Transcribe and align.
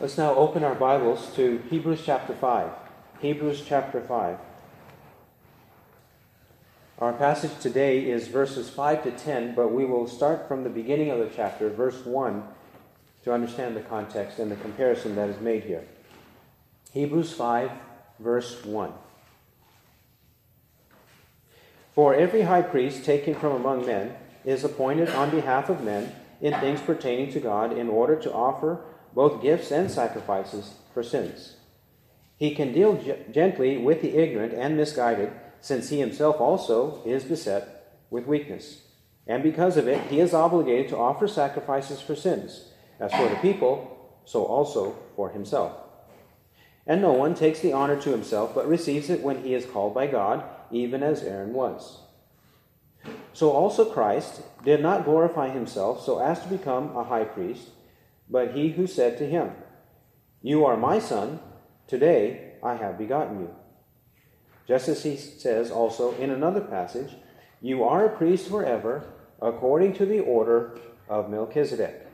Let's 0.00 0.16
now 0.16 0.34
open 0.34 0.64
our 0.64 0.74
Bibles 0.74 1.30
to 1.34 1.62
Hebrews 1.68 2.00
chapter 2.06 2.32
5. 2.32 2.70
Hebrews 3.20 3.64
chapter 3.68 4.00
5. 4.00 4.38
Our 7.00 7.12
passage 7.12 7.50
today 7.60 8.10
is 8.10 8.28
verses 8.28 8.70
5 8.70 9.02
to 9.02 9.10
10, 9.10 9.54
but 9.54 9.74
we 9.74 9.84
will 9.84 10.08
start 10.08 10.48
from 10.48 10.64
the 10.64 10.70
beginning 10.70 11.10
of 11.10 11.18
the 11.18 11.28
chapter, 11.36 11.68
verse 11.68 12.06
1, 12.06 12.42
to 13.24 13.32
understand 13.34 13.76
the 13.76 13.82
context 13.82 14.38
and 14.38 14.50
the 14.50 14.56
comparison 14.56 15.16
that 15.16 15.28
is 15.28 15.38
made 15.38 15.64
here. 15.64 15.84
Hebrews 16.92 17.34
5, 17.34 17.70
verse 18.20 18.64
1. 18.64 18.94
For 21.94 22.14
every 22.14 22.40
high 22.40 22.62
priest 22.62 23.04
taken 23.04 23.34
from 23.34 23.52
among 23.52 23.84
men 23.84 24.16
is 24.46 24.64
appointed 24.64 25.10
on 25.10 25.28
behalf 25.28 25.68
of 25.68 25.84
men 25.84 26.10
in 26.40 26.54
things 26.54 26.80
pertaining 26.80 27.30
to 27.34 27.40
God 27.40 27.76
in 27.76 27.90
order 27.90 28.16
to 28.16 28.32
offer 28.32 28.80
both 29.14 29.42
gifts 29.42 29.70
and 29.70 29.90
sacrifices 29.90 30.74
for 30.94 31.02
sins. 31.02 31.56
He 32.36 32.54
can 32.54 32.72
deal 32.72 32.98
gently 33.30 33.76
with 33.76 34.00
the 34.00 34.16
ignorant 34.16 34.54
and 34.54 34.76
misguided, 34.76 35.32
since 35.60 35.90
he 35.90 36.00
himself 36.00 36.40
also 36.40 37.02
is 37.04 37.24
beset 37.24 37.98
with 38.08 38.26
weakness. 38.26 38.82
And 39.26 39.42
because 39.42 39.76
of 39.76 39.86
it, 39.86 40.00
he 40.08 40.20
is 40.20 40.32
obligated 40.32 40.88
to 40.88 40.96
offer 40.96 41.28
sacrifices 41.28 42.00
for 42.00 42.16
sins, 42.16 42.68
as 42.98 43.12
for 43.12 43.28
the 43.28 43.36
people, 43.36 44.18
so 44.24 44.44
also 44.44 44.96
for 45.16 45.30
himself. 45.30 45.72
And 46.86 47.02
no 47.02 47.12
one 47.12 47.34
takes 47.34 47.60
the 47.60 47.72
honor 47.72 48.00
to 48.00 48.10
himself, 48.10 48.54
but 48.54 48.66
receives 48.66 49.10
it 49.10 49.20
when 49.20 49.44
he 49.44 49.54
is 49.54 49.66
called 49.66 49.94
by 49.94 50.06
God, 50.06 50.42
even 50.70 51.02
as 51.02 51.22
Aaron 51.22 51.52
was. 51.52 52.00
So 53.32 53.50
also 53.50 53.84
Christ 53.84 54.42
did 54.64 54.80
not 54.80 55.04
glorify 55.04 55.50
himself 55.50 56.04
so 56.04 56.18
as 56.18 56.40
to 56.42 56.48
become 56.48 56.96
a 56.96 57.04
high 57.04 57.24
priest 57.24 57.68
but 58.30 58.52
he 58.52 58.70
who 58.70 58.86
said 58.86 59.18
to 59.18 59.26
him, 59.26 59.50
You 60.40 60.64
are 60.64 60.76
my 60.76 60.98
son, 60.98 61.40
today 61.86 62.52
I 62.62 62.76
have 62.76 62.96
begotten 62.96 63.40
you. 63.40 63.54
Just 64.68 64.88
as 64.88 65.02
he 65.02 65.16
says 65.16 65.70
also 65.70 66.14
in 66.16 66.30
another 66.30 66.60
passage, 66.60 67.16
You 67.60 67.82
are 67.84 68.06
a 68.06 68.16
priest 68.16 68.48
forever, 68.48 69.04
according 69.42 69.94
to 69.94 70.06
the 70.06 70.20
order 70.20 70.78
of 71.08 71.28
Melchizedek. 71.28 72.06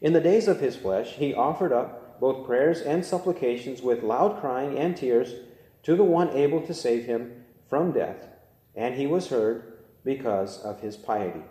In 0.00 0.12
the 0.12 0.20
days 0.20 0.48
of 0.48 0.60
his 0.60 0.76
flesh, 0.76 1.14
he 1.14 1.34
offered 1.34 1.72
up 1.72 2.20
both 2.20 2.46
prayers 2.46 2.80
and 2.80 3.04
supplications 3.04 3.82
with 3.82 4.02
loud 4.02 4.40
crying 4.40 4.78
and 4.78 4.96
tears 4.96 5.34
to 5.82 5.96
the 5.96 6.04
one 6.04 6.30
able 6.30 6.60
to 6.66 6.74
save 6.74 7.06
him 7.06 7.44
from 7.68 7.92
death, 7.92 8.26
and 8.76 8.94
he 8.94 9.06
was 9.06 9.28
heard 9.28 9.78
because 10.04 10.58
of 10.62 10.80
his 10.80 10.96
piety. 10.96 11.42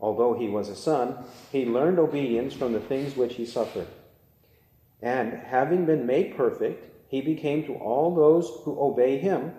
Although 0.00 0.34
he 0.34 0.48
was 0.48 0.68
a 0.68 0.76
son, 0.76 1.24
he 1.50 1.64
learned 1.64 1.98
obedience 1.98 2.54
from 2.54 2.72
the 2.72 2.80
things 2.80 3.16
which 3.16 3.34
he 3.34 3.44
suffered. 3.44 3.88
And 5.02 5.32
having 5.32 5.86
been 5.86 6.06
made 6.06 6.36
perfect, 6.36 6.84
he 7.08 7.20
became 7.20 7.64
to 7.64 7.74
all 7.74 8.14
those 8.14 8.48
who 8.64 8.80
obey 8.80 9.18
him 9.18 9.52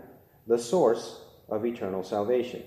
the 0.47 0.59
source 0.59 1.21
of 1.49 1.65
eternal 1.65 2.03
salvation, 2.03 2.63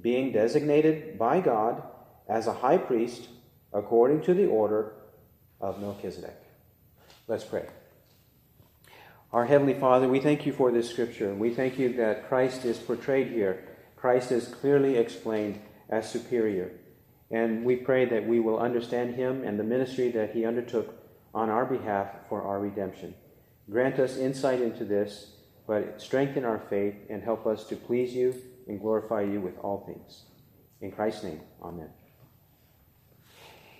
being 0.00 0.32
designated 0.32 1.18
by 1.18 1.40
God 1.40 1.82
as 2.28 2.46
a 2.46 2.52
high 2.52 2.78
priest 2.78 3.28
according 3.72 4.22
to 4.22 4.34
the 4.34 4.46
order 4.46 4.92
of 5.60 5.80
Melchizedek. 5.80 6.36
Let's 7.26 7.44
pray. 7.44 7.66
Our 9.32 9.44
Heavenly 9.44 9.74
Father, 9.74 10.08
we 10.08 10.20
thank 10.20 10.46
you 10.46 10.52
for 10.52 10.72
this 10.72 10.88
scripture. 10.88 11.34
We 11.34 11.52
thank 11.52 11.78
you 11.78 11.92
that 11.94 12.28
Christ 12.28 12.64
is 12.64 12.78
portrayed 12.78 13.28
here. 13.28 13.68
Christ 13.96 14.32
is 14.32 14.48
clearly 14.48 14.96
explained 14.96 15.60
as 15.90 16.10
superior. 16.10 16.72
And 17.30 17.64
we 17.64 17.76
pray 17.76 18.04
that 18.06 18.26
we 18.26 18.40
will 18.40 18.58
understand 18.58 19.14
him 19.14 19.44
and 19.44 19.58
the 19.58 19.64
ministry 19.64 20.10
that 20.12 20.34
he 20.34 20.44
undertook 20.46 20.94
on 21.34 21.50
our 21.50 21.66
behalf 21.66 22.08
for 22.28 22.42
our 22.42 22.58
redemption. 22.58 23.14
Grant 23.70 23.98
us 23.98 24.16
insight 24.16 24.62
into 24.62 24.84
this, 24.84 25.32
but 25.66 26.00
strengthen 26.00 26.44
our 26.44 26.58
faith 26.70 26.94
and 27.10 27.22
help 27.22 27.46
us 27.46 27.64
to 27.64 27.76
please 27.76 28.14
you 28.14 28.34
and 28.66 28.80
glorify 28.80 29.22
you 29.22 29.40
with 29.40 29.58
all 29.58 29.84
things. 29.86 30.24
In 30.80 30.90
Christ's 30.90 31.24
name, 31.24 31.40
amen. 31.62 31.90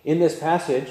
In 0.04 0.18
this 0.18 0.38
passage, 0.38 0.90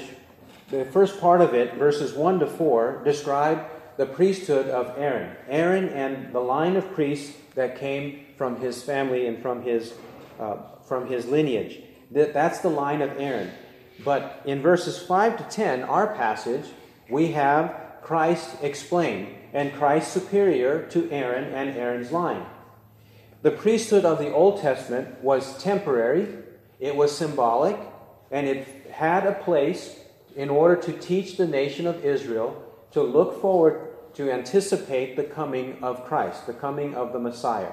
the 0.70 0.84
first 0.86 1.20
part 1.20 1.40
of 1.40 1.54
it, 1.54 1.74
verses 1.74 2.12
1 2.12 2.40
to 2.40 2.46
4, 2.46 3.02
describe 3.04 3.64
the 3.96 4.06
priesthood 4.06 4.68
of 4.68 4.94
Aaron. 4.98 5.36
Aaron 5.48 5.88
and 5.88 6.32
the 6.32 6.40
line 6.40 6.76
of 6.76 6.92
priests 6.92 7.36
that 7.54 7.78
came 7.78 8.26
from 8.36 8.60
his 8.60 8.82
family 8.82 9.26
and 9.26 9.40
from 9.42 9.62
his, 9.62 9.94
uh, 10.38 10.56
from 10.86 11.08
his 11.08 11.26
lineage. 11.26 11.82
That's 12.10 12.60
the 12.60 12.70
line 12.70 13.02
of 13.02 13.18
Aaron. 13.18 13.50
But 14.04 14.42
in 14.44 14.62
verses 14.62 14.98
5 14.98 15.38
to 15.38 15.44
10, 15.44 15.82
our 15.82 16.14
passage, 16.14 16.64
we 17.10 17.32
have 17.32 17.74
Christ 18.02 18.56
explained 18.62 19.34
and 19.52 19.72
Christ 19.74 20.12
superior 20.12 20.86
to 20.90 21.10
Aaron 21.10 21.52
and 21.52 21.76
Aaron's 21.76 22.12
line. 22.12 22.46
The 23.42 23.50
priesthood 23.50 24.04
of 24.04 24.18
the 24.18 24.32
Old 24.32 24.60
Testament 24.60 25.22
was 25.22 25.62
temporary, 25.62 26.28
it 26.80 26.96
was 26.96 27.16
symbolic, 27.16 27.78
and 28.30 28.46
it 28.46 28.90
had 28.90 29.26
a 29.26 29.32
place 29.32 29.98
in 30.36 30.50
order 30.50 30.76
to 30.76 30.92
teach 30.92 31.36
the 31.36 31.46
nation 31.46 31.86
of 31.86 32.04
Israel 32.04 32.62
to 32.92 33.02
look 33.02 33.40
forward 33.40 33.88
to 34.14 34.30
anticipate 34.30 35.16
the 35.16 35.24
coming 35.24 35.78
of 35.82 36.04
Christ, 36.04 36.46
the 36.46 36.52
coming 36.52 36.94
of 36.94 37.12
the 37.12 37.18
Messiah. 37.18 37.72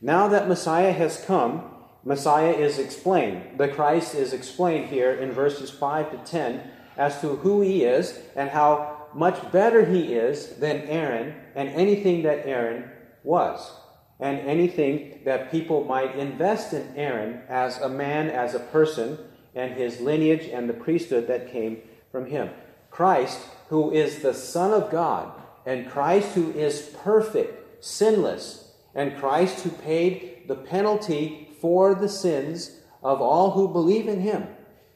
Now 0.00 0.28
that 0.28 0.48
Messiah 0.48 0.92
has 0.92 1.24
come, 1.24 1.73
Messiah 2.04 2.52
is 2.52 2.78
explained. 2.78 3.58
The 3.58 3.68
Christ 3.68 4.14
is 4.14 4.32
explained 4.32 4.90
here 4.90 5.12
in 5.12 5.32
verses 5.32 5.70
5 5.70 6.10
to 6.10 6.30
10 6.30 6.60
as 6.96 7.20
to 7.20 7.36
who 7.36 7.62
he 7.62 7.84
is 7.84 8.18
and 8.36 8.50
how 8.50 9.08
much 9.14 9.50
better 9.52 9.84
he 9.84 10.14
is 10.14 10.56
than 10.56 10.82
Aaron 10.82 11.34
and 11.54 11.68
anything 11.70 12.22
that 12.24 12.46
Aaron 12.46 12.90
was, 13.22 13.72
and 14.20 14.38
anything 14.40 15.20
that 15.24 15.50
people 15.50 15.84
might 15.84 16.16
invest 16.16 16.72
in 16.72 16.94
Aaron 16.96 17.40
as 17.48 17.78
a 17.80 17.88
man, 17.88 18.28
as 18.28 18.54
a 18.54 18.60
person, 18.60 19.18
and 19.54 19.72
his 19.72 20.00
lineage 20.00 20.48
and 20.48 20.68
the 20.68 20.74
priesthood 20.74 21.26
that 21.28 21.50
came 21.50 21.78
from 22.10 22.26
him. 22.26 22.50
Christ, 22.90 23.40
who 23.68 23.90
is 23.92 24.20
the 24.20 24.34
Son 24.34 24.72
of 24.72 24.90
God, 24.90 25.32
and 25.64 25.88
Christ, 25.88 26.34
who 26.34 26.52
is 26.52 26.94
perfect, 27.02 27.84
sinless, 27.84 28.72
and 28.94 29.16
Christ, 29.16 29.60
who 29.60 29.70
paid 29.70 30.44
the 30.46 30.54
penalty 30.54 31.48
for 31.64 31.94
the 31.94 32.10
sins 32.10 32.72
of 33.02 33.22
all 33.22 33.52
who 33.52 33.66
believe 33.66 34.06
in 34.06 34.20
him. 34.20 34.46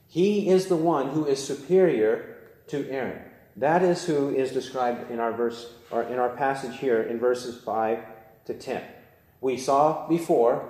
He 0.06 0.50
is 0.50 0.66
the 0.66 0.76
one 0.76 1.08
who 1.08 1.24
is 1.24 1.42
superior 1.42 2.36
to 2.66 2.86
Aaron. 2.90 3.22
That 3.56 3.82
is 3.82 4.04
who 4.04 4.28
is 4.28 4.52
described 4.52 5.10
in 5.10 5.18
our 5.18 5.32
verse 5.32 5.72
or 5.90 6.02
in 6.02 6.18
our 6.18 6.28
passage 6.36 6.78
here 6.78 7.00
in 7.00 7.18
verses 7.18 7.58
5 7.64 8.00
to 8.44 8.52
10. 8.52 8.82
We 9.40 9.56
saw 9.56 10.06
before 10.08 10.68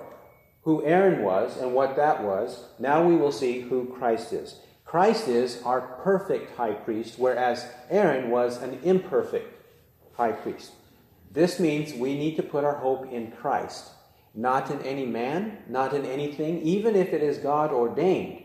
who 0.61 0.85
Aaron 0.85 1.21
was 1.21 1.57
and 1.57 1.73
what 1.73 1.97
that 1.97 2.23
was. 2.23 2.63
Now 2.79 3.05
we 3.05 3.17
will 3.17 3.33
see 3.33 3.59
who 3.59 3.93
Christ 3.93 4.31
is. 4.31 4.55
Christ 4.85 5.27
is 5.27 5.61
our 5.63 5.81
perfect 6.01 6.55
high 6.55 6.75
priest, 6.75 7.19
whereas 7.19 7.65
Aaron 7.89 8.29
was 8.29 8.61
an 8.61 8.79
imperfect 8.83 9.53
high 10.13 10.31
priest. 10.31 10.71
This 11.29 11.59
means 11.59 11.93
we 11.93 12.17
need 12.17 12.37
to 12.37 12.43
put 12.43 12.63
our 12.63 12.75
hope 12.75 13.11
in 13.11 13.33
Christ 13.33 13.89
not 14.35 14.69
in 14.69 14.81
any 14.81 15.05
man, 15.05 15.57
not 15.67 15.93
in 15.93 16.05
anything, 16.05 16.61
even 16.61 16.95
if 16.95 17.13
it 17.13 17.23
is 17.23 17.37
God 17.37 17.71
ordained, 17.71 18.43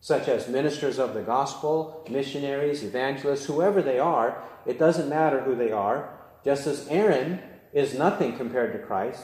such 0.00 0.28
as 0.28 0.48
ministers 0.48 0.98
of 0.98 1.14
the 1.14 1.22
gospel, 1.22 2.06
missionaries, 2.10 2.82
evangelists, 2.82 3.46
whoever 3.46 3.80
they 3.80 3.98
are, 3.98 4.42
it 4.66 4.78
doesn't 4.78 5.08
matter 5.08 5.40
who 5.40 5.54
they 5.54 5.70
are. 5.70 6.10
Just 6.44 6.66
as 6.66 6.86
Aaron 6.88 7.40
is 7.72 7.94
nothing 7.94 8.36
compared 8.36 8.72
to 8.72 8.86
Christ, 8.86 9.22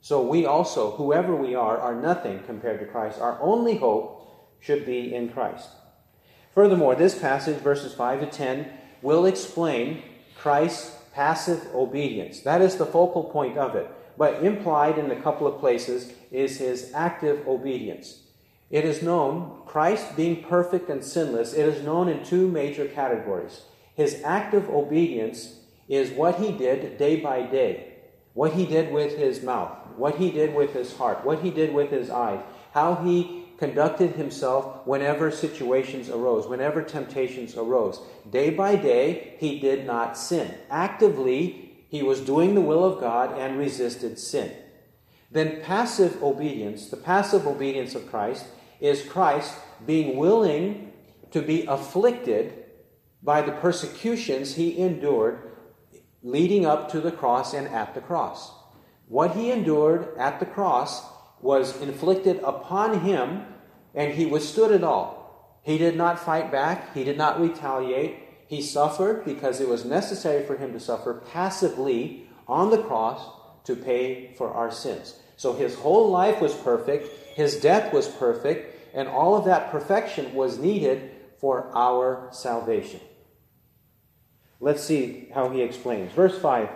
so 0.00 0.22
we 0.22 0.46
also, 0.46 0.92
whoever 0.92 1.34
we 1.34 1.54
are, 1.54 1.78
are 1.78 1.94
nothing 1.94 2.40
compared 2.44 2.80
to 2.80 2.86
Christ. 2.86 3.20
Our 3.20 3.40
only 3.40 3.76
hope 3.76 4.56
should 4.60 4.86
be 4.86 5.14
in 5.14 5.30
Christ. 5.30 5.68
Furthermore, 6.54 6.94
this 6.94 7.18
passage, 7.18 7.58
verses 7.58 7.94
5 7.94 8.20
to 8.20 8.26
10, 8.26 8.70
will 9.02 9.26
explain 9.26 10.02
Christ's 10.36 10.96
passive 11.14 11.66
obedience. 11.74 12.40
That 12.40 12.62
is 12.62 12.76
the 12.76 12.86
focal 12.86 13.24
point 13.24 13.58
of 13.58 13.74
it 13.74 13.90
but 14.18 14.44
implied 14.44 14.98
in 14.98 15.10
a 15.10 15.22
couple 15.22 15.46
of 15.46 15.60
places 15.60 16.12
is 16.30 16.58
his 16.58 16.92
active 16.92 17.46
obedience. 17.46 18.22
It 18.68 18.84
is 18.84 19.02
known, 19.02 19.62
Christ 19.64 20.16
being 20.16 20.42
perfect 20.42 20.90
and 20.90 21.02
sinless, 21.02 21.54
it 21.54 21.66
is 21.66 21.82
known 21.82 22.08
in 22.08 22.24
two 22.24 22.48
major 22.48 22.84
categories. 22.86 23.62
His 23.94 24.20
active 24.24 24.68
obedience 24.68 25.60
is 25.88 26.10
what 26.10 26.38
he 26.38 26.52
did 26.52 26.98
day 26.98 27.16
by 27.16 27.42
day, 27.42 27.94
what 28.34 28.52
he 28.52 28.66
did 28.66 28.92
with 28.92 29.16
his 29.16 29.42
mouth, 29.42 29.74
what 29.96 30.16
he 30.16 30.30
did 30.30 30.54
with 30.54 30.74
his 30.74 30.96
heart, 30.96 31.24
what 31.24 31.40
he 31.42 31.50
did 31.50 31.72
with 31.72 31.90
his 31.90 32.10
eyes, 32.10 32.40
how 32.72 32.96
he 32.96 33.46
conducted 33.58 34.12
himself 34.12 34.86
whenever 34.86 35.30
situations 35.30 36.08
arose, 36.08 36.46
whenever 36.46 36.82
temptations 36.82 37.56
arose. 37.56 38.00
Day 38.30 38.50
by 38.50 38.76
day, 38.76 39.34
he 39.38 39.58
did 39.58 39.86
not 39.86 40.16
sin. 40.16 40.54
Actively, 40.70 41.67
he 41.88 42.02
was 42.02 42.20
doing 42.20 42.54
the 42.54 42.60
will 42.60 42.84
of 42.84 43.00
God 43.00 43.36
and 43.38 43.58
resisted 43.58 44.18
sin. 44.18 44.52
Then 45.30 45.62
passive 45.62 46.22
obedience, 46.22 46.88
the 46.88 46.96
passive 46.96 47.46
obedience 47.46 47.94
of 47.94 48.08
Christ, 48.08 48.46
is 48.80 49.02
Christ 49.02 49.54
being 49.84 50.16
willing 50.16 50.92
to 51.30 51.42
be 51.42 51.64
afflicted 51.66 52.64
by 53.22 53.42
the 53.42 53.52
persecutions 53.52 54.54
he 54.54 54.78
endured 54.78 55.48
leading 56.22 56.66
up 56.66 56.90
to 56.90 57.00
the 57.00 57.12
cross 57.12 57.54
and 57.54 57.68
at 57.68 57.94
the 57.94 58.00
cross. 58.00 58.52
What 59.06 59.34
he 59.34 59.50
endured 59.50 60.16
at 60.18 60.40
the 60.40 60.46
cross 60.46 61.04
was 61.40 61.80
inflicted 61.80 62.40
upon 62.42 63.00
him, 63.00 63.46
and 63.94 64.12
he 64.12 64.26
withstood 64.26 64.72
it 64.72 64.84
all. 64.84 65.60
He 65.62 65.78
did 65.78 65.96
not 65.96 66.18
fight 66.18 66.50
back, 66.50 66.94
he 66.94 67.04
did 67.04 67.16
not 67.16 67.40
retaliate. 67.40 68.27
He 68.48 68.62
suffered 68.62 69.26
because 69.26 69.60
it 69.60 69.68
was 69.68 69.84
necessary 69.84 70.44
for 70.44 70.56
him 70.56 70.72
to 70.72 70.80
suffer 70.80 71.22
passively 71.32 72.26
on 72.48 72.70
the 72.70 72.82
cross 72.82 73.20
to 73.64 73.76
pay 73.76 74.32
for 74.38 74.50
our 74.50 74.70
sins. 74.70 75.14
So 75.36 75.52
his 75.52 75.74
whole 75.74 76.10
life 76.10 76.40
was 76.40 76.54
perfect, 76.54 77.08
his 77.34 77.60
death 77.60 77.92
was 77.92 78.08
perfect, 78.08 78.94
and 78.94 79.06
all 79.06 79.36
of 79.36 79.44
that 79.44 79.70
perfection 79.70 80.32
was 80.34 80.58
needed 80.58 81.10
for 81.38 81.70
our 81.76 82.28
salvation. 82.32 83.00
Let's 84.60 84.82
see 84.82 85.28
how 85.34 85.50
he 85.50 85.60
explains. 85.60 86.12
Verse 86.12 86.36
5 86.38 86.70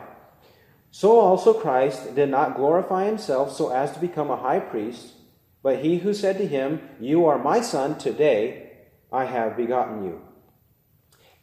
So 0.90 1.18
also 1.18 1.54
Christ 1.54 2.14
did 2.14 2.28
not 2.28 2.54
glorify 2.54 3.06
himself 3.06 3.56
so 3.56 3.70
as 3.70 3.92
to 3.92 3.98
become 3.98 4.30
a 4.30 4.36
high 4.36 4.60
priest, 4.60 5.14
but 5.62 5.82
he 5.82 5.98
who 5.98 6.12
said 6.12 6.36
to 6.36 6.46
him, 6.46 6.82
You 7.00 7.24
are 7.26 7.38
my 7.38 7.62
son, 7.62 7.96
today 7.96 8.72
I 9.10 9.24
have 9.24 9.56
begotten 9.56 10.04
you. 10.04 10.20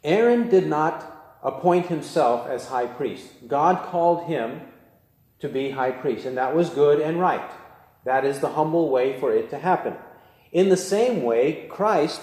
Aaron 0.02 0.48
did 0.48 0.66
not 0.66 1.38
appoint 1.42 1.86
himself 1.86 2.48
as 2.48 2.66
high 2.66 2.86
priest. 2.86 3.26
God 3.48 3.86
called 3.90 4.24
him 4.24 4.62
to 5.40 5.48
be 5.48 5.70
high 5.70 5.90
priest, 5.90 6.26
and 6.26 6.36
that 6.36 6.54
was 6.54 6.70
good 6.70 7.00
and 7.00 7.20
right. 7.20 7.50
That 8.04 8.24
is 8.24 8.40
the 8.40 8.50
humble 8.50 8.90
way 8.90 9.18
for 9.18 9.32
it 9.32 9.50
to 9.50 9.58
happen. 9.58 9.94
In 10.52 10.68
the 10.68 10.76
same 10.76 11.22
way, 11.22 11.66
Christ 11.70 12.22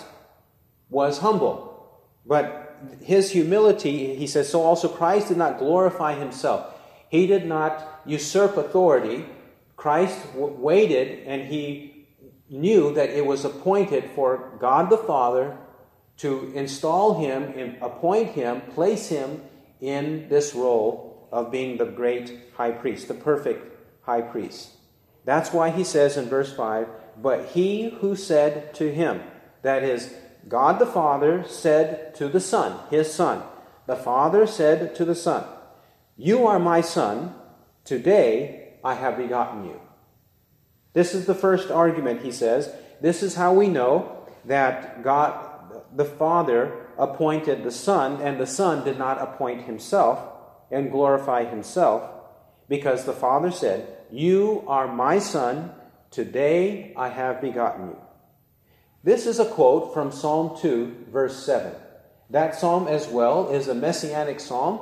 was 0.89 1.19
humble. 1.19 2.01
But 2.25 2.75
his 3.01 3.31
humility, 3.31 4.15
he 4.15 4.27
says, 4.27 4.49
so 4.49 4.61
also 4.61 4.87
Christ 4.87 5.29
did 5.29 5.37
not 5.37 5.59
glorify 5.59 6.13
himself. 6.13 6.73
He 7.09 7.25
did 7.25 7.45
not 7.45 8.01
usurp 8.05 8.57
authority. 8.57 9.25
Christ 9.75 10.17
waited 10.35 11.25
and 11.27 11.43
he 11.43 12.07
knew 12.49 12.93
that 12.93 13.09
it 13.09 13.25
was 13.25 13.45
appointed 13.45 14.11
for 14.15 14.57
God 14.59 14.89
the 14.89 14.97
Father 14.97 15.57
to 16.17 16.51
install 16.55 17.19
him 17.19 17.43
and 17.55 17.77
appoint 17.81 18.31
him, 18.31 18.61
place 18.61 19.09
him 19.09 19.41
in 19.79 20.27
this 20.29 20.53
role 20.55 21.27
of 21.31 21.51
being 21.51 21.77
the 21.77 21.85
great 21.85 22.39
high 22.55 22.71
priest, 22.71 23.07
the 23.07 23.13
perfect 23.13 23.77
high 24.01 24.21
priest. 24.21 24.69
That's 25.25 25.51
why 25.51 25.69
he 25.69 25.83
says 25.83 26.17
in 26.17 26.29
verse 26.29 26.53
5 26.53 26.87
But 27.17 27.49
he 27.49 27.89
who 27.89 28.15
said 28.15 28.73
to 28.75 28.91
him, 28.91 29.21
that 29.61 29.83
is, 29.83 30.13
God 30.47 30.79
the 30.79 30.85
Father 30.85 31.43
said 31.45 32.15
to 32.15 32.29
the 32.29 32.39
Son, 32.39 32.79
his 32.89 33.13
Son, 33.13 33.43
the 33.85 33.95
Father 33.95 34.47
said 34.47 34.95
to 34.95 35.05
the 35.05 35.15
Son, 35.15 35.45
You 36.15 36.47
are 36.47 36.59
my 36.59 36.81
Son, 36.81 37.35
today 37.83 38.73
I 38.83 38.93
have 38.93 39.17
begotten 39.17 39.65
you. 39.65 39.81
This 40.93 41.13
is 41.13 41.25
the 41.25 41.35
first 41.35 41.69
argument, 41.69 42.21
he 42.21 42.31
says. 42.31 42.73
This 43.01 43.21
is 43.21 43.35
how 43.35 43.53
we 43.53 43.67
know 43.67 44.25
that 44.45 45.03
God 45.03 45.46
the 45.95 46.05
Father 46.05 46.87
appointed 46.97 47.63
the 47.63 47.71
Son, 47.71 48.21
and 48.21 48.39
the 48.39 48.47
Son 48.47 48.83
did 48.83 48.97
not 48.97 49.21
appoint 49.21 49.63
himself 49.63 50.19
and 50.71 50.91
glorify 50.91 51.45
himself, 51.45 52.09
because 52.67 53.05
the 53.05 53.13
Father 53.13 53.51
said, 53.51 53.97
You 54.11 54.63
are 54.67 54.87
my 54.87 55.19
Son, 55.19 55.71
today 56.11 56.93
I 56.97 57.09
have 57.09 57.41
begotten 57.41 57.89
you. 57.89 57.97
This 59.03 59.25
is 59.25 59.39
a 59.39 59.45
quote 59.45 59.93
from 59.93 60.11
Psalm 60.11 60.57
2, 60.59 61.05
verse 61.11 61.45
7. 61.45 61.71
That 62.29 62.55
psalm, 62.55 62.87
as 62.87 63.07
well, 63.07 63.49
is 63.49 63.67
a 63.67 63.75
messianic 63.75 64.39
psalm, 64.39 64.81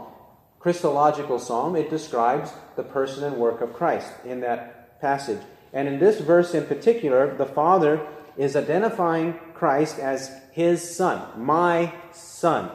Christological 0.57 1.37
psalm. 1.37 1.75
It 1.75 1.91
describes 1.91 2.51
the 2.75 2.83
person 2.83 3.23
and 3.23 3.37
work 3.37 3.61
of 3.61 3.73
Christ 3.73 4.11
in 4.25 4.39
that 4.39 4.99
passage. 4.99 5.41
And 5.71 5.87
in 5.87 5.99
this 5.99 6.19
verse 6.19 6.55
in 6.55 6.65
particular, 6.65 7.35
the 7.35 7.45
Father 7.45 8.07
is 8.37 8.55
identifying 8.55 9.39
Christ 9.53 9.99
as 9.99 10.31
his 10.51 10.95
son, 10.95 11.43
my 11.43 11.93
son. 12.11 12.71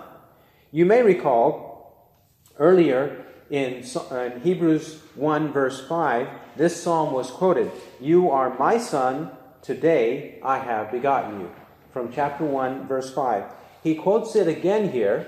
You 0.71 0.87
may 0.87 1.03
recall 1.03 2.15
earlier 2.59 3.25
in, 3.51 3.85
in 4.11 4.41
Hebrews 4.43 5.01
1, 5.15 5.53
verse 5.53 5.87
5, 5.87 6.29
this 6.57 6.81
psalm 6.83 7.13
was 7.13 7.31
quoted 7.31 7.71
You 8.01 8.31
are 8.31 8.57
my 8.59 8.79
son, 8.79 9.31
today 9.63 10.39
I 10.43 10.59
have 10.59 10.93
begotten 10.93 11.41
you. 11.41 11.51
From 11.93 12.13
chapter 12.13 12.45
1, 12.45 12.87
verse 12.87 13.13
5. 13.13 13.45
He 13.83 13.95
quotes 13.95 14.37
it 14.37 14.47
again 14.47 14.93
here 14.93 15.27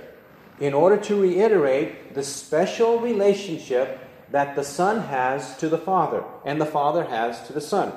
in 0.61 0.75
order 0.75 0.97
to 0.97 1.21
reiterate 1.21 2.15
the 2.15 2.23
special 2.23 3.01
relationship 3.01 3.99
that 4.31 4.55
the 4.55 4.65
Son 4.65 5.09
has 5.09 5.57
to 5.57 5.69
the 5.69 5.79
Father 5.79 6.25
and 6.45 6.61
the 6.61 6.67
Father 6.67 7.05
has 7.05 7.47
to 7.47 7.53
the 7.53 7.61
Son. 7.61 7.93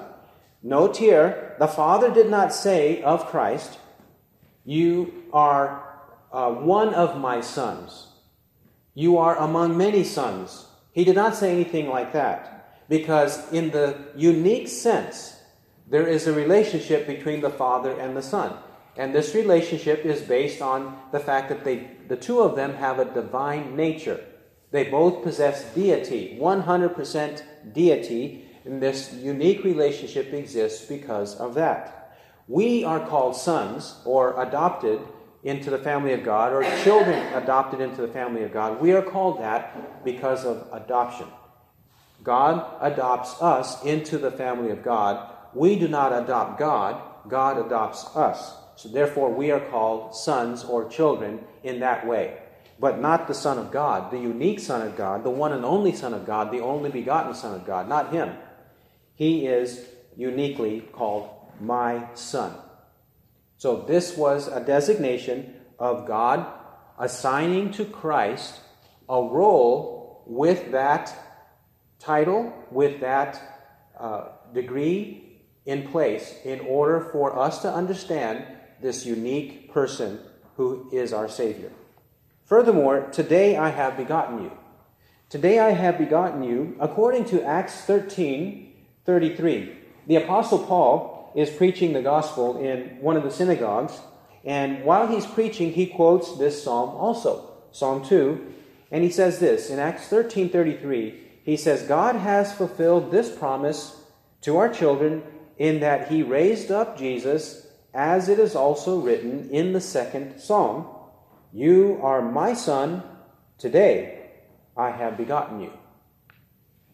Note 0.66 0.98
here, 0.98 1.56
the 1.60 1.68
Father 1.68 2.12
did 2.12 2.28
not 2.28 2.52
say 2.52 3.04
of 3.04 3.28
Christ, 3.28 3.78
You 4.64 5.14
are 5.32 6.02
uh, 6.34 6.50
one 6.50 6.92
of 6.96 7.20
my 7.22 7.40
sons. 7.42 8.08
You 8.96 9.20
are 9.20 9.38
among 9.38 9.78
many 9.78 10.04
sons. 10.04 10.66
He 10.92 11.04
did 11.04 11.14
not 11.14 11.36
say 11.36 11.52
anything 11.52 11.88
like 11.88 12.14
that 12.14 12.82
because, 12.90 13.54
in 13.54 13.70
the 13.70 13.96
unique 14.16 14.68
sense, 14.68 15.40
there 15.88 16.08
is 16.08 16.26
a 16.26 16.34
relationship 16.34 17.06
between 17.06 17.42
the 17.42 17.52
Father 17.52 17.92
and 18.00 18.18
the 18.18 18.24
Son. 18.24 18.58
And 18.98 19.14
this 19.14 19.36
relationship 19.36 20.04
is 20.04 20.22
based 20.24 20.64
on 20.64 20.98
the 21.12 21.20
fact 21.20 21.50
that 21.50 21.64
they, 21.64 21.92
the 22.08 22.18
two 22.18 22.40
of 22.40 22.56
them 22.56 22.74
have 22.74 22.98
a 22.98 23.14
divine 23.14 23.76
nature. 23.76 24.20
They 24.72 24.86
both 24.86 25.22
possess 25.22 25.64
deity, 25.76 26.40
100% 26.42 27.44
deity, 27.72 28.45
and 28.66 28.82
this 28.82 29.14
unique 29.14 29.64
relationship 29.64 30.34
exists 30.34 30.86
because 30.86 31.36
of 31.36 31.54
that. 31.54 32.18
We 32.48 32.84
are 32.84 33.06
called 33.06 33.36
sons 33.36 33.96
or 34.06 34.42
adopted 34.42 35.00
into 35.44 35.70
the 35.70 35.78
family 35.78 36.14
of 36.14 36.24
God 36.24 36.52
or 36.52 36.64
children 36.84 37.20
adopted 37.34 37.80
into 37.80 38.02
the 38.02 38.08
family 38.08 38.44
of 38.44 38.52
God. 38.52 38.82
We 38.82 38.94
are 38.94 39.02
called 39.02 39.40
that 39.40 40.04
because 40.04 40.46
of 40.46 40.68
adoption. 40.72 41.28
God 42.24 42.66
adopts 42.82 43.40
us 43.42 43.84
into 43.84 44.18
the 44.18 44.32
family 44.32 44.72
of 44.72 44.84
God. 44.84 45.32
We 45.54 45.78
do 45.78 45.88
not 45.88 46.12
adopt 46.12 46.60
God, 46.60 47.02
God 47.30 47.64
adopts 47.64 48.16
us. 48.16 48.56
So 48.76 48.90
therefore, 48.90 49.32
we 49.32 49.52
are 49.52 49.60
called 49.60 50.16
sons 50.16 50.64
or 50.64 50.90
children 50.90 51.40
in 51.64 51.80
that 51.80 52.06
way. 52.06 52.38
But 52.80 53.00
not 53.00 53.28
the 53.28 53.34
Son 53.34 53.58
of 53.58 53.72
God, 53.72 54.12
the 54.12 54.20
unique 54.20 54.60
Son 54.60 54.86
of 54.86 54.98
God, 54.98 55.24
the 55.24 55.30
one 55.30 55.54
and 55.54 55.64
only 55.64 55.94
Son 55.94 56.14
of 56.14 56.26
God, 56.26 56.52
the 56.52 56.60
only 56.60 56.90
begotten 56.90 57.34
Son 57.34 57.56
of 57.56 57.66
God, 57.66 57.88
not 57.88 58.12
Him. 58.12 58.36
He 59.16 59.48
is 59.48 59.86
uniquely 60.16 60.82
called 60.92 61.30
my 61.60 62.08
son. 62.14 62.54
So 63.58 63.82
this 63.88 64.18
was 64.18 64.48
a 64.48 64.64
designation 64.64 65.56
of 65.80 66.06
God 66.06 66.46
assigning 67.00 67.72
to 67.74 67.86
Christ 67.86 68.60
a 69.10 69.22
role 69.22 70.24
with 70.26 70.72
that 70.72 71.14
title, 72.00 72.54
with 72.72 73.00
that 73.02 73.42
uh, 74.00 74.30
degree 74.54 75.42
in 75.66 75.88
place 75.90 76.36
in 76.44 76.60
order 76.62 77.00
for 77.00 77.38
us 77.38 77.62
to 77.62 77.74
understand 77.74 78.46
this 78.82 79.06
unique 79.06 79.72
person 79.72 80.20
who 80.58 80.90
is 80.92 81.14
our 81.14 81.28
Savior. 81.28 81.72
Furthermore, 82.46 83.10
today 83.12 83.58
I 83.58 83.70
have 83.70 83.98
begotten 83.98 84.44
you. 84.44 84.52
Today 85.30 85.60
I 85.60 85.72
have 85.72 85.98
begotten 85.98 86.44
you, 86.44 86.76
according 86.80 87.26
to 87.26 87.44
Acts 87.44 87.82
13, 87.82 88.65
33. 89.06 89.78
The 90.08 90.16
Apostle 90.18 90.60
Paul 90.60 91.32
is 91.36 91.50
preaching 91.50 91.94
the 91.94 92.02
gospel 92.02 92.58
in 92.58 92.98
one 93.02 93.18
of 93.18 93.24
the 93.24 93.32
synagogues, 93.32 94.00
and 94.44 94.84
while 94.84 95.08
he's 95.08 95.26
preaching, 95.26 95.72
he 95.74 95.88
quotes 95.88 96.38
this 96.38 96.64
psalm 96.64 96.90
also, 96.90 97.52
Psalm 97.72 98.06
2, 98.06 98.54
and 98.92 99.04
he 99.04 99.10
says 99.10 99.40
this 99.40 99.70
in 99.70 99.80
Acts 99.80 100.08
13 100.08 100.50
33. 100.50 101.22
He 101.44 101.58
says, 101.58 101.84
God 101.84 102.16
has 102.16 102.54
fulfilled 102.54 103.12
this 103.12 103.36
promise 103.36 104.02
to 104.42 104.58
our 104.58 104.70
children 104.70 105.24
in 105.58 105.80
that 105.80 106.10
he 106.10 106.24
raised 106.24 106.72
up 106.72 106.98
Jesus, 106.98 107.68
as 107.94 108.30
it 108.30 108.40
is 108.40 108.56
also 108.56 109.00
written 109.00 109.50
in 109.50 109.74
the 109.74 109.82
second 109.82 110.40
psalm 110.40 110.88
You 111.54 112.00
are 112.02 112.22
my 112.22 112.54
son, 112.54 113.04
today 113.58 114.32
I 114.76 114.92
have 114.92 115.18
begotten 115.18 115.62
you. 115.62 115.72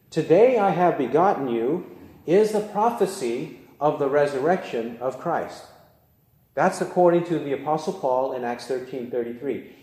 Today 0.09 0.57
I 0.57 0.71
have 0.71 0.97
begotten 0.97 1.47
you 1.47 1.85
is 2.25 2.51
the 2.51 2.59
prophecy 2.59 3.59
of 3.79 3.99
the 3.99 4.09
resurrection 4.09 4.97
of 5.01 5.19
Christ. 5.19 5.63
That's 6.53 6.81
according 6.81 7.25
to 7.25 7.39
the 7.39 7.53
Apostle 7.53 7.93
Paul 7.93 8.33
in 8.33 8.43
Acts 8.43 8.67
13 8.67 9.09
33. 9.09 9.75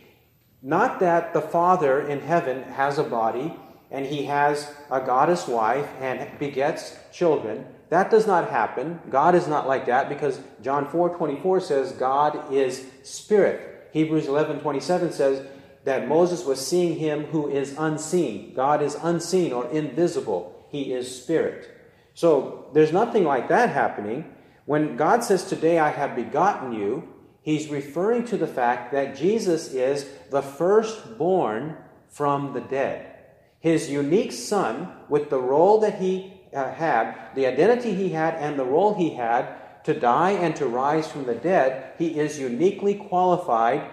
Not 0.63 1.01
that 1.01 1.33
the 1.33 1.41
Father 1.41 2.07
in 2.07 2.21
heaven 2.21 2.63
has 2.65 2.99
a 2.99 3.05
body 3.05 3.55
and 3.91 4.05
he 4.05 4.25
has 4.25 4.71
a 4.91 5.01
goddess 5.01 5.49
wife 5.49 5.89
and 6.01 6.39
begets 6.39 6.97
children. 7.13 7.67
That 7.89 8.11
does 8.11 8.27
not 8.27 8.51
happen. 8.51 9.01
God 9.09 9.35
is 9.35 9.49
not 9.49 9.67
like 9.67 9.87
that 9.87 10.09
because 10.09 10.41
John 10.63 10.87
4 10.87 11.17
24 11.17 11.61
says 11.61 11.93
God 11.93 12.53
is 12.53 12.87
spirit. 13.03 13.89
Hebrews 13.93 14.27
11:27 14.27 15.13
says 15.13 15.47
that 15.85 16.07
Moses 16.07 16.45
was 16.45 16.65
seeing 16.65 16.99
him 16.99 17.25
who 17.25 17.49
is 17.49 17.75
unseen. 17.79 18.53
God 18.55 18.83
is 18.83 18.97
unseen 19.03 19.53
or 19.53 19.67
invisible. 19.71 20.67
He 20.71 20.93
is 20.93 21.23
spirit. 21.23 21.78
So 22.19 22.67
there's 22.73 22.93
nothing 22.93 23.23
like 23.23 23.47
that 23.47 23.71
happening. 23.71 24.25
When 24.65 24.97
God 24.97 25.23
says, 25.23 25.45
Today 25.45 25.79
I 25.79 25.91
have 25.91 26.17
begotten 26.17 26.73
you, 26.73 27.07
he's 27.43 27.69
referring 27.69 28.25
to 28.25 28.37
the 28.37 28.49
fact 28.49 28.91
that 28.91 29.15
Jesus 29.15 29.73
is 29.73 30.05
the 30.29 30.43
firstborn 30.43 31.77
from 32.09 32.55
the 32.55 32.61
dead. 32.61 33.15
His 33.61 33.89
unique 33.89 34.33
son, 34.33 34.93
with 35.09 35.31
the 35.31 35.39
role 35.39 35.79
that 35.79 36.01
he 36.01 36.33
uh, 36.53 36.73
had, 36.73 37.15
the 37.37 37.47
identity 37.47 37.95
he 37.95 38.09
had, 38.09 38.35
and 38.35 38.59
the 38.59 38.65
role 38.65 38.95
he 38.95 39.11
had 39.11 39.85
to 39.85 39.95
die 39.95 40.33
and 40.33 40.57
to 40.57 40.67
rise 40.67 41.07
from 41.09 41.25
the 41.25 41.37
dead, 41.37 41.93
he 41.99 42.19
is 42.19 42.41
uniquely 42.41 42.95
qualified 42.95 43.93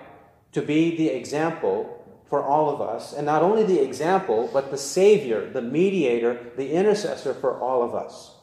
to 0.53 0.63
be 0.63 0.97
the 0.97 1.09
example 1.09 1.94
for 2.35 2.43
all 2.43 2.69
of 2.69 2.81
us. 2.81 3.13
And 3.13 3.25
not 3.25 3.43
only 3.43 3.63
the 3.63 3.81
example, 3.81 4.49
but 4.51 4.69
the 4.69 4.77
Savior, 4.77 5.49
the 5.49 5.61
mediator, 5.61 6.51
the 6.57 6.69
intercessor 6.69 7.33
for 7.33 7.61
all 7.61 7.81
of 7.81 7.95
us. 7.95 8.35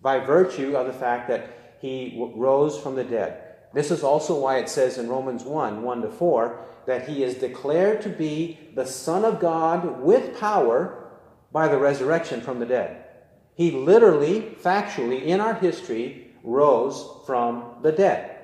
By 0.00 0.20
virtue 0.20 0.76
of 0.76 0.86
the 0.86 0.92
fact 0.92 1.26
that 1.28 1.76
he 1.80 2.16
rose 2.36 2.78
from 2.78 2.94
the 2.94 3.02
dead. 3.02 3.56
This 3.74 3.90
is 3.90 4.04
also 4.04 4.38
why 4.38 4.58
it 4.58 4.68
says 4.68 4.98
in 4.98 5.08
Romans 5.08 5.42
1 5.42 5.82
1 5.82 6.02
to 6.02 6.10
4 6.10 6.64
that 6.86 7.08
he 7.08 7.24
is 7.24 7.34
declared 7.34 8.02
to 8.02 8.08
be 8.08 8.56
the 8.76 8.86
Son 8.86 9.24
of 9.24 9.40
God 9.40 10.00
with 10.00 10.38
power 10.38 11.10
by 11.50 11.66
the 11.66 11.78
resurrection 11.78 12.40
from 12.40 12.60
the 12.60 12.66
dead. 12.66 13.04
He 13.56 13.72
literally, 13.72 14.56
factually, 14.62 15.24
in 15.24 15.40
our 15.40 15.54
history, 15.54 16.36
rose 16.44 17.04
from 17.26 17.78
the 17.82 17.90
dead. 17.90 18.38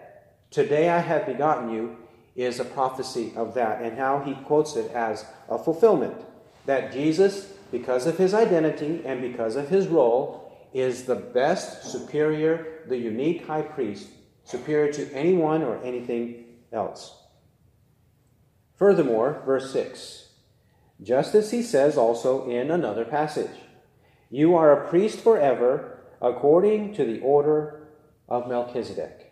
Today 0.50 0.88
I 0.88 0.98
have 0.98 1.26
begotten 1.26 1.70
you 1.70 1.96
is 2.42 2.60
a 2.60 2.64
prophecy 2.64 3.32
of 3.36 3.54
that, 3.54 3.82
and 3.82 3.98
how 3.98 4.20
he 4.20 4.34
quotes 4.34 4.76
it 4.76 4.90
as 4.92 5.26
a 5.48 5.58
fulfillment. 5.58 6.24
That 6.66 6.92
Jesus, 6.92 7.52
because 7.70 8.06
of 8.06 8.18
his 8.18 8.32
identity 8.32 9.02
and 9.04 9.20
because 9.20 9.56
of 9.56 9.68
his 9.68 9.88
role, 9.88 10.44
is 10.72 11.04
the 11.04 11.16
best, 11.16 11.84
superior, 11.84 12.84
the 12.88 12.96
unique 12.96 13.46
high 13.46 13.62
priest, 13.62 14.08
superior 14.44 14.92
to 14.92 15.12
anyone 15.12 15.62
or 15.62 15.82
anything 15.82 16.44
else. 16.72 17.14
Furthermore, 18.76 19.42
verse 19.44 19.72
6 19.72 20.28
just 21.02 21.34
as 21.34 21.50
he 21.50 21.62
says 21.62 21.96
also 21.96 22.48
in 22.48 22.70
another 22.70 23.04
passage, 23.04 23.56
You 24.30 24.56
are 24.56 24.72
a 24.72 24.88
priest 24.88 25.20
forever, 25.20 26.00
according 26.20 26.94
to 26.94 27.04
the 27.04 27.20
order 27.20 27.88
of 28.28 28.48
Melchizedek. 28.48 29.27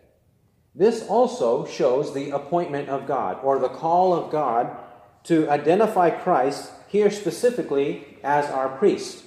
This 0.77 1.07
also 1.07 1.65
shows 1.65 2.13
the 2.13 2.29
appointment 2.29 2.87
of 2.87 3.07
God, 3.07 3.39
or 3.41 3.57
the 3.57 3.67
call 3.67 4.13
of 4.13 4.31
God 4.31 4.77
to 5.23 5.49
identify 5.49 6.11
Christ 6.11 6.71
here 6.87 7.09
specifically 7.09 8.19
as 8.23 8.45
our 8.45 8.69
priest. 8.69 9.25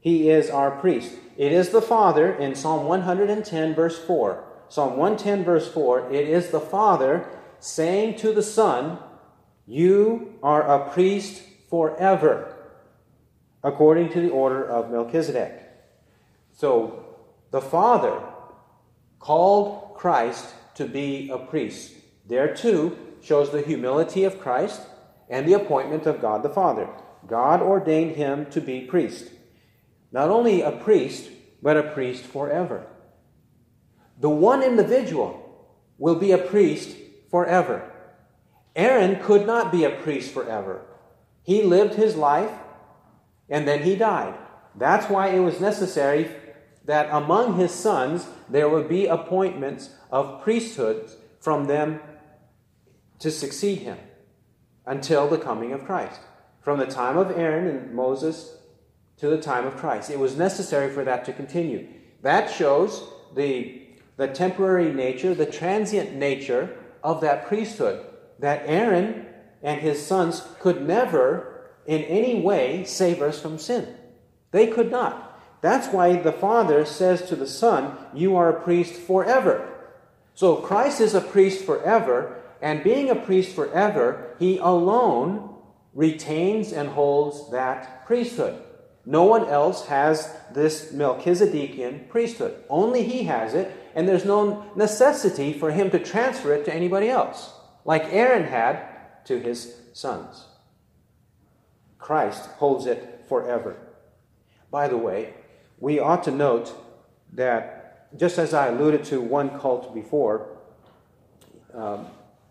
He 0.00 0.30
is 0.30 0.48
our 0.48 0.70
priest. 0.70 1.12
It 1.36 1.52
is 1.52 1.68
the 1.68 1.82
Father 1.82 2.32
in 2.32 2.54
Psalm 2.54 2.86
110, 2.86 3.74
verse 3.74 3.98
4. 3.98 4.44
Psalm 4.70 4.96
110, 4.96 5.44
verse 5.44 5.70
4, 5.70 6.10
it 6.10 6.26
is 6.26 6.48
the 6.48 6.60
Father 6.60 7.28
saying 7.60 8.16
to 8.20 8.32
the 8.32 8.42
Son, 8.42 8.98
You 9.66 10.38
are 10.42 10.62
a 10.62 10.90
priest 10.90 11.42
forever, 11.68 12.56
according 13.62 14.10
to 14.12 14.22
the 14.22 14.30
order 14.30 14.64
of 14.64 14.90
Melchizedek. 14.90 15.62
So 16.52 17.04
the 17.50 17.60
Father 17.60 18.22
called 19.18 19.94
Christ 19.94 20.54
to 20.78 20.86
be 20.86 21.28
a 21.28 21.38
priest. 21.38 21.92
There 22.26 22.54
too 22.54 22.96
shows 23.20 23.50
the 23.50 23.62
humility 23.62 24.24
of 24.24 24.40
Christ 24.40 24.80
and 25.28 25.46
the 25.46 25.54
appointment 25.54 26.06
of 26.06 26.20
God 26.20 26.42
the 26.42 26.48
Father. 26.48 26.88
God 27.26 27.60
ordained 27.60 28.16
him 28.16 28.46
to 28.50 28.60
be 28.60 28.82
priest. 28.82 29.28
Not 30.12 30.30
only 30.30 30.62
a 30.62 30.72
priest, 30.72 31.30
but 31.60 31.76
a 31.76 31.82
priest 31.82 32.24
forever. 32.24 32.86
The 34.20 34.30
one 34.30 34.62
individual 34.62 35.66
will 35.98 36.14
be 36.14 36.30
a 36.30 36.38
priest 36.38 36.96
forever. 37.30 37.92
Aaron 38.76 39.20
could 39.20 39.46
not 39.46 39.72
be 39.72 39.82
a 39.82 39.90
priest 39.90 40.32
forever. 40.32 40.82
He 41.42 41.62
lived 41.62 41.94
his 41.94 42.14
life 42.14 42.52
and 43.48 43.66
then 43.66 43.82
he 43.82 43.96
died. 43.96 44.34
That's 44.76 45.10
why 45.10 45.28
it 45.28 45.40
was 45.40 45.60
necessary 45.60 46.30
that 46.88 47.10
among 47.12 47.58
his 47.58 47.70
sons 47.70 48.26
there 48.48 48.66
would 48.66 48.88
be 48.88 49.06
appointments 49.06 49.90
of 50.10 50.42
priesthoods 50.42 51.16
from 51.38 51.66
them 51.66 52.00
to 53.18 53.30
succeed 53.30 53.80
him 53.80 53.98
until 54.86 55.28
the 55.28 55.36
coming 55.36 55.72
of 55.72 55.84
Christ. 55.84 56.18
From 56.62 56.78
the 56.78 56.86
time 56.86 57.18
of 57.18 57.30
Aaron 57.30 57.68
and 57.68 57.94
Moses 57.94 58.56
to 59.18 59.28
the 59.28 59.36
time 59.36 59.66
of 59.66 59.76
Christ. 59.76 60.08
It 60.08 60.18
was 60.18 60.38
necessary 60.38 60.90
for 60.90 61.04
that 61.04 61.26
to 61.26 61.32
continue. 61.34 61.88
That 62.22 62.50
shows 62.50 63.06
the, 63.36 63.82
the 64.16 64.28
temporary 64.28 64.90
nature, 64.90 65.34
the 65.34 65.44
transient 65.44 66.14
nature 66.14 66.74
of 67.04 67.20
that 67.20 67.48
priesthood. 67.48 68.02
That 68.38 68.62
Aaron 68.64 69.26
and 69.62 69.82
his 69.82 70.04
sons 70.04 70.42
could 70.58 70.86
never, 70.86 71.70
in 71.86 72.02
any 72.04 72.40
way, 72.40 72.84
save 72.84 73.20
us 73.20 73.38
from 73.42 73.58
sin. 73.58 73.94
They 74.52 74.68
could 74.68 74.90
not. 74.90 75.27
That's 75.60 75.88
why 75.88 76.16
the 76.16 76.32
Father 76.32 76.84
says 76.84 77.22
to 77.28 77.36
the 77.36 77.46
Son, 77.46 77.96
You 78.14 78.36
are 78.36 78.48
a 78.48 78.62
priest 78.62 78.94
forever. 78.94 79.68
So 80.34 80.56
Christ 80.56 81.00
is 81.00 81.14
a 81.14 81.20
priest 81.20 81.64
forever, 81.64 82.40
and 82.62 82.84
being 82.84 83.10
a 83.10 83.16
priest 83.16 83.54
forever, 83.54 84.36
he 84.38 84.58
alone 84.58 85.56
retains 85.94 86.72
and 86.72 86.88
holds 86.90 87.50
that 87.50 88.06
priesthood. 88.06 88.62
No 89.04 89.24
one 89.24 89.46
else 89.46 89.86
has 89.86 90.32
this 90.52 90.92
Melchizedekian 90.92 92.08
priesthood. 92.08 92.62
Only 92.68 93.02
he 93.02 93.24
has 93.24 93.54
it, 93.54 93.74
and 93.94 94.06
there's 94.06 94.24
no 94.24 94.70
necessity 94.76 95.52
for 95.52 95.70
him 95.70 95.90
to 95.90 95.98
transfer 95.98 96.52
it 96.52 96.64
to 96.66 96.74
anybody 96.74 97.08
else, 97.08 97.52
like 97.84 98.12
Aaron 98.12 98.44
had 98.44 99.24
to 99.24 99.40
his 99.40 99.74
sons. 99.92 100.44
Christ 101.98 102.46
holds 102.58 102.86
it 102.86 103.24
forever. 103.28 103.76
By 104.70 104.88
the 104.88 104.96
way, 104.96 105.34
we 105.80 105.98
ought 105.98 106.24
to 106.24 106.30
note 106.30 106.72
that, 107.34 108.16
just 108.18 108.38
as 108.38 108.54
I 108.54 108.68
alluded 108.68 109.04
to 109.04 109.20
one 109.20 109.58
cult 109.58 109.94
before, 109.94 110.56
um, 111.74 112.06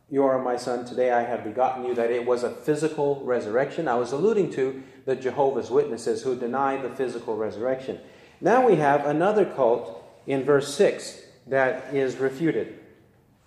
you 0.09 0.23
are 0.23 0.41
my 0.41 0.55
son, 0.55 0.85
today 0.85 1.11
I 1.11 1.23
have 1.23 1.43
begotten 1.43 1.83
you, 1.85 1.93
that 1.95 2.11
it 2.11 2.25
was 2.25 2.43
a 2.43 2.49
physical 2.49 3.21
resurrection. 3.25 3.87
I 3.87 3.95
was 3.95 4.13
alluding 4.13 4.51
to 4.53 4.81
the 5.05 5.15
Jehovah's 5.15 5.69
Witnesses 5.69 6.23
who 6.23 6.35
deny 6.37 6.77
the 6.77 6.89
physical 6.89 7.35
resurrection. 7.35 7.99
Now 8.39 8.65
we 8.65 8.75
have 8.75 9.05
another 9.05 9.45
cult 9.45 10.03
in 10.25 10.43
verse 10.43 10.73
6 10.75 11.21
that 11.47 11.93
is 11.93 12.17
refuted. 12.17 12.79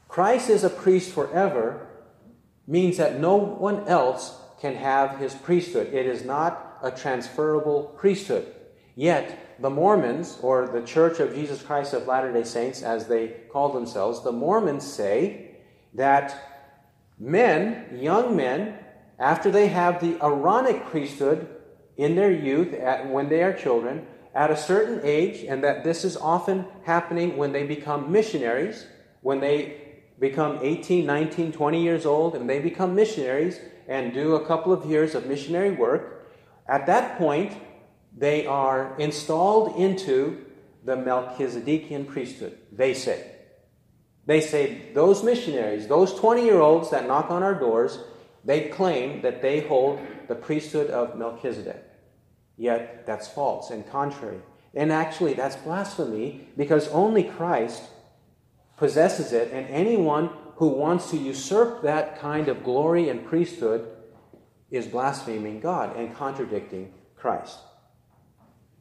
Christ 0.08 0.50
is 0.50 0.64
a 0.64 0.70
priest 0.70 1.12
forever 1.12 1.87
means 2.66 2.96
that 2.99 3.20
no 3.20 3.37
one 3.37 3.87
else 3.88 4.37
can 4.60 4.75
have 4.75 5.18
his 5.18 5.34
priesthood. 5.34 5.94
It 5.94 6.06
is 6.06 6.25
not 6.25 6.78
a 6.82 6.90
transferable 6.90 7.94
priesthood. 7.96 8.54
Yet, 8.94 9.50
the 9.61 9.71
Mormons, 9.71 10.38
or 10.43 10.69
the 10.69 10.83
Church 10.83 11.21
of 11.21 11.35
Jesus 11.35 11.62
Christ 11.62 11.93
of 11.93 12.07
Latter 12.07 12.33
day 12.33 12.45
Saints, 12.45 12.83
as 12.83 13.07
they 13.07 13.29
call 13.52 13.73
themselves, 13.73 14.23
the 14.23 14.33
Mormons 14.33 14.85
say 14.85 15.57
that 15.95 16.73
men, 17.19 17.99
young 18.00 18.35
men, 18.37 18.79
after 19.19 19.50
they 19.50 19.69
have 19.69 20.00
the 20.00 20.17
Aaronic 20.25 20.87
priesthood 20.87 21.49
in 21.97 22.17
their 22.17 22.33
youth, 22.33 22.73
at, 22.73 23.09
when 23.11 23.29
they 23.29 23.43
are 23.43 23.52
children, 23.52 24.07
at 24.35 24.50
a 24.50 24.57
certain 24.57 25.00
age, 25.02 25.45
and 25.45 25.62
that 25.62 25.85
this 25.85 26.05
is 26.05 26.17
often 26.17 26.64
happening 26.85 27.37
when 27.37 27.52
they 27.52 27.67
become 27.67 28.11
missionaries, 28.11 28.87
when 29.21 29.40
they 29.40 29.90
become 30.19 30.59
18, 30.62 31.05
19, 31.05 31.52
20 31.52 31.83
years 31.83 32.07
old 32.07 32.37
and 32.37 32.49
they 32.49 32.61
become 32.61 32.95
missionaries 32.95 33.59
and 33.88 34.12
do 34.12 34.35
a 34.37 34.47
couple 34.47 34.73
of 34.73 34.85
years 34.85 35.14
of 35.14 35.26
missionary 35.26 35.73
work, 35.73 36.29
at 36.69 36.87
that 36.87 37.19
point, 37.19 37.52
they 38.17 38.47
are 38.47 38.97
installed 38.99 39.76
into 39.76 40.45
the 40.85 40.97
Melchizedekian 40.97 42.07
priesthood, 42.07 42.59
they 42.73 42.95
say. 42.95 43.33
They 44.26 44.40
say 44.40 44.93
those 44.95 45.23
missionaries, 45.23 45.88
those 45.88 46.14
20 46.14 46.45
year 46.45 46.61
olds 46.61 46.90
that 46.90 47.07
knock 47.07 47.31
on 47.31 47.43
our 47.43 47.55
doors, 47.55 47.99
they 48.45 48.69
claim 48.69 49.23
that 49.23 49.43
they 49.43 49.61
hold 49.61 50.00
the 50.29 50.35
priesthood 50.35 50.90
of 50.90 51.17
Melchizedek. 51.19 51.85
Yet 52.57 53.07
that's 53.07 53.29
false 53.29 53.71
and 53.71 53.88
contrary. 53.90 54.40
And 54.75 54.93
actually, 54.93 55.35
that's 55.35 55.57
blasphemy 55.57 56.49
because 56.57 56.88
only 56.88 57.25
Christ 57.25 57.83
possesses 58.76 59.33
it, 59.33 59.52
and 59.52 59.67
anyone 59.69 60.31
who 60.57 60.69
wants 60.69 61.11
to 61.11 61.17
usurp 61.17 61.83
that 61.83 62.19
kind 62.21 62.49
of 62.49 62.62
glory 62.62 63.09
and 63.09 63.26
priesthood 63.26 63.88
is 64.71 64.87
blaspheming 64.87 65.61
God 65.61 65.97
and 65.97 66.14
contradicting 66.14 66.95
Christ. 67.17 67.59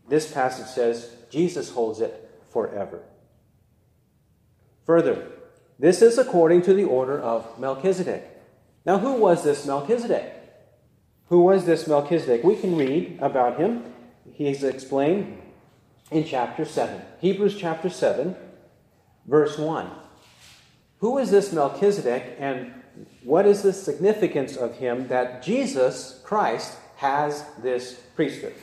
This 0.09 0.31
passage 0.31 0.67
says 0.67 1.15
Jesus 1.29 1.71
holds 1.71 2.01
it 2.01 2.29
forever. 2.49 3.03
Further, 4.85 5.27
This 5.77 6.01
is 6.01 6.17
according 6.17 6.63
to 6.63 6.73
the 6.73 6.83
order 6.83 7.17
of 7.17 7.57
Melchizedek. 7.57 8.27
Now, 8.85 8.97
who 8.97 9.13
was 9.13 9.43
this 9.45 9.65
Melchizedek? 9.65 10.33
Who 11.27 11.41
was 11.43 11.65
this 11.65 11.87
Melchizedek? 11.87 12.43
We 12.43 12.57
can 12.57 12.75
read 12.75 13.17
about 13.21 13.57
him. 13.57 13.85
He's 14.33 14.63
explained 14.63 15.41
in 16.11 16.25
chapter 16.25 16.65
7. 16.65 17.01
Hebrews 17.21 17.55
chapter 17.55 17.89
7, 17.89 18.35
verse 19.25 19.57
1. 19.57 19.89
Who 20.97 21.17
is 21.17 21.31
this 21.31 21.53
Melchizedek 21.53 22.35
and 22.39 22.73
what 23.23 23.45
is 23.45 23.61
the 23.61 23.71
significance 23.71 24.57
of 24.57 24.77
him 24.77 25.07
that 25.07 25.43
Jesus 25.43 26.21
Christ 26.25 26.77
has 26.97 27.45
this 27.61 27.93
priesthood? 28.15 28.55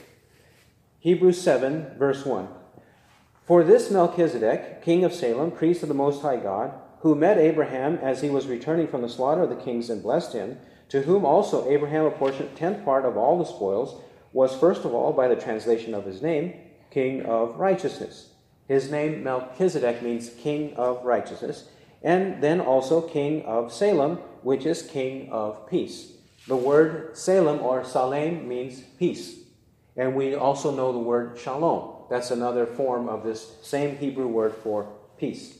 Hebrews 1.07 1.41
7, 1.41 1.93
verse 2.01 2.27
1. 2.27 2.49
For 3.45 3.63
this 3.63 3.93
Melchizedek, 3.93 4.83
king 4.83 5.05
of 5.05 5.15
Salem, 5.15 5.53
priest 5.53 5.85
of 5.85 5.89
the 5.89 5.95
Most 5.95 6.21
High 6.21 6.39
God, 6.39 6.73
who 7.03 7.15
met 7.15 7.39
Abraham 7.39 7.95
as 8.03 8.23
he 8.23 8.29
was 8.29 8.49
returning 8.49 8.89
from 8.89 9.03
the 9.03 9.09
slaughter 9.09 9.45
of 9.45 9.51
the 9.51 9.55
kings 9.55 9.89
and 9.89 10.03
blessed 10.03 10.33
him, 10.33 10.59
to 10.89 11.03
whom 11.03 11.25
also 11.25 11.71
Abraham 11.71 12.07
apportioned 12.07 12.57
tenth 12.57 12.85
part 12.85 13.05
of 13.05 13.17
all 13.17 13.39
the 13.39 13.45
spoils, 13.45 14.03
was 14.33 14.59
first 14.59 14.85
of 14.85 14.95
all, 14.95 15.13
by 15.13 15.29
the 15.29 15.37
translation 15.37 15.95
of 15.95 16.07
his 16.07 16.23
name, 16.23 16.55
king 16.91 17.25
of 17.25 17.55
righteousness. 17.55 18.31
His 18.67 18.91
name 18.91 19.23
Melchizedek 19.23 20.03
means 20.03 20.31
king 20.31 20.75
of 20.75 21.05
righteousness, 21.05 21.69
and 22.03 22.43
then 22.43 22.61
also 22.61 23.01
king 23.01 23.45
of 23.45 23.73
Salem, 23.73 24.17
which 24.43 24.67
is 24.67 24.83
king 24.83 25.31
of 25.31 25.71
peace. 25.71 26.15
The 26.49 26.57
word 26.57 27.17
Salem 27.17 27.61
or 27.61 27.85
Salem 27.85 28.49
means 28.49 28.81
peace. 28.99 29.46
And 29.97 30.15
we 30.15 30.35
also 30.35 30.75
know 30.75 30.93
the 30.93 30.99
word 30.99 31.39
shalom. 31.39 32.05
That's 32.11 32.31
another 32.31 32.67
form 32.67 33.09
of 33.09 33.25
this 33.25 33.57
same 33.63 33.97
Hebrew 33.97 34.27
word 34.27 34.55
for 34.55 34.93
peace. 35.19 35.59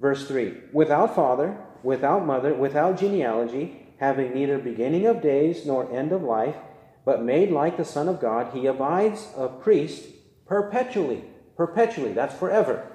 Verse 0.00 0.26
3 0.28 0.54
Without 0.72 1.14
father, 1.14 1.58
without 1.82 2.26
mother, 2.26 2.54
without 2.54 2.98
genealogy, 2.98 3.86
having 3.98 4.34
neither 4.34 4.58
beginning 4.58 5.06
of 5.06 5.22
days 5.22 5.66
nor 5.66 5.92
end 5.92 6.12
of 6.12 6.22
life, 6.22 6.56
but 7.04 7.22
made 7.22 7.50
like 7.50 7.76
the 7.76 7.84
Son 7.84 8.08
of 8.08 8.20
God, 8.20 8.52
he 8.54 8.66
abides 8.66 9.28
a 9.36 9.48
priest 9.48 10.04
perpetually. 10.46 11.24
Perpetually, 11.56 12.12
that's 12.12 12.34
forever. 12.34 12.86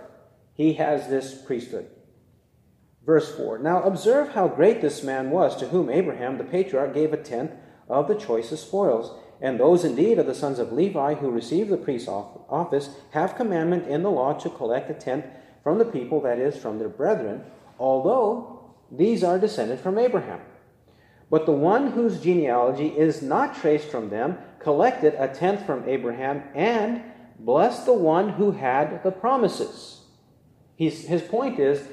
He 0.56 0.74
has 0.74 1.08
this 1.08 1.36
priesthood. 1.36 1.88
Verse 3.06 3.36
4 3.36 3.60
Now 3.60 3.84
observe 3.84 4.30
how 4.30 4.48
great 4.48 4.82
this 4.82 5.04
man 5.04 5.30
was, 5.30 5.56
to 5.58 5.68
whom 5.68 5.90
Abraham 5.90 6.38
the 6.38 6.44
patriarch 6.44 6.94
gave 6.94 7.14
a 7.14 7.18
tenth 7.18 7.52
of 7.88 8.08
the 8.08 8.16
choicest 8.16 8.68
spoils. 8.68 9.20
And 9.42 9.60
those 9.60 9.84
indeed 9.84 10.18
of 10.18 10.26
the 10.26 10.36
sons 10.36 10.60
of 10.60 10.72
Levi 10.72 11.16
who 11.16 11.30
receive 11.30 11.68
the 11.68 11.78
priest's 11.78 12.08
office 12.08 12.90
have 13.12 13.36
commandment 13.36 13.88
in 13.88 14.04
the 14.04 14.12
law 14.12 14.34
to 14.34 14.50
collect 14.50 14.90
a 14.90 14.94
tenth 14.94 15.26
from 15.64 15.78
the 15.78 15.86
people, 15.86 16.22
that 16.22 16.40
is, 16.40 16.58
from 16.58 16.80
their 16.80 16.90
brethren, 16.90 17.44
although 17.80 18.76
these 18.92 19.24
are 19.24 19.40
descended 19.40 19.80
from 19.80 19.98
Abraham. 19.98 20.40
But 21.30 21.46
the 21.46 21.52
one 21.52 21.92
whose 21.92 22.22
genealogy 22.22 22.88
is 22.88 23.22
not 23.22 23.56
traced 23.56 23.90
from 23.90 24.10
them 24.10 24.38
collected 24.60 25.16
a 25.18 25.28
tenth 25.28 25.66
from 25.66 25.88
Abraham 25.90 26.44
and 26.54 27.04
blessed 27.40 27.86
the 27.86 27.94
one 27.94 28.30
who 28.30 28.52
had 28.52 29.04
the 29.04 29.12
promises. 29.12 30.02
He's, 30.76 31.08
his 31.08 31.22
point 31.22 31.60
is 31.60 31.88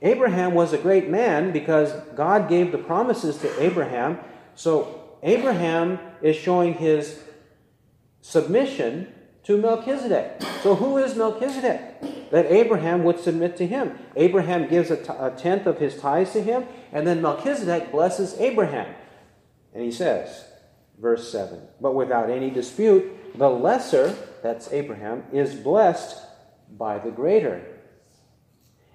Abraham 0.00 0.54
was 0.54 0.72
a 0.72 0.78
great 0.78 1.08
man 1.08 1.52
because 1.52 1.92
God 2.14 2.48
gave 2.48 2.72
the 2.72 2.78
promises 2.78 3.36
to 3.38 3.62
Abraham. 3.62 4.18
So 4.54 5.07
Abraham 5.22 5.98
is 6.22 6.36
showing 6.36 6.74
his 6.74 7.22
submission 8.20 9.12
to 9.44 9.56
Melchizedek. 9.56 10.42
So, 10.62 10.74
who 10.74 10.98
is 10.98 11.16
Melchizedek? 11.16 12.30
That 12.30 12.46
Abraham 12.46 13.04
would 13.04 13.18
submit 13.18 13.56
to 13.56 13.66
him. 13.66 13.98
Abraham 14.16 14.68
gives 14.68 14.90
a, 14.90 14.96
t- 14.96 15.08
a 15.08 15.30
tenth 15.30 15.66
of 15.66 15.78
his 15.78 15.98
tithes 15.98 16.32
to 16.32 16.42
him, 16.42 16.66
and 16.92 17.06
then 17.06 17.22
Melchizedek 17.22 17.90
blesses 17.90 18.38
Abraham. 18.38 18.94
And 19.72 19.82
he 19.82 19.90
says, 19.90 20.44
verse 21.00 21.30
7 21.32 21.60
But 21.80 21.94
without 21.94 22.28
any 22.28 22.50
dispute, 22.50 23.38
the 23.38 23.48
lesser, 23.48 24.14
that's 24.42 24.70
Abraham, 24.72 25.24
is 25.32 25.54
blessed 25.54 26.18
by 26.76 26.98
the 26.98 27.10
greater. 27.10 27.64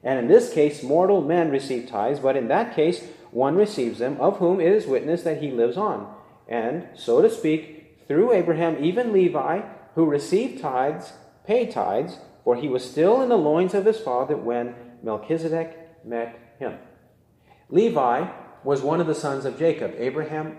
And 0.04 0.20
in 0.20 0.28
this 0.28 0.54
case, 0.54 0.84
mortal 0.84 1.22
men 1.22 1.50
receive 1.50 1.88
tithes, 1.88 2.20
but 2.20 2.36
in 2.36 2.50
that 2.50 2.76
case, 2.76 3.04
one 3.32 3.56
receives 3.56 4.00
them, 4.00 4.18
of 4.20 4.38
whom 4.38 4.60
it 4.60 4.72
is 4.72 4.86
witness 4.86 5.24
that 5.24 5.42
he 5.42 5.50
lives 5.50 5.78
on. 5.78 6.14
And, 6.48 6.88
so 6.96 7.22
to 7.22 7.30
speak, 7.30 8.06
through 8.08 8.34
Abraham, 8.34 8.84
even 8.84 9.14
Levi, 9.14 9.62
who 9.96 10.06
received 10.06 10.62
tithes, 10.62 11.14
paid 11.46 11.72
tithes, 11.72 12.18
for 12.44 12.56
he 12.56 12.68
was 12.68 12.90
still 12.90 13.22
in 13.22 13.30
the 13.30 13.38
loins 13.38 13.74
of 13.74 13.86
his 13.86 14.00
father 14.00 14.36
when 14.36 14.76
Melchizedek 15.02 16.06
met 16.06 16.56
him. 16.60 16.78
Levi 17.70 18.30
was 18.64 18.82
one 18.82 19.00
of 19.00 19.08
the 19.08 19.16
sons 19.16 19.46
of 19.46 19.58
Jacob, 19.58 19.94
Abraham, 19.98 20.58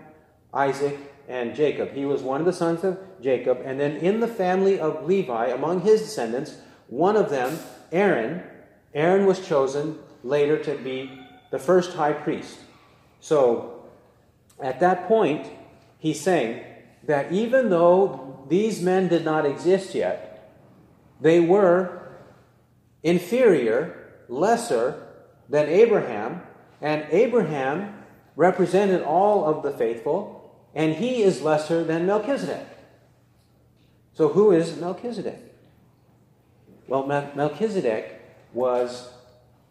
Isaac, 0.53 0.97
and 1.27 1.55
Jacob. 1.55 1.91
He 1.91 2.05
was 2.05 2.21
one 2.21 2.39
of 2.39 2.45
the 2.45 2.53
sons 2.53 2.83
of 2.83 2.99
Jacob, 3.21 3.61
and 3.63 3.79
then 3.79 3.97
in 3.97 4.19
the 4.19 4.27
family 4.27 4.79
of 4.79 5.05
Levi, 5.05 5.47
among 5.47 5.81
his 5.81 6.01
descendants, 6.01 6.57
one 6.87 7.15
of 7.15 7.29
them, 7.29 7.57
Aaron, 7.91 8.43
Aaron 8.93 9.25
was 9.25 9.45
chosen 9.45 9.97
later 10.23 10.57
to 10.63 10.75
be 10.77 11.19
the 11.51 11.59
first 11.59 11.93
high 11.93 12.13
priest. 12.13 12.57
So, 13.19 13.85
at 14.61 14.79
that 14.79 15.07
point, 15.07 15.47
he's 16.05 16.21
saying 16.21 16.63
that 17.07 17.31
even 17.31 17.71
though 17.71 18.45
these 18.47 18.79
men 18.79 19.07
did 19.07 19.25
not 19.25 19.43
exist 19.43 19.95
yet, 19.95 20.53
they 21.19 21.39
were 21.39 22.11
inferior, 23.01 24.13
lesser 24.29 25.01
than 25.49 25.67
Abraham, 25.67 26.43
and 26.79 27.07
Abraham 27.09 28.03
represented 28.35 29.01
all 29.01 29.45
of 29.45 29.63
the 29.63 29.71
faithful, 29.71 30.55
and 30.75 30.93
he 30.93 31.23
is 31.23 31.41
lesser 31.41 31.83
than 31.83 32.05
Melchizedek. 32.05 32.67
So, 34.13 34.27
who 34.27 34.51
is 34.51 34.77
Melchizedek? 34.77 35.41
Well, 36.87 37.07
Melchizedek 37.07 38.21
was, 38.53 39.09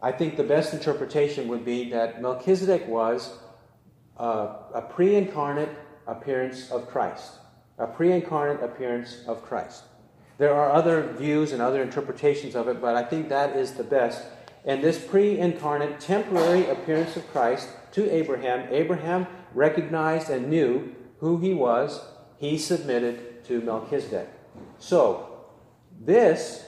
I 0.02 0.10
think 0.10 0.36
the 0.36 0.42
best 0.42 0.74
interpretation 0.74 1.46
would 1.46 1.64
be 1.64 1.90
that 1.90 2.20
Melchizedek 2.20 2.88
was 2.88 3.38
uh, 4.18 4.24
a, 4.24 4.78
a 4.78 4.82
pre 4.82 5.14
incarnate 5.14 5.83
appearance 6.06 6.70
of 6.70 6.88
Christ. 6.88 7.38
A 7.78 7.86
pre 7.86 8.12
incarnate 8.12 8.62
appearance 8.62 9.22
of 9.26 9.42
Christ. 9.42 9.84
There 10.38 10.54
are 10.54 10.72
other 10.72 11.12
views 11.12 11.52
and 11.52 11.62
other 11.62 11.82
interpretations 11.82 12.54
of 12.54 12.68
it, 12.68 12.80
but 12.80 12.96
I 12.96 13.04
think 13.04 13.28
that 13.28 13.56
is 13.56 13.74
the 13.74 13.84
best. 13.84 14.22
And 14.64 14.82
this 14.82 14.98
pre 14.98 15.38
incarnate 15.38 16.00
temporary 16.00 16.68
appearance 16.68 17.16
of 17.16 17.30
Christ 17.30 17.68
to 17.92 18.10
Abraham, 18.10 18.66
Abraham 18.72 19.26
recognized 19.52 20.30
and 20.30 20.48
knew 20.48 20.94
who 21.18 21.38
he 21.38 21.54
was. 21.54 22.00
He 22.36 22.58
submitted 22.58 23.44
to 23.44 23.60
Melchizedek. 23.60 24.28
So, 24.78 25.46
this 26.00 26.64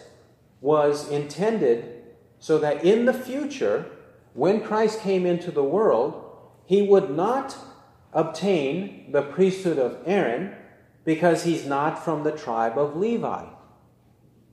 was 0.61 1.09
intended 1.09 2.05
so 2.38 2.59
that 2.59 2.85
in 2.85 3.07
the 3.07 3.12
future, 3.12 3.87
when 4.35 4.61
Christ 4.61 5.01
came 5.01 5.27
into 5.27 5.51
the 5.51 5.64
world, 5.64 6.22
he 6.66 6.83
would 6.83 7.11
not 7.11 7.57
obtain 8.16 9.12
the 9.12 9.20
priesthood 9.20 9.79
of 9.79 9.98
Aaron 10.07 10.55
because 11.05 11.44
he's 11.44 11.66
not 11.66 12.02
from 12.02 12.24
the 12.24 12.33
tribe 12.33 12.79
of 12.79 12.96
Levi. 12.96 13.44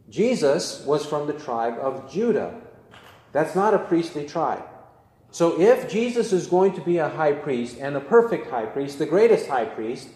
Jesus 0.10 0.84
was 0.86 1.06
from 1.06 1.28
the 1.28 1.34
tribe 1.34 1.80
of 1.80 2.12
Judah. 2.12 2.60
That's 3.32 3.56
not 3.56 3.74
a 3.74 3.80
priestly 3.80 4.28
tribe. 4.28 4.64
So 5.32 5.60
if 5.60 5.90
Jesus 5.90 6.34
is 6.34 6.46
going 6.46 6.74
to 6.74 6.82
be 6.82 6.98
a 6.98 7.10
high 7.10 7.32
priest 7.32 7.78
and 7.80 7.96
a 7.96 8.02
perfect 8.02 8.52
high 8.52 8.66
priest, 8.66 9.00
the 9.00 9.06
greatest 9.06 9.48
high 9.48 9.66
priest, 9.66 10.10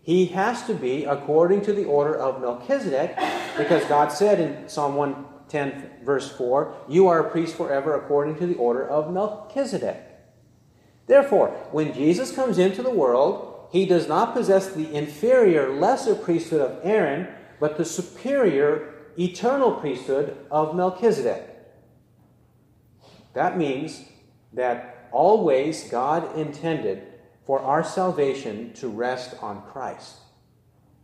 he 0.00 0.26
has 0.26 0.62
to 0.66 0.72
be 0.72 1.04
according 1.04 1.62
to 1.62 1.72
the 1.72 1.84
order 1.84 2.16
of 2.16 2.40
Melchizedek 2.40 3.18
because 3.58 3.84
God 3.86 4.12
said 4.12 4.40
in 4.40 4.68
Psalm 4.68 4.94
1 4.94 5.26
10, 5.48 5.90
verse 6.04 6.30
4, 6.30 6.74
You 6.88 7.08
are 7.08 7.26
a 7.26 7.30
priest 7.30 7.56
forever 7.56 7.94
according 7.94 8.36
to 8.38 8.46
the 8.46 8.54
order 8.54 8.88
of 8.88 9.12
Melchizedek. 9.12 10.15
Therefore, 11.06 11.48
when 11.70 11.94
Jesus 11.94 12.32
comes 12.32 12.58
into 12.58 12.82
the 12.82 12.90
world, 12.90 13.68
he 13.70 13.86
does 13.86 14.08
not 14.08 14.34
possess 14.34 14.68
the 14.68 14.92
inferior, 14.92 15.72
lesser 15.72 16.14
priesthood 16.14 16.60
of 16.60 16.80
Aaron, 16.82 17.28
but 17.60 17.76
the 17.76 17.84
superior, 17.84 18.94
eternal 19.18 19.72
priesthood 19.72 20.36
of 20.50 20.74
Melchizedek. 20.74 21.52
That 23.34 23.58
means 23.58 24.04
that 24.52 25.08
always 25.12 25.88
God 25.90 26.36
intended 26.36 27.02
for 27.44 27.60
our 27.60 27.84
salvation 27.84 28.72
to 28.74 28.88
rest 28.88 29.36
on 29.40 29.62
Christ, 29.62 30.16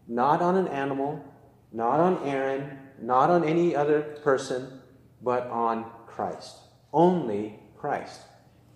not 0.08 0.42
on 0.42 0.56
an 0.56 0.68
animal, 0.68 1.24
not 1.72 2.00
on 2.00 2.26
Aaron, 2.26 2.78
not 3.00 3.30
on 3.30 3.44
any 3.44 3.76
other 3.76 4.02
person, 4.24 4.80
but 5.22 5.46
on 5.48 5.86
Christ. 6.06 6.56
Only 6.92 7.60
Christ. 7.76 8.20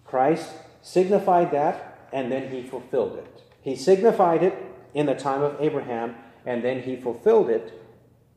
Christ 0.05 0.51
signified 0.87 1.51
that, 1.51 2.09
and 2.13 2.31
then 2.31 2.49
he 2.49 2.63
fulfilled 2.63 3.19
it. 3.19 3.43
He 3.61 3.75
signified 3.75 4.45
it 4.45 4.57
in 4.95 5.07
the 5.07 5.17
time 5.17 5.43
of 5.43 5.61
Abraham, 5.61 6.15
and 6.47 6.63
then 6.63 6.81
he 6.81 6.95
fulfilled 6.95 7.51
it 7.51 7.73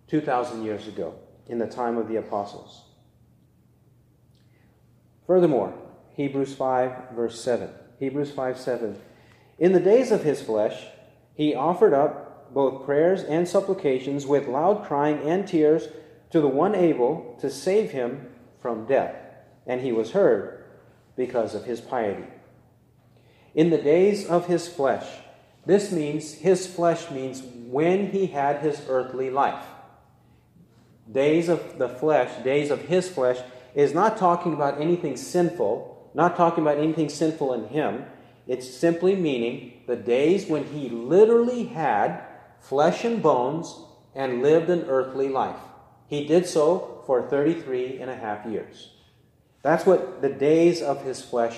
2,000 0.08 0.66
years 0.66 0.88
ago 0.88 1.14
in 1.48 1.60
the 1.60 1.68
time 1.68 1.96
of 1.96 2.08
the 2.08 2.16
apostles. 2.16 2.86
Furthermore, 5.28 5.76
Hebrews 6.16 6.56
5, 6.56 7.12
verse 7.14 7.40
7. 7.40 7.70
Hebrews 8.00 8.32
5, 8.32 8.58
7. 8.58 9.00
In 9.60 9.72
the 9.72 9.80
days 9.80 10.12
of 10.12 10.24
his 10.24 10.42
flesh, 10.42 10.88
he 11.36 11.54
offered 11.54 11.94
up 11.94 12.52
both 12.52 12.84
prayers 12.84 13.22
and 13.22 13.48
supplications 13.48 14.26
with 14.26 14.48
loud 14.48 14.86
crying 14.86 15.20
and 15.22 15.48
tears 15.48 15.90
to 16.32 16.42
the 16.42 16.48
one 16.48 16.74
able 16.74 17.38
to 17.42 17.50
save 17.52 17.92
him 17.92 18.28
from 18.60 18.88
death. 18.88 19.16
And 19.68 19.82
he 19.82 19.92
was 19.92 20.12
heard 20.12 20.66
because 21.16 21.54
of 21.54 21.66
his 21.66 21.80
piety. 21.80 22.26
In 23.56 23.70
the 23.70 23.78
days 23.78 24.28
of 24.28 24.48
his 24.48 24.68
flesh, 24.68 25.06
this 25.66 25.92
means, 25.92 26.34
his 26.34 26.68
flesh 26.68 27.12
means 27.12 27.42
when 27.42 28.12
he 28.12 28.28
had 28.28 28.62
his 28.62 28.82
earthly 28.88 29.30
life. 29.30 29.64
Days 31.12 31.50
of 31.50 31.78
the 31.78 31.90
flesh, 31.90 32.44
days 32.44 32.72
of 32.72 32.84
his 32.84 33.10
flesh, 33.10 33.40
is 33.76 33.94
not 33.94 34.18
talking 34.18 34.54
about 34.54 34.80
anything 34.80 35.18
sinful, 35.18 36.12
not 36.14 36.36
talking 36.36 36.64
about 36.64 36.78
anything 36.78 37.10
sinful 37.10 37.54
in 37.54 37.68
him. 37.68 38.06
It's 38.48 38.70
simply 38.70 39.16
meaning 39.16 39.82
the 39.88 39.96
days 39.96 40.48
when 40.48 40.66
he 40.66 40.90
literally 40.90 41.66
had 41.66 42.24
flesh 42.60 43.06
and 43.06 43.22
bones 43.22 43.76
and 44.16 44.42
lived 44.42 44.70
an 44.70 44.86
earthly 44.88 45.30
life. 45.30 45.60
He 46.08 46.26
did 46.26 46.48
so 46.48 47.04
for 47.06 47.28
33 47.28 48.00
and 48.00 48.10
a 48.10 48.16
half 48.16 48.46
years. 48.46 48.92
That's 49.62 49.86
what 49.86 50.22
the 50.22 50.30
days 50.30 50.82
of 50.82 51.04
his 51.04 51.22
flesh 51.22 51.58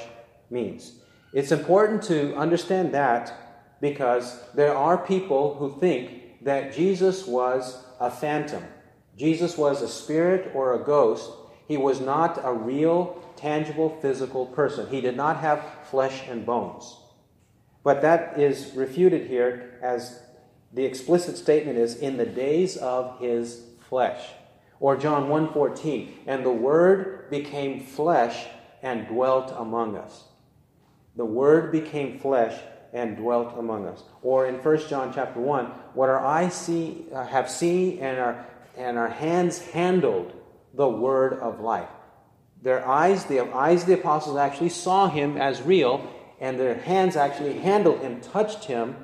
means. 0.50 1.01
It's 1.34 1.52
important 1.52 2.04
to 2.04 2.36
understand 2.36 2.94
that 2.94 3.34
because 3.80 4.42
there 4.54 4.76
are 4.76 4.98
people 4.98 5.56
who 5.56 5.80
think 5.80 6.44
that 6.44 6.74
Jesus 6.74 7.26
was 7.26 7.84
a 8.00 8.12
phantom. 8.12 8.64
Jesus 9.18 9.58
was 9.58 9.82
a 9.82 9.88
spirit 9.88 10.52
or 10.54 10.74
a 10.74 10.84
ghost. 10.84 11.32
He 11.68 11.78
was 11.78 12.02
not 12.02 12.40
a 12.44 12.54
real, 12.54 13.24
tangible, 13.36 13.98
physical 14.02 14.46
person. 14.48 14.88
He 14.90 15.02
did 15.02 15.16
not 15.16 15.38
have 15.38 15.64
flesh 15.90 16.24
and 16.28 16.46
bones. 16.46 16.98
But 17.84 18.02
that 18.02 18.40
is 18.40 18.74
refuted 18.76 19.28
here 19.28 19.80
as 19.82 20.22
the 20.74 20.86
explicit 20.86 21.38
statement 21.38 21.78
is 21.78 21.96
in 21.96 22.18
the 22.18 22.26
days 22.26 22.78
of 22.78 23.20
his 23.20 23.64
flesh. 23.90 24.22
Or 24.80 24.98
John 24.98 25.30
1:14, 25.30 26.10
and 26.26 26.46
the 26.46 26.52
word 26.52 27.30
became 27.30 27.82
flesh 27.82 28.48
and 28.82 29.08
dwelt 29.08 29.54
among 29.56 29.96
us. 29.96 30.26
The 31.16 31.26
word 31.26 31.72
became 31.72 32.20
flesh 32.20 32.60
and 32.94 33.18
dwelt 33.18 33.58
among 33.58 33.88
us. 33.88 34.04
Or 34.22 34.48
in 34.48 34.56
1 34.56 34.88
John 34.88 35.14
chapter 35.14 35.40
1, 35.40 35.66
what 35.94 36.10
our 36.10 36.24
eyes 36.24 36.54
see 36.54 37.06
uh, 37.14 37.26
have 37.26 37.50
seen 37.50 38.00
and 38.00 38.20
our 38.20 38.46
and 38.78 38.98
our 38.98 39.10
hands 39.10 39.60
handled 39.60 40.34
the 40.74 40.88
word 40.88 41.34
of 41.34 41.60
life. 41.60 41.90
Their 42.62 42.88
eyes, 42.88 43.26
the 43.26 43.42
eyes 43.54 43.82
of 43.82 43.88
the 43.88 43.94
apostles 43.96 44.38
actually 44.38 44.70
saw 44.70 45.10
him 45.10 45.38
as 45.38 45.62
real, 45.62 46.10
and 46.40 46.60
their 46.60 46.76
hands 46.76 47.16
actually 47.16 47.60
handled 47.60 48.00
him, 48.00 48.22
touched 48.22 48.66
him, 48.66 48.96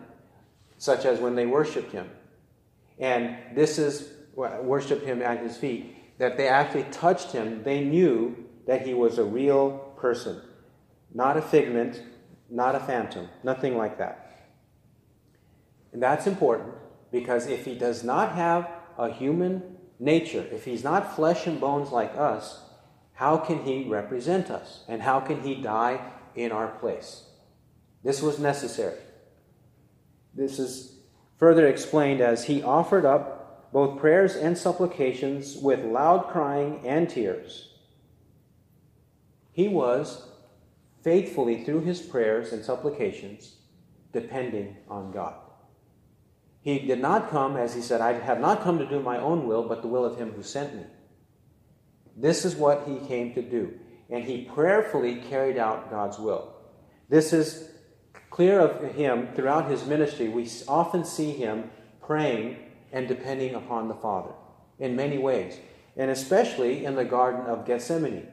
such 0.78 1.06
as 1.06 1.20
when 1.20 1.36
they 1.36 1.46
worshiped 1.46 1.92
him. 1.92 2.10
And 3.00 3.36
this 3.56 3.78
is 3.78 4.10
worship 4.36 5.04
him 5.04 5.22
at 5.22 5.40
his 5.40 5.58
feet. 5.58 5.96
That 6.20 6.38
they 6.38 6.48
actually 6.48 6.84
touched 6.84 7.32
him, 7.32 7.64
they 7.64 7.84
knew 7.84 8.46
that 8.66 8.86
he 8.86 8.94
was 8.94 9.18
a 9.18 9.24
real 9.24 9.72
person, 9.98 10.42
not 11.18 11.36
a 11.36 11.42
figment, 11.42 12.04
not 12.48 12.76
a 12.76 12.80
phantom, 12.80 13.28
nothing 13.44 13.76
like 13.76 13.98
that. 13.98 14.50
And 15.92 16.02
that's 16.02 16.28
important 16.28 16.76
because 17.12 17.48
if 17.48 17.66
he 17.66 17.74
does 17.74 18.04
not 18.04 18.36
have 18.36 18.70
a 19.00 19.12
human 19.12 19.64
nature, 19.98 20.46
if 20.52 20.64
he's 20.64 20.84
not 20.84 21.16
flesh 21.16 21.48
and 21.48 21.60
bones 21.60 21.90
like 21.90 22.16
us, 22.16 22.62
how 23.14 23.36
can 23.36 23.64
he 23.64 23.86
represent 23.86 24.52
us? 24.52 24.84
And 24.88 25.02
how 25.02 25.20
can 25.20 25.42
he 25.42 25.56
die 25.56 26.00
in 26.36 26.52
our 26.52 26.68
place? 26.68 27.24
This 28.04 28.22
was 28.22 28.38
necessary. 28.38 29.00
This 30.36 30.60
is 30.60 31.00
further 31.38 31.66
explained 31.66 32.22
as 32.22 32.44
he 32.44 32.62
offered 32.62 33.06
up 33.06 33.74
both 33.74 34.00
prayers 34.00 34.36
and 34.36 34.56
supplications 34.56 35.58
with 35.58 35.84
loud 35.84 36.28
crying 36.28 36.80
and 36.86 37.10
tears. 37.10 37.74
He 39.52 39.68
was 39.68 40.28
faithfully, 41.08 41.64
through 41.64 41.80
his 41.80 42.02
prayers 42.02 42.52
and 42.52 42.66
supplications, 42.66 43.56
depending 44.12 44.76
on 44.90 45.10
God. 45.10 45.36
He 46.60 46.80
did 46.80 47.00
not 47.00 47.30
come, 47.30 47.56
as 47.56 47.74
he 47.74 47.82
said, 47.82 48.02
I 48.02 48.12
have 48.12 48.42
not 48.42 48.62
come 48.62 48.78
to 48.78 48.86
do 48.86 49.00
my 49.00 49.18
own 49.18 49.48
will, 49.48 49.64
but 49.64 49.82
the 49.82 49.88
will 49.88 50.04
of 50.04 50.18
him 50.18 50.34
who 50.34 50.44
sent 50.44 50.76
me. 50.76 50.84
This 52.18 52.44
is 52.44 52.58
what 52.58 52.86
he 52.86 53.08
came 53.08 53.34
to 53.36 53.42
do. 53.42 53.80
And 54.10 54.26
he 54.26 54.50
prayerfully 54.54 55.22
carried 55.30 55.58
out 55.58 55.90
God's 55.90 56.20
will. 56.20 56.54
This 57.08 57.32
is 57.32 57.72
clear 58.30 58.60
of 58.60 58.94
him 58.94 59.30
throughout 59.34 59.72
his 59.72 59.86
ministry. 59.86 60.28
We 60.28 60.50
often 60.68 61.06
see 61.06 61.32
him 61.32 61.72
praying 62.02 62.58
and 62.92 63.08
depending 63.08 63.56
upon 63.56 63.88
the 63.88 63.96
Father 63.96 64.34
in 64.78 64.98
many 64.98 65.20
ways, 65.20 65.58
and 65.96 66.12
especially 66.12 66.84
in 66.84 66.96
the 66.96 67.06
Garden 67.06 67.46
of 67.46 67.66
Gethsemane. 67.66 68.28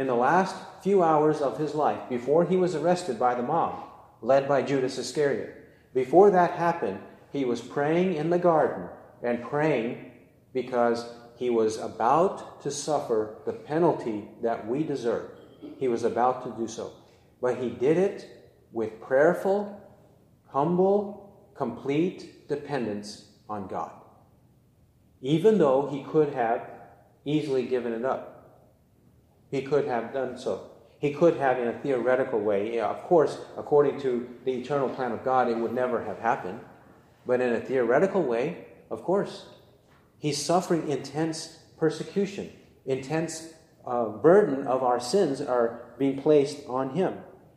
In 0.00 0.06
the 0.06 0.14
last 0.14 0.56
few 0.82 1.02
hours 1.02 1.42
of 1.42 1.58
his 1.58 1.74
life, 1.74 2.08
before 2.08 2.46
he 2.46 2.56
was 2.56 2.74
arrested 2.74 3.18
by 3.18 3.34
the 3.34 3.42
mob, 3.42 3.84
led 4.22 4.48
by 4.48 4.62
Judas 4.62 4.96
Iscariot, 4.96 5.54
before 5.92 6.30
that 6.30 6.52
happened, 6.52 7.00
he 7.30 7.44
was 7.44 7.60
praying 7.60 8.14
in 8.14 8.30
the 8.30 8.38
garden 8.38 8.88
and 9.22 9.42
praying 9.42 10.10
because 10.54 11.04
he 11.36 11.50
was 11.50 11.76
about 11.76 12.62
to 12.62 12.70
suffer 12.70 13.42
the 13.44 13.52
penalty 13.52 14.26
that 14.42 14.66
we 14.66 14.84
deserve. 14.84 15.32
He 15.76 15.88
was 15.88 16.02
about 16.02 16.44
to 16.44 16.58
do 16.58 16.66
so. 16.66 16.94
But 17.42 17.58
he 17.58 17.68
did 17.68 17.98
it 17.98 18.26
with 18.72 19.02
prayerful, 19.02 19.78
humble, 20.46 21.52
complete 21.54 22.48
dependence 22.48 23.26
on 23.50 23.66
God. 23.66 23.92
Even 25.20 25.58
though 25.58 25.90
he 25.90 26.04
could 26.04 26.32
have 26.32 26.70
easily 27.26 27.66
given 27.66 27.92
it 27.92 28.06
up, 28.06 28.29
he 29.50 29.62
could 29.62 29.86
have 29.86 30.12
done 30.12 30.38
so. 30.38 30.70
He 30.98 31.12
could 31.12 31.36
have, 31.38 31.58
in 31.58 31.68
a 31.68 31.78
theoretical 31.78 32.40
way, 32.40 32.78
of 32.78 33.02
course, 33.04 33.38
according 33.56 34.00
to 34.02 34.28
the 34.44 34.52
eternal 34.52 34.88
plan 34.90 35.12
of 35.12 35.24
God, 35.24 35.48
it 35.48 35.56
would 35.56 35.72
never 35.72 36.04
have 36.04 36.18
happened. 36.18 36.60
But 37.26 37.40
in 37.40 37.54
a 37.54 37.60
theoretical 37.60 38.22
way, 38.22 38.66
of 38.90 39.02
course, 39.02 39.46
he's 40.18 40.44
suffering 40.44 40.88
intense 40.88 41.58
persecution, 41.78 42.52
intense 42.84 43.54
uh, 43.86 44.06
burden 44.06 44.66
of 44.66 44.82
our 44.82 45.00
sins 45.00 45.40
are 45.40 45.94
being 45.98 46.20
placed 46.20 46.66
on 46.68 46.90
him. 46.90 47.14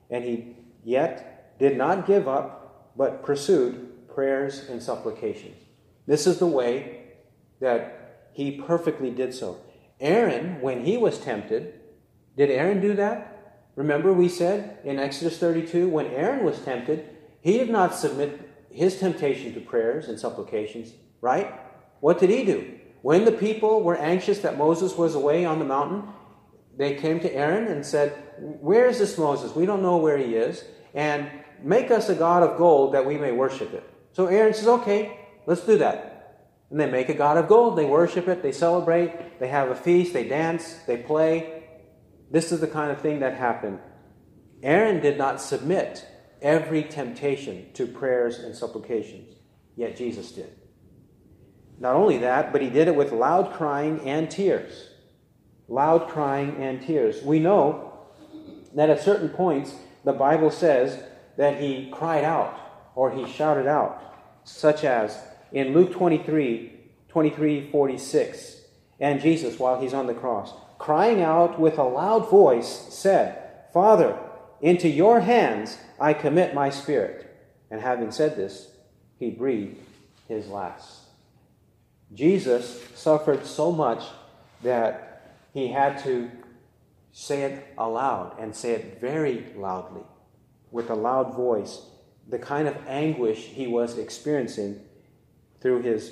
And 0.09 0.23
he 0.23 0.55
yet 0.83 1.59
did 1.59 1.77
not 1.77 2.07
give 2.07 2.27
up, 2.27 2.93
but 2.95 3.23
pursued 3.23 4.07
prayers 4.07 4.69
and 4.69 4.81
supplications. 4.81 5.57
This 6.07 6.27
is 6.27 6.39
the 6.39 6.47
way 6.47 7.13
that 7.59 8.29
he 8.33 8.61
perfectly 8.61 9.11
did 9.11 9.33
so. 9.33 9.57
Aaron, 9.99 10.61
when 10.61 10.85
he 10.85 10.97
was 10.97 11.19
tempted, 11.19 11.79
did 12.37 12.49
Aaron 12.49 12.81
do 12.81 12.95
that? 12.95 13.29
Remember, 13.75 14.13
we 14.13 14.29
said 14.29 14.77
in 14.83 14.99
Exodus 14.99 15.37
32, 15.37 15.87
when 15.87 16.07
Aaron 16.07 16.45
was 16.45 16.59
tempted, 16.59 17.09
he 17.41 17.57
did 17.57 17.69
not 17.69 17.95
submit 17.95 18.49
his 18.71 18.99
temptation 18.99 19.53
to 19.53 19.59
prayers 19.59 20.07
and 20.07 20.19
supplications, 20.19 20.93
right? 21.21 21.53
What 21.99 22.19
did 22.19 22.29
he 22.29 22.45
do? 22.45 22.79
When 23.01 23.25
the 23.25 23.31
people 23.31 23.81
were 23.81 23.97
anxious 23.97 24.39
that 24.39 24.57
Moses 24.57 24.95
was 24.95 25.15
away 25.15 25.45
on 25.45 25.59
the 25.59 25.65
mountain, 25.65 26.03
they 26.77 26.95
came 26.95 27.19
to 27.19 27.33
Aaron 27.33 27.67
and 27.67 27.85
said, 27.85 28.11
Where 28.39 28.87
is 28.87 28.99
this 28.99 29.17
Moses? 29.17 29.55
We 29.55 29.65
don't 29.65 29.81
know 29.81 29.97
where 29.97 30.17
he 30.17 30.35
is. 30.35 30.63
And 30.93 31.29
make 31.61 31.91
us 31.91 32.09
a 32.09 32.15
god 32.15 32.43
of 32.43 32.57
gold 32.57 32.93
that 32.93 33.05
we 33.05 33.17
may 33.17 33.31
worship 33.31 33.73
it. 33.73 33.83
So 34.13 34.27
Aaron 34.27 34.53
says, 34.53 34.67
Okay, 34.67 35.19
let's 35.45 35.65
do 35.65 35.77
that. 35.79 36.13
And 36.69 36.79
they 36.79 36.89
make 36.89 37.09
a 37.09 37.13
god 37.13 37.37
of 37.37 37.47
gold. 37.47 37.77
They 37.77 37.85
worship 37.85 38.27
it. 38.27 38.41
They 38.41 38.51
celebrate. 38.51 39.39
They 39.39 39.49
have 39.49 39.69
a 39.69 39.75
feast. 39.75 40.13
They 40.13 40.27
dance. 40.27 40.75
They 40.87 40.97
play. 40.97 41.62
This 42.33 42.51
is 42.51 42.61
the 42.61 42.67
kind 42.67 42.91
of 42.91 42.99
thing 42.99 43.19
that 43.19 43.35
happened. 43.35 43.77
Aaron 44.63 44.99
did 45.01 45.19
not 45.19 45.39
submit 45.39 46.03
every 46.41 46.81
temptation 46.81 47.71
to 47.75 47.85
prayers 47.85 48.39
and 48.39 48.55
supplications, 48.55 49.35
yet 49.75 49.95
Jesus 49.95 50.31
did. 50.31 50.51
Not 51.79 51.93
only 51.95 52.17
that, 52.17 52.51
but 52.51 52.63
he 52.63 52.71
did 52.71 52.87
it 52.87 52.95
with 52.95 53.11
loud 53.11 53.53
crying 53.53 54.01
and 54.01 54.31
tears. 54.31 54.89
Loud 55.67 56.09
crying 56.09 56.55
and 56.57 56.81
tears. 56.81 57.21
We 57.21 57.37
know 57.37 57.99
that 58.73 58.89
at 58.89 59.03
certain 59.03 59.29
points, 59.29 59.75
the 60.03 60.13
Bible 60.13 60.49
says 60.49 61.03
that 61.37 61.61
he 61.61 61.91
cried 61.91 62.23
out 62.23 62.59
or 62.95 63.11
he 63.11 63.31
shouted 63.31 63.67
out, 63.67 64.01
such 64.43 64.83
as 64.83 65.19
in 65.51 65.71
Luke 65.71 65.91
23 65.91 66.71
23 67.09 67.69
46. 67.69 68.61
And 68.99 69.21
Jesus, 69.21 69.59
while 69.59 69.79
he's 69.79 69.93
on 69.93 70.07
the 70.07 70.15
cross, 70.15 70.51
crying 70.83 71.21
out 71.21 71.57
with 71.57 71.77
a 71.77 71.83
loud 71.83 72.29
voice, 72.29 72.67
said, 72.89 73.41
Father, 73.71 74.19
into 74.59 74.89
your 74.89 75.21
hands 75.21 75.77
I 75.97 76.11
commit 76.13 76.53
my 76.53 76.69
spirit. 76.69 77.33
And 77.71 77.79
having 77.79 78.11
said 78.11 78.35
this, 78.35 78.69
he 79.17 79.29
breathed 79.29 79.79
his 80.27 80.49
last. 80.49 81.03
Jesus 82.13 82.83
suffered 82.95 83.45
so 83.45 83.71
much 83.71 84.03
that 84.61 85.31
he 85.53 85.69
had 85.69 86.03
to 86.03 86.29
say 87.13 87.43
it 87.43 87.65
aloud 87.77 88.35
and 88.37 88.53
say 88.53 88.73
it 88.73 88.99
very 88.99 89.45
loudly 89.55 90.03
with 90.69 90.89
a 90.89 90.95
loud 90.95 91.33
voice 91.33 91.79
the 92.27 92.39
kind 92.39 92.67
of 92.67 92.75
anguish 92.87 93.37
he 93.37 93.67
was 93.67 93.97
experiencing 93.97 94.81
through 95.61 95.81
his 95.81 96.11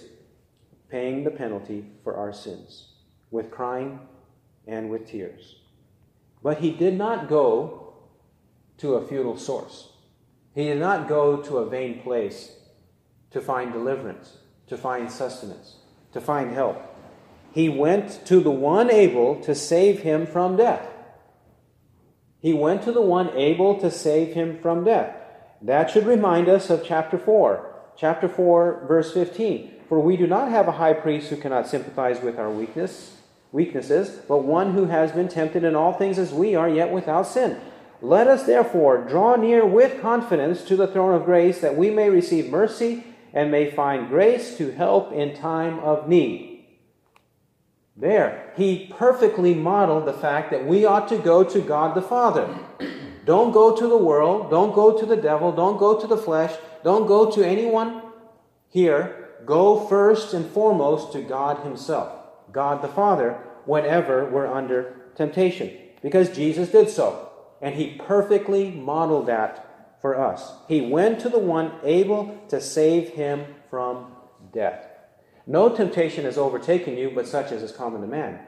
paying 0.89 1.25
the 1.25 1.31
penalty 1.31 1.87
for 2.05 2.15
our 2.15 2.31
sins 2.31 2.87
with 3.31 3.51
crying 3.51 3.99
and 4.67 4.89
with 4.89 5.07
tears. 5.07 5.57
But 6.43 6.59
he 6.59 6.71
did 6.71 6.97
not 6.97 7.29
go 7.29 7.93
to 8.77 8.95
a 8.95 9.07
futile 9.07 9.37
source. 9.37 9.89
He 10.55 10.65
did 10.65 10.79
not 10.79 11.07
go 11.07 11.37
to 11.37 11.57
a 11.57 11.69
vain 11.69 12.01
place 12.01 12.55
to 13.31 13.41
find 13.41 13.71
deliverance, 13.71 14.37
to 14.67 14.77
find 14.77 15.11
sustenance, 15.11 15.75
to 16.13 16.19
find 16.19 16.51
help. 16.51 16.77
He 17.53 17.69
went 17.69 18.25
to 18.25 18.39
the 18.39 18.51
one 18.51 18.89
able 18.89 19.41
to 19.41 19.53
save 19.53 19.99
him 19.99 20.25
from 20.25 20.57
death. 20.57 20.87
He 22.39 22.53
went 22.53 22.81
to 22.83 22.91
the 22.91 23.01
one 23.01 23.29
able 23.37 23.79
to 23.81 23.91
save 23.91 24.33
him 24.33 24.59
from 24.59 24.83
death. 24.83 25.15
That 25.61 25.91
should 25.91 26.07
remind 26.07 26.49
us 26.49 26.69
of 26.69 26.83
chapter 26.83 27.17
4. 27.17 27.67
Chapter 27.97 28.27
4, 28.27 28.85
verse 28.87 29.13
15. 29.13 29.73
For 29.87 29.99
we 29.99 30.17
do 30.17 30.25
not 30.25 30.49
have 30.49 30.67
a 30.67 30.73
high 30.73 30.93
priest 30.93 31.29
who 31.29 31.35
cannot 31.35 31.67
sympathize 31.67 32.21
with 32.21 32.39
our 32.39 32.49
weakness, 32.49 33.17
weaknesses, 33.51 34.21
but 34.27 34.43
one 34.43 34.73
who 34.73 34.85
has 34.85 35.11
been 35.11 35.27
tempted 35.27 35.63
in 35.63 35.75
all 35.75 35.93
things 35.93 36.17
as 36.17 36.33
we 36.33 36.55
are, 36.55 36.69
yet 36.69 36.91
without 36.91 37.27
sin. 37.27 37.59
Let 38.01 38.27
us 38.27 38.45
therefore 38.45 39.05
draw 39.07 39.35
near 39.35 39.65
with 39.65 40.01
confidence 40.01 40.63
to 40.63 40.75
the 40.75 40.87
throne 40.87 41.13
of 41.13 41.25
grace 41.25 41.61
that 41.61 41.77
we 41.77 41.91
may 41.91 42.09
receive 42.09 42.49
mercy 42.49 43.03
and 43.33 43.51
may 43.51 43.69
find 43.69 44.09
grace 44.09 44.57
to 44.57 44.71
help 44.71 45.11
in 45.11 45.35
time 45.35 45.79
of 45.79 46.07
need. 46.07 46.65
There, 47.95 48.51
he 48.55 48.91
perfectly 48.97 49.53
modeled 49.53 50.05
the 50.05 50.13
fact 50.13 50.49
that 50.51 50.65
we 50.65 50.85
ought 50.85 51.07
to 51.09 51.17
go 51.17 51.43
to 51.43 51.61
God 51.61 51.95
the 51.95 52.01
Father. 52.01 52.57
Don't 53.25 53.51
go 53.51 53.75
to 53.75 53.87
the 53.87 53.97
world, 53.97 54.49
don't 54.49 54.73
go 54.73 54.97
to 54.97 55.05
the 55.05 55.15
devil, 55.15 55.51
don't 55.51 55.77
go 55.77 56.01
to 56.01 56.07
the 56.07 56.17
flesh, 56.17 56.55
don't 56.83 57.05
go 57.05 57.29
to 57.29 57.47
anyone 57.47 58.01
here. 58.67 59.29
Go 59.45 59.85
first 59.87 60.33
and 60.33 60.49
foremost 60.49 61.13
to 61.13 61.21
God 61.21 61.63
Himself, 61.63 62.20
God 62.51 62.81
the 62.81 62.87
Father, 62.87 63.33
whenever 63.65 64.25
we're 64.29 64.51
under 64.51 64.95
temptation. 65.15 65.71
Because 66.01 66.29
Jesus 66.29 66.69
did 66.69 66.89
so. 66.89 67.29
And 67.61 67.75
He 67.75 67.95
perfectly 67.97 68.71
modeled 68.71 69.27
that 69.27 69.71
for 70.01 70.19
us. 70.19 70.53
He 70.67 70.81
went 70.81 71.19
to 71.21 71.29
the 71.29 71.39
one 71.39 71.73
able 71.83 72.43
to 72.49 72.59
save 72.59 73.09
him 73.09 73.45
from 73.69 74.13
death. 74.51 74.87
No 75.45 75.69
temptation 75.69 76.25
has 76.25 76.37
overtaken 76.37 76.97
you 76.97 77.11
but 77.13 77.27
such 77.27 77.51
as 77.51 77.61
is 77.61 77.71
common 77.71 78.01
to 78.01 78.07
man. 78.07 78.39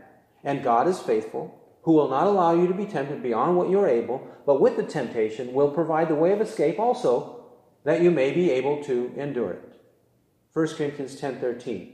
And 0.43 0.63
God 0.63 0.87
is 0.87 0.99
faithful, 0.99 1.59
who 1.83 1.93
will 1.93 2.09
not 2.09 2.27
allow 2.27 2.53
you 2.53 2.67
to 2.67 2.73
be 2.73 2.85
tempted 2.85 3.21
beyond 3.21 3.55
what 3.55 3.69
you 3.69 3.79
are 3.79 3.87
able, 3.87 4.27
but 4.45 4.59
with 4.59 4.75
the 4.75 4.83
temptation 4.83 5.53
will 5.53 5.71
provide 5.71 6.09
the 6.09 6.15
way 6.15 6.33
of 6.33 6.41
escape 6.41 6.79
also, 6.79 7.45
that 7.83 8.01
you 8.01 8.11
may 8.11 8.31
be 8.31 8.51
able 8.51 8.83
to 8.83 9.13
endure 9.15 9.51
it. 9.51 9.79
1 10.53 10.75
Corinthians 10.75 11.19
10:13. 11.19 11.93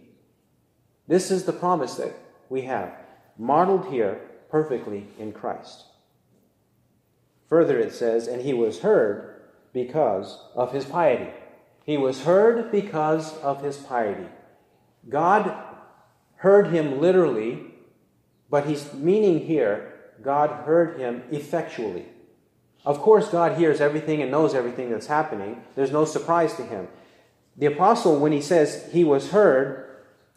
This 1.10 1.32
is 1.32 1.45
the 1.45 1.54
promise 1.54 1.95
that 1.95 2.13
we 2.50 2.62
have, 2.62 2.93
modeled 3.36 3.91
here 3.91 4.22
perfectly 4.52 5.08
in 5.17 5.32
Christ. 5.32 5.86
Further 7.48 7.80
it 7.80 7.93
says, 7.93 8.28
and 8.28 8.43
he 8.43 8.54
was 8.54 8.82
heard 8.82 9.41
because 9.74 10.39
of 10.54 10.72
his 10.72 10.86
piety. 10.86 11.32
He 11.84 11.98
was 11.98 12.26
heard 12.26 12.72
because 12.72 13.36
of 13.39 13.63
his 13.63 13.78
piety. 13.78 14.28
God 15.10 15.58
heard 16.36 16.67
him 16.67 17.02
literally, 17.02 17.74
but 18.52 18.67
he's 18.67 18.93
meaning 18.93 19.48
here, 19.48 19.95
God 20.22 20.63
heard 20.67 21.00
him 21.00 21.24
effectually. 21.32 22.06
Of 22.86 23.00
course, 23.00 23.30
God 23.30 23.58
hears 23.58 23.82
everything 23.82 24.22
and 24.22 24.30
knows 24.30 24.54
everything 24.54 24.91
that's 24.91 25.08
happening. 25.08 25.63
There's 25.76 25.91
no 25.91 26.06
surprise 26.06 26.54
to 26.58 26.63
him. 26.63 26.88
The 27.58 27.65
apostle, 27.65 28.19
when 28.19 28.32
he 28.32 28.41
says 28.41 28.88
he 28.91 29.04
was 29.04 29.32
heard, 29.32 29.88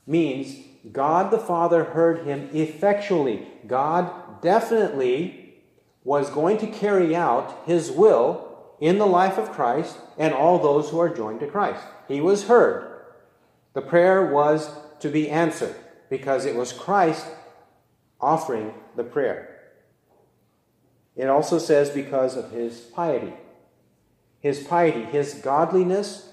means 0.06 0.56
God 0.90 1.30
the 1.30 1.38
Father 1.38 1.84
heard 1.84 2.26
him 2.26 2.50
effectually. 2.52 3.46
God 3.66 4.42
definitely 4.42 5.54
was 6.04 6.30
going 6.30 6.58
to 6.58 6.66
carry 6.66 7.14
out 7.14 7.62
his 7.66 7.90
will 7.90 8.48
in 8.80 8.98
the 8.98 9.06
life 9.06 9.38
of 9.38 9.52
Christ 9.52 9.96
and 10.18 10.34
all 10.34 10.58
those 10.58 10.90
who 10.90 10.98
are 10.98 11.14
joined 11.14 11.40
to 11.40 11.46
Christ. 11.46 11.84
He 12.08 12.20
was 12.20 12.48
heard. 12.48 13.00
The 13.74 13.82
prayer 13.82 14.26
was 14.26 14.70
to 15.00 15.08
be 15.08 15.30
answered 15.30 15.76
because 16.10 16.44
it 16.44 16.56
was 16.56 16.72
Christ 16.72 17.26
offering 18.20 18.74
the 18.96 19.04
prayer. 19.04 19.48
It 21.14 21.28
also 21.28 21.58
says 21.58 21.90
because 21.90 22.36
of 22.36 22.50
his 22.50 22.80
piety. 22.80 23.32
His 24.40 24.60
piety, 24.60 25.04
his 25.04 25.34
godliness, 25.34 26.30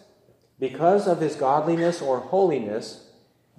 because 0.60 1.08
of 1.08 1.22
his 1.22 1.36
godliness 1.36 2.02
or 2.02 2.20
holiness, 2.20 3.09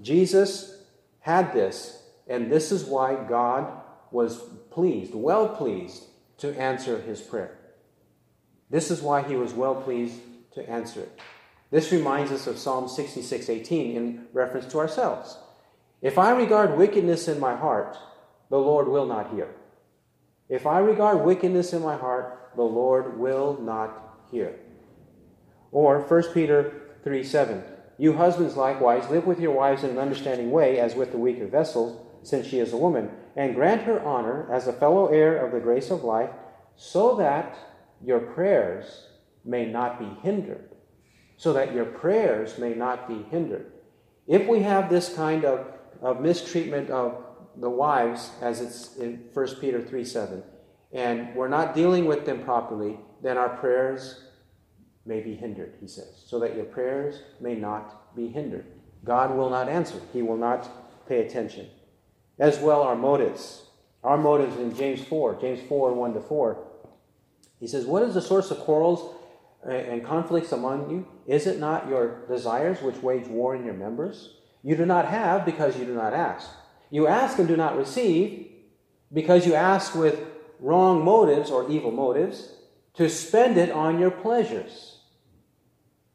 Jesus 0.01 0.85
had 1.21 1.53
this, 1.53 2.03
and 2.27 2.51
this 2.51 2.73
is 2.73 2.85
why 2.85 3.15
God 3.15 3.71
was 4.11 4.39
pleased, 4.71 5.15
well 5.15 5.49
pleased, 5.49 6.05
to 6.39 6.59
answer 6.59 7.01
his 7.01 7.21
prayer. 7.21 7.59
This 8.71 8.91
is 8.91 9.03
why 9.03 9.23
he 9.23 9.37
was 9.37 9.53
well 9.53 9.75
pleased 9.75 10.21
to 10.53 10.69
answer 10.69 11.01
it. 11.01 11.21
This 11.71 11.93
reminds 11.93 12.33
us 12.33 12.47
of 12.47 12.59
Psalm 12.59 12.89
66:18 12.89 13.95
in 13.95 14.27
reference 14.33 14.67
to 14.73 14.79
ourselves. 14.79 15.39
If 16.01 16.19
I 16.19 16.31
regard 16.31 16.79
wickedness 16.79 17.29
in 17.29 17.39
my 17.39 17.55
heart, 17.57 17.97
the 18.49 18.59
Lord 18.59 18.89
will 18.89 19.07
not 19.07 19.33
hear. 19.33 19.55
If 20.49 20.67
I 20.67 20.79
regard 20.79 21.25
wickedness 21.25 21.73
in 21.73 21.83
my 21.83 21.97
heart, 21.97 22.51
the 22.57 22.63
Lord 22.63 23.19
will 23.19 23.61
not 23.61 24.19
hear. 24.31 24.59
Or 25.71 26.01
1 26.01 26.23
Peter 26.35 26.89
3 27.05 27.23
7. 27.23 27.63
You 28.01 28.15
husbands 28.15 28.57
likewise 28.57 29.09
live 29.09 29.27
with 29.27 29.39
your 29.39 29.53
wives 29.53 29.85
in 29.85 29.91
an 29.91 29.99
understanding 29.99 30.51
way, 30.51 30.81
as 30.81 30.97
with 30.97 31.13
the 31.13 31.19
weaker 31.19 31.47
vessels, 31.47 32.05
since 32.23 32.47
she 32.47 32.59
is 32.59 32.73
a 32.73 32.77
woman, 32.77 33.11
and 33.37 33.55
grant 33.55 33.83
her 33.83 34.01
honor 34.01 34.53
as 34.53 34.67
a 34.67 34.73
fellow 34.73 35.07
heir 35.07 35.37
of 35.45 35.53
the 35.53 35.61
grace 35.61 35.91
of 35.91 36.03
life, 36.03 36.31
so 36.75 37.15
that 37.17 37.57
your 38.03 38.19
prayers 38.19 39.07
may 39.45 39.67
not 39.67 40.01
be 40.01 40.09
hindered 40.23 40.71
so 41.41 41.55
that 41.55 41.73
your 41.73 41.87
prayers 41.87 42.59
may 42.59 42.75
not 42.75 43.09
be 43.09 43.23
hindered. 43.31 43.73
If 44.27 44.47
we 44.47 44.61
have 44.61 44.91
this 44.91 45.15
kind 45.15 45.47
of, 45.47 45.67
of 46.03 46.21
mistreatment 46.21 46.91
of 46.91 47.25
the 47.57 47.71
wives, 47.71 48.33
as 48.43 48.61
it's 48.61 48.97
in 48.97 49.25
1 49.33 49.47
Peter 49.59 49.81
3 49.81 50.05
7, 50.05 50.43
and 50.93 51.35
we're 51.35 51.49
not 51.49 51.75
dealing 51.75 52.05
with 52.05 52.27
them 52.27 52.45
properly, 52.45 53.01
then 53.23 53.39
our 53.39 53.57
prayers 53.57 54.23
may 55.11 55.21
be 55.21 55.35
hindered, 55.35 55.75
he 55.81 55.89
says, 55.89 56.23
so 56.25 56.39
that 56.39 56.55
your 56.55 56.65
prayers 56.65 57.21
may 57.41 57.57
not 57.57 58.15
be 58.15 58.29
hindered. 58.29 58.65
God 59.05 59.37
will 59.37 59.51
not 59.51 59.69
answer, 59.69 60.01
he 60.13 60.23
will 60.23 60.37
not 60.37 60.71
pay 61.09 61.27
attention. 61.27 61.67
As 62.39 62.61
well, 62.61 62.83
our 62.83 62.95
motives. 62.95 63.65
Our 64.05 64.17
motives 64.17 64.57
in 64.57 64.75
James 64.75 65.05
4, 65.05 65.41
James 65.41 65.61
4 65.69 65.93
1 65.93 66.15
to 66.15 66.21
4. 66.21 66.67
He 67.59 67.67
says, 67.67 67.85
What 67.85 68.05
is 68.05 68.15
the 68.15 68.23
source 68.23 68.51
of 68.51 68.61
quarrels 68.61 69.15
and 69.69 70.07
conflicts 70.07 70.53
among 70.53 70.91
you? 70.91 71.07
Is 71.27 71.47
it 71.47 71.59
not 71.59 71.89
your 71.89 72.27
desires 72.29 72.81
which 72.81 73.03
wage 73.03 73.27
war 73.27 73.55
in 73.55 73.65
your 73.65 73.75
members? 73.75 74.37
You 74.63 74.77
do 74.77 74.87
not 74.87 75.07
have 75.07 75.45
because 75.45 75.77
you 75.77 75.85
do 75.85 75.95
not 75.95 76.15
ask. 76.15 76.49
You 76.91 77.09
ask 77.09 77.39
and 77.39 77.49
do 77.49 77.57
not 77.57 77.77
receive 77.77 78.49
because 79.13 79.47
you 79.47 79.55
ask 79.55 79.95
with 79.95 80.21
wrong 80.61 81.05
motives 81.05 81.51
or 81.51 81.69
evil 81.69 81.91
motives 81.91 82.53
to 82.95 83.09
spend 83.11 83.59
it 83.59 83.71
on 83.71 83.99
your 83.99 84.11
pleasures. 84.11 85.00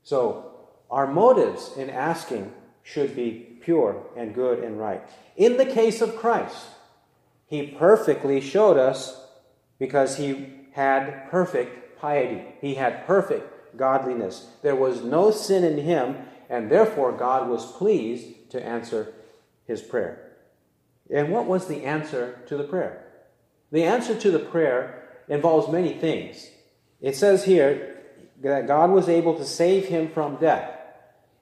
So, 0.05 0.51
our 0.89 1.07
motives 1.07 1.71
in 1.75 1.89
asking 1.89 2.53
should 2.83 3.15
be 3.15 3.57
pure 3.61 4.03
and 4.15 4.35
good 4.35 4.63
and 4.63 4.79
right. 4.79 5.01
In 5.35 5.57
the 5.57 5.65
case 5.65 5.99
of 5.99 6.15
Christ, 6.15 6.67
he 7.47 7.67
perfectly 7.67 8.39
showed 8.39 8.77
us 8.77 9.19
because 9.79 10.17
he 10.17 10.53
had 10.73 11.29
perfect 11.31 11.99
piety. 11.99 12.43
He 12.61 12.75
had 12.75 13.07
perfect 13.07 13.77
godliness. 13.77 14.47
There 14.61 14.75
was 14.75 15.01
no 15.01 15.31
sin 15.31 15.63
in 15.63 15.79
him, 15.79 16.17
and 16.49 16.69
therefore 16.69 17.11
God 17.11 17.49
was 17.49 17.71
pleased 17.71 18.51
to 18.51 18.63
answer 18.63 19.11
his 19.65 19.81
prayer. 19.81 20.33
And 21.11 21.31
what 21.31 21.47
was 21.47 21.67
the 21.67 21.83
answer 21.83 22.39
to 22.47 22.57
the 22.57 22.63
prayer? 22.63 23.07
The 23.71 23.83
answer 23.83 24.13
to 24.19 24.29
the 24.29 24.39
prayer 24.39 25.09
involves 25.27 25.71
many 25.71 25.93
things. 25.93 26.47
It 27.01 27.15
says 27.15 27.45
here 27.45 27.94
that 28.41 28.67
God 28.67 28.91
was 28.91 29.09
able 29.09 29.35
to 29.37 29.45
save 29.45 29.85
him 29.85 30.09
from 30.09 30.37
death. 30.37 30.71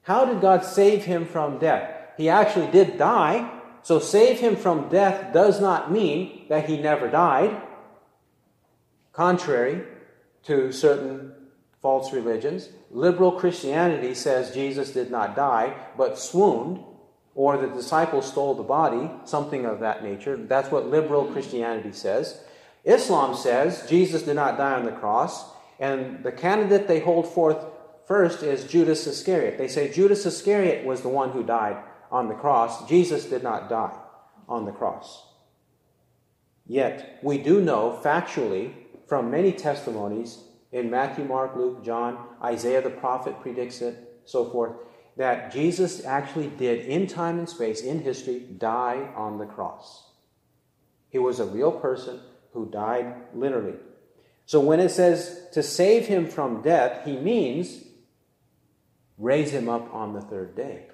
How 0.04 0.26
did 0.26 0.42
God 0.42 0.66
save 0.66 1.06
him 1.06 1.26
from 1.26 1.60
death? 1.60 1.90
He 2.18 2.30
actually 2.30 2.68
did 2.72 2.98
die, 2.98 3.50
so 3.82 4.00
save 4.00 4.40
him 4.40 4.56
from 4.56 4.90
death 4.90 5.34
does 5.34 5.60
not 5.60 5.92
mean 5.92 6.46
that 6.50 6.70
he 6.70 6.78
never 6.78 7.10
died. 7.10 7.62
Contrary 9.12 9.84
to 10.44 10.72
certain 10.72 11.34
false 11.82 12.14
religions. 12.14 12.70
Liberal 12.92 13.34
Christianity 13.34 14.14
says 14.14 14.54
Jesus 14.54 14.92
did 14.92 15.12
not 15.12 15.36
die, 15.36 15.76
but 15.98 16.18
swooned, 16.18 16.84
or 17.36 17.58
the 17.58 17.68
disciples 17.68 18.28
stole 18.28 18.56
the 18.56 18.64
body, 18.64 19.10
something 19.26 19.66
of 19.66 19.80
that 19.80 20.04
nature. 20.04 20.38
That's 20.38 20.72
what 20.72 20.88
liberal 20.88 21.26
Christianity 21.26 21.92
says. 21.92 22.42
Islam 22.86 23.36
says 23.36 23.86
Jesus 23.90 24.24
did 24.24 24.36
not 24.36 24.58
die 24.58 24.74
on 24.74 24.86
the 24.86 24.92
cross, 24.92 25.46
and 25.80 26.24
the 26.24 26.32
candidate 26.32 26.88
they 26.88 27.00
hold 27.00 27.28
forth 27.28 27.66
first 28.08 28.44
is 28.44 28.66
Judas 28.66 29.08
Iscariot. 29.08 29.58
They 29.58 29.68
say 29.68 29.92
Judas 29.92 30.26
Iscariot 30.26 30.86
was 30.86 31.02
the 31.02 31.10
one 31.10 31.32
who 31.32 31.44
died 31.44 31.78
on 32.12 32.28
the 32.28 32.36
cross. 32.36 32.88
Jesus 32.88 33.26
did 33.26 33.44
not 33.44 33.70
die 33.70 33.98
on 34.48 34.66
the 34.66 34.72
cross. 34.72 35.24
Yet, 36.66 37.20
we 37.22 37.38
do 37.38 37.62
know 37.62 38.00
factually 38.04 38.74
from 39.08 39.32
many 39.32 39.52
testimonies 39.52 40.40
in 40.72 40.90
Matthew, 40.90 41.26
Mark, 41.26 41.56
Luke, 41.56 41.84
John, 41.84 42.18
Isaiah 42.42 42.82
the 42.82 42.90
prophet 42.90 43.40
predicts 43.42 43.82
it, 43.82 44.22
so 44.26 44.50
forth, 44.50 44.74
that 45.18 45.52
Jesus 45.52 46.04
actually 46.06 46.48
did, 46.48 46.86
in 46.86 47.06
time 47.06 47.38
and 47.38 47.48
space, 47.48 47.82
in 47.82 48.00
history, 48.00 48.40
die 48.58 49.10
on 49.16 49.38
the 49.38 49.46
cross. 49.46 50.10
He 51.10 51.20
was 51.20 51.40
a 51.40 51.46
real 51.46 51.72
person 51.72 52.20
who 52.54 52.72
died 52.72 53.14
literally. 53.36 53.76
So 54.54 54.60
when 54.60 54.80
it 54.80 54.90
says 54.90 55.48
to 55.54 55.64
save 55.64 56.06
him 56.06 56.28
from 56.28 56.62
death, 56.62 57.06
he 57.06 57.18
means 57.18 57.86
raise 59.18 59.50
him 59.50 59.68
up 59.68 59.92
on 59.92 60.14
the 60.14 60.22
third 60.22 60.56
day. 60.56 60.86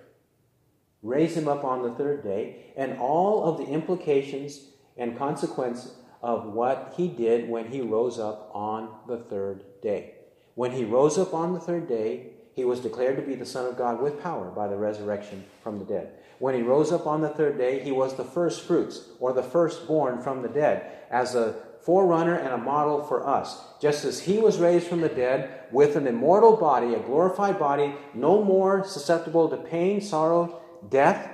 Raise 1.04 1.36
him 1.36 1.50
up 1.50 1.66
on 1.66 1.84
the 1.84 1.92
third 1.92 2.24
day, 2.24 2.72
and 2.78 2.98
all 3.00 3.44
of 3.44 3.58
the 3.58 3.66
implications 3.66 4.62
and 4.96 5.18
consequences 5.18 5.94
of 6.24 6.54
what 6.54 6.94
he 6.96 7.10
did 7.10 7.50
when 7.50 7.68
he 7.68 7.82
rose 7.82 8.18
up 8.18 8.50
on 8.54 8.96
the 9.10 9.18
third 9.18 9.66
day. 9.82 10.14
When 10.56 10.72
he 10.72 10.86
rose 10.86 11.18
up 11.18 11.34
on 11.34 11.52
the 11.52 11.60
third 11.60 11.90
day, 11.90 12.28
he 12.56 12.64
was 12.64 12.80
declared 12.80 13.18
to 13.18 13.24
be 13.24 13.36
the 13.36 13.46
Son 13.46 13.66
of 13.66 13.78
God 13.78 14.02
with 14.02 14.24
power 14.24 14.52
by 14.52 14.70
the 14.70 14.78
resurrection 14.78 15.44
from 15.62 15.80
the 15.80 15.86
dead. 15.86 16.14
When 16.40 16.56
he 16.56 16.62
rose 16.62 16.94
up 16.94 17.06
on 17.06 17.20
the 17.20 17.28
third 17.28 17.58
day, 17.58 17.84
he 17.84 17.92
was 17.92 18.16
the 18.16 18.24
first 18.24 18.62
fruits, 18.62 19.10
or 19.20 19.34
the 19.34 19.44
firstborn 19.44 20.22
from 20.22 20.44
the 20.44 20.48
dead, 20.48 20.90
as 21.12 21.36
a 21.36 21.68
forerunner 21.82 22.36
and 22.36 22.54
a 22.54 22.58
model 22.58 23.04
for 23.04 23.28
us. 23.28 23.62
Just 23.82 24.06
as 24.06 24.22
he 24.22 24.38
was 24.40 24.58
raised 24.58 24.88
from 24.88 25.02
the 25.02 25.10
dead 25.10 25.66
with 25.72 25.96
an 25.96 26.08
immortal 26.08 26.58
body, 26.58 26.94
a 26.94 27.00
glorified 27.00 27.58
body, 27.58 27.96
no 28.14 28.44
more 28.44 28.84
susceptible 28.84 29.50
to 29.50 29.58
pain, 29.58 30.02
sorrow, 30.02 30.62
death 30.90 31.32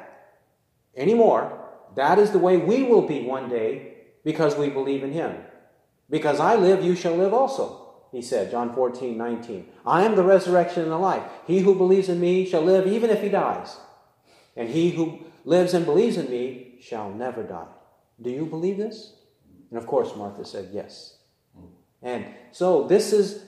anymore, 0.95 1.61
that 1.95 2.19
is 2.19 2.31
the 2.31 2.39
way 2.39 2.57
we 2.57 2.83
will 2.83 3.07
be 3.07 3.21
one 3.21 3.49
day 3.49 3.95
because 4.23 4.55
we 4.55 4.69
believe 4.69 5.03
in 5.03 5.11
him. 5.11 5.35
Because 6.09 6.39
I 6.39 6.55
live, 6.55 6.83
you 6.83 6.95
shall 6.95 7.15
live 7.15 7.33
also, 7.33 7.85
he 8.11 8.21
said, 8.21 8.51
John 8.51 8.73
14, 8.73 9.17
19. 9.17 9.67
I 9.85 10.03
am 10.03 10.15
the 10.15 10.23
resurrection 10.23 10.83
and 10.83 10.91
the 10.91 10.97
life. 10.97 11.23
He 11.47 11.59
who 11.59 11.75
believes 11.75 12.09
in 12.09 12.19
me 12.19 12.45
shall 12.45 12.61
live 12.61 12.87
even 12.87 13.09
if 13.09 13.21
he 13.21 13.29
dies. 13.29 13.77
And 14.55 14.69
he 14.69 14.91
who 14.91 15.25
lives 15.43 15.73
and 15.73 15.85
believes 15.85 16.17
in 16.17 16.29
me 16.29 16.77
shall 16.81 17.09
never 17.09 17.43
die. 17.43 17.67
Do 18.21 18.29
you 18.29 18.45
believe 18.45 18.77
this? 18.77 19.14
And 19.75 19.83
of 19.83 19.89
course, 19.89 20.15
Martha 20.15 20.45
said 20.45 20.69
yes. 20.71 21.17
And 22.01 22.25
so 22.53 22.87
this 22.87 23.11
is 23.11 23.43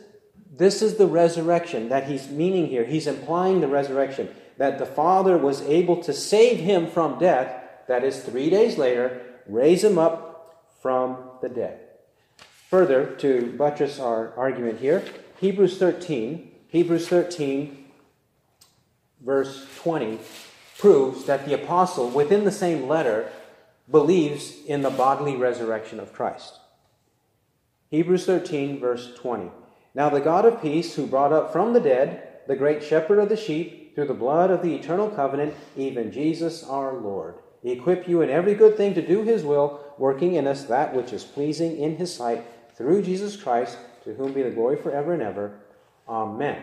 this 0.53 0.81
is 0.81 0.95
the 0.95 1.07
resurrection 1.07 1.87
that 1.87 2.09
he's 2.09 2.27
meaning 2.27 2.67
here. 2.67 2.83
He's 2.83 3.07
implying 3.07 3.61
the 3.61 3.69
resurrection 3.69 4.27
that 4.57 4.77
the 4.77 4.85
Father 4.85 5.37
was 5.37 5.61
able 5.61 6.03
to 6.03 6.11
save 6.11 6.59
him 6.59 6.87
from 6.87 7.17
death, 7.17 7.63
that 7.87 8.03
is, 8.03 8.19
three 8.19 8.49
days 8.49 8.77
later, 8.77 9.21
raise 9.47 9.85
him 9.85 9.97
up 9.97 10.67
from 10.81 11.17
the 11.41 11.47
dead. 11.47 11.79
Further, 12.69 13.05
to 13.19 13.53
buttress 13.57 13.97
our 13.97 14.33
argument 14.35 14.81
here, 14.81 15.05
Hebrews 15.39 15.77
13, 15.77 16.51
Hebrews 16.67 17.07
13, 17.07 17.85
verse 19.21 19.65
20, 19.77 20.19
proves 20.77 21.23
that 21.23 21.45
the 21.45 21.53
apostle, 21.53 22.09
within 22.09 22.43
the 22.43 22.51
same 22.51 22.89
letter, 22.89 23.31
believes 23.89 24.55
in 24.65 24.81
the 24.81 24.89
bodily 24.89 25.35
resurrection 25.35 25.99
of 25.99 26.13
Christ. 26.13 26.59
Hebrews 27.89 28.25
13, 28.25 28.79
verse 28.79 29.13
20. 29.15 29.49
Now 29.95 30.09
the 30.09 30.19
God 30.19 30.45
of 30.45 30.61
peace, 30.61 30.95
who 30.95 31.07
brought 31.07 31.33
up 31.33 31.51
from 31.51 31.73
the 31.73 31.79
dead 31.79 32.23
the 32.47 32.55
great 32.55 32.83
shepherd 32.83 33.19
of 33.19 33.29
the 33.29 33.37
sheep, 33.37 33.93
through 33.93 34.07
the 34.07 34.13
blood 34.13 34.49
of 34.51 34.61
the 34.61 34.73
eternal 34.73 35.09
covenant, 35.09 35.53
even 35.75 36.11
Jesus 36.11 36.63
our 36.63 36.93
Lord, 36.93 37.35
equip 37.63 38.07
you 38.07 38.21
in 38.21 38.29
every 38.29 38.53
good 38.53 38.77
thing 38.77 38.93
to 38.93 39.05
do 39.05 39.23
his 39.23 39.43
will, 39.43 39.83
working 39.97 40.35
in 40.35 40.47
us 40.47 40.63
that 40.65 40.93
which 40.93 41.11
is 41.11 41.23
pleasing 41.23 41.77
in 41.77 41.97
his 41.97 42.13
sight, 42.13 42.45
through 42.75 43.01
Jesus 43.01 43.35
Christ, 43.35 43.77
to 44.03 44.13
whom 44.13 44.33
be 44.33 44.43
the 44.43 44.51
glory 44.51 44.77
forever 44.77 45.13
and 45.13 45.21
ever. 45.21 45.59
Amen. 46.07 46.61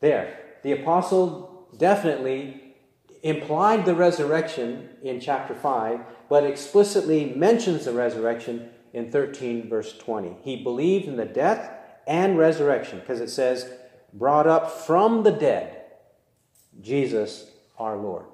There. 0.00 0.38
The 0.62 0.72
apostle 0.72 1.68
definitely 1.76 2.67
implied 3.28 3.84
the 3.84 3.94
resurrection 3.94 4.88
in 5.02 5.20
chapter 5.20 5.54
5, 5.54 6.00
but 6.28 6.44
explicitly 6.44 7.32
mentions 7.34 7.84
the 7.84 7.92
resurrection 7.92 8.70
in 8.92 9.10
13, 9.10 9.68
verse 9.68 9.96
20. 9.98 10.36
He 10.42 10.62
believed 10.62 11.08
in 11.08 11.16
the 11.16 11.24
death 11.24 11.70
and 12.06 12.38
resurrection, 12.38 13.00
because 13.00 13.20
it 13.20 13.30
says, 13.30 13.70
brought 14.12 14.46
up 14.46 14.70
from 14.70 15.22
the 15.22 15.32
dead, 15.32 15.84
Jesus 16.80 17.50
our 17.78 17.96
Lord. 17.96 18.24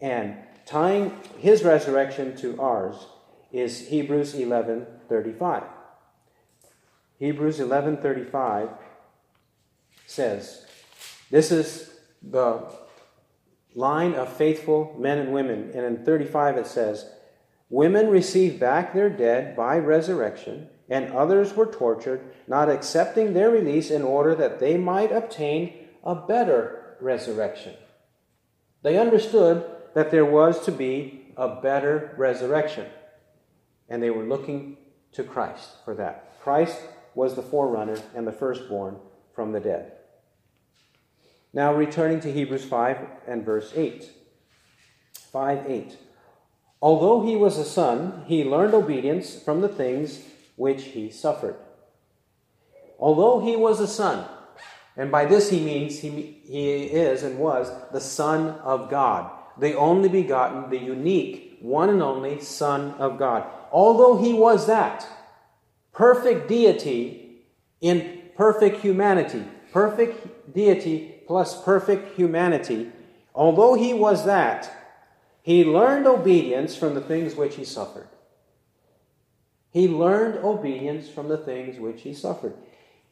And 0.00 0.36
tying 0.66 1.16
his 1.38 1.62
resurrection 1.62 2.36
to 2.38 2.60
ours 2.60 2.96
is 3.52 3.88
Hebrews 3.88 4.34
11:35. 4.34 5.64
Hebrews 7.18 7.58
11:35 7.58 8.70
says, 10.06 10.66
this 11.30 11.52
is 11.52 11.90
the 12.22 12.64
line 13.74 14.14
of 14.14 14.32
faithful 14.32 14.94
men 14.98 15.18
and 15.18 15.32
women. 15.32 15.70
And 15.74 15.84
in 15.84 16.04
35 16.04 16.58
it 16.58 16.66
says, 16.66 17.10
Women 17.68 18.08
received 18.08 18.58
back 18.58 18.92
their 18.92 19.08
dead 19.08 19.54
by 19.56 19.78
resurrection, 19.78 20.68
and 20.88 21.12
others 21.12 21.54
were 21.54 21.66
tortured, 21.66 22.20
not 22.48 22.68
accepting 22.68 23.32
their 23.32 23.50
release 23.50 23.90
in 23.90 24.02
order 24.02 24.34
that 24.34 24.58
they 24.58 24.76
might 24.76 25.12
obtain 25.12 25.72
a 26.02 26.16
better 26.16 26.96
resurrection. 27.00 27.74
They 28.82 28.98
understood 28.98 29.64
that 29.94 30.10
there 30.10 30.24
was 30.24 30.64
to 30.64 30.72
be 30.72 31.32
a 31.36 31.60
better 31.60 32.12
resurrection, 32.16 32.86
and 33.88 34.02
they 34.02 34.10
were 34.10 34.24
looking 34.24 34.76
to 35.12 35.22
Christ 35.22 35.68
for 35.84 35.94
that. 35.94 36.40
Christ 36.42 36.80
was 37.14 37.34
the 37.34 37.42
forerunner 37.42 37.98
and 38.14 38.26
the 38.26 38.32
firstborn 38.32 38.96
from 39.34 39.52
the 39.52 39.60
dead. 39.60 39.92
Now, 41.52 41.74
returning 41.74 42.20
to 42.20 42.32
Hebrews 42.32 42.64
5 42.64 42.98
and 43.26 43.44
verse 43.44 43.72
8. 43.74 44.10
5 45.32 45.70
8. 45.70 45.96
Although 46.82 47.26
he 47.26 47.36
was 47.36 47.58
a 47.58 47.64
son, 47.64 48.24
he 48.26 48.44
learned 48.44 48.74
obedience 48.74 49.40
from 49.40 49.60
the 49.60 49.68
things 49.68 50.20
which 50.56 50.84
he 50.84 51.10
suffered. 51.10 51.56
Although 52.98 53.40
he 53.40 53.56
was 53.56 53.80
a 53.80 53.86
son, 53.86 54.26
and 54.96 55.10
by 55.10 55.24
this 55.24 55.50
he 55.50 55.60
means 55.60 55.98
he, 55.98 56.40
he 56.44 56.82
is 56.82 57.22
and 57.22 57.38
was 57.38 57.70
the 57.92 58.00
Son 58.00 58.48
of 58.60 58.90
God, 58.90 59.30
the 59.58 59.74
only 59.74 60.08
begotten, 60.08 60.68
the 60.68 60.78
unique, 60.78 61.58
one 61.60 61.88
and 61.88 62.02
only 62.02 62.40
Son 62.40 62.92
of 62.98 63.18
God. 63.18 63.44
Although 63.72 64.22
he 64.22 64.32
was 64.32 64.66
that, 64.66 65.06
perfect 65.92 66.48
deity 66.48 67.44
in 67.80 68.22
perfect 68.36 68.80
humanity, 68.80 69.44
perfect 69.72 70.52
deity 70.54 71.09
plus 71.30 71.62
perfect 71.62 72.16
humanity, 72.16 72.90
although 73.36 73.74
he 73.74 73.94
was 73.94 74.24
that, 74.24 74.68
he 75.42 75.64
learned 75.64 76.04
obedience 76.04 76.74
from 76.74 76.94
the 76.94 77.00
things 77.00 77.36
which 77.36 77.54
he 77.54 77.64
suffered. 77.64 78.08
He 79.70 79.86
learned 79.86 80.44
obedience 80.44 81.08
from 81.08 81.28
the 81.28 81.38
things 81.38 81.78
which 81.78 82.02
he 82.02 82.14
suffered. 82.14 82.54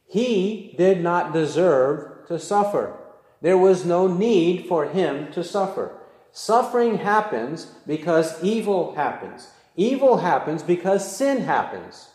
He 0.05 0.75
did 0.77 0.99
not 0.99 1.31
deserve 1.31 2.27
to 2.27 2.37
suffer. 2.37 2.97
There 3.39 3.57
was 3.57 3.85
no 3.85 4.05
need 4.05 4.65
for 4.67 4.87
him 4.87 5.31
to 5.31 5.41
suffer. 5.41 5.97
Suffering 6.33 6.97
happens 6.97 7.67
because 7.87 8.43
evil 8.43 8.95
happens. 8.95 9.47
Evil 9.77 10.17
happens 10.17 10.61
because 10.61 11.09
sin 11.15 11.43
happens. 11.43 12.09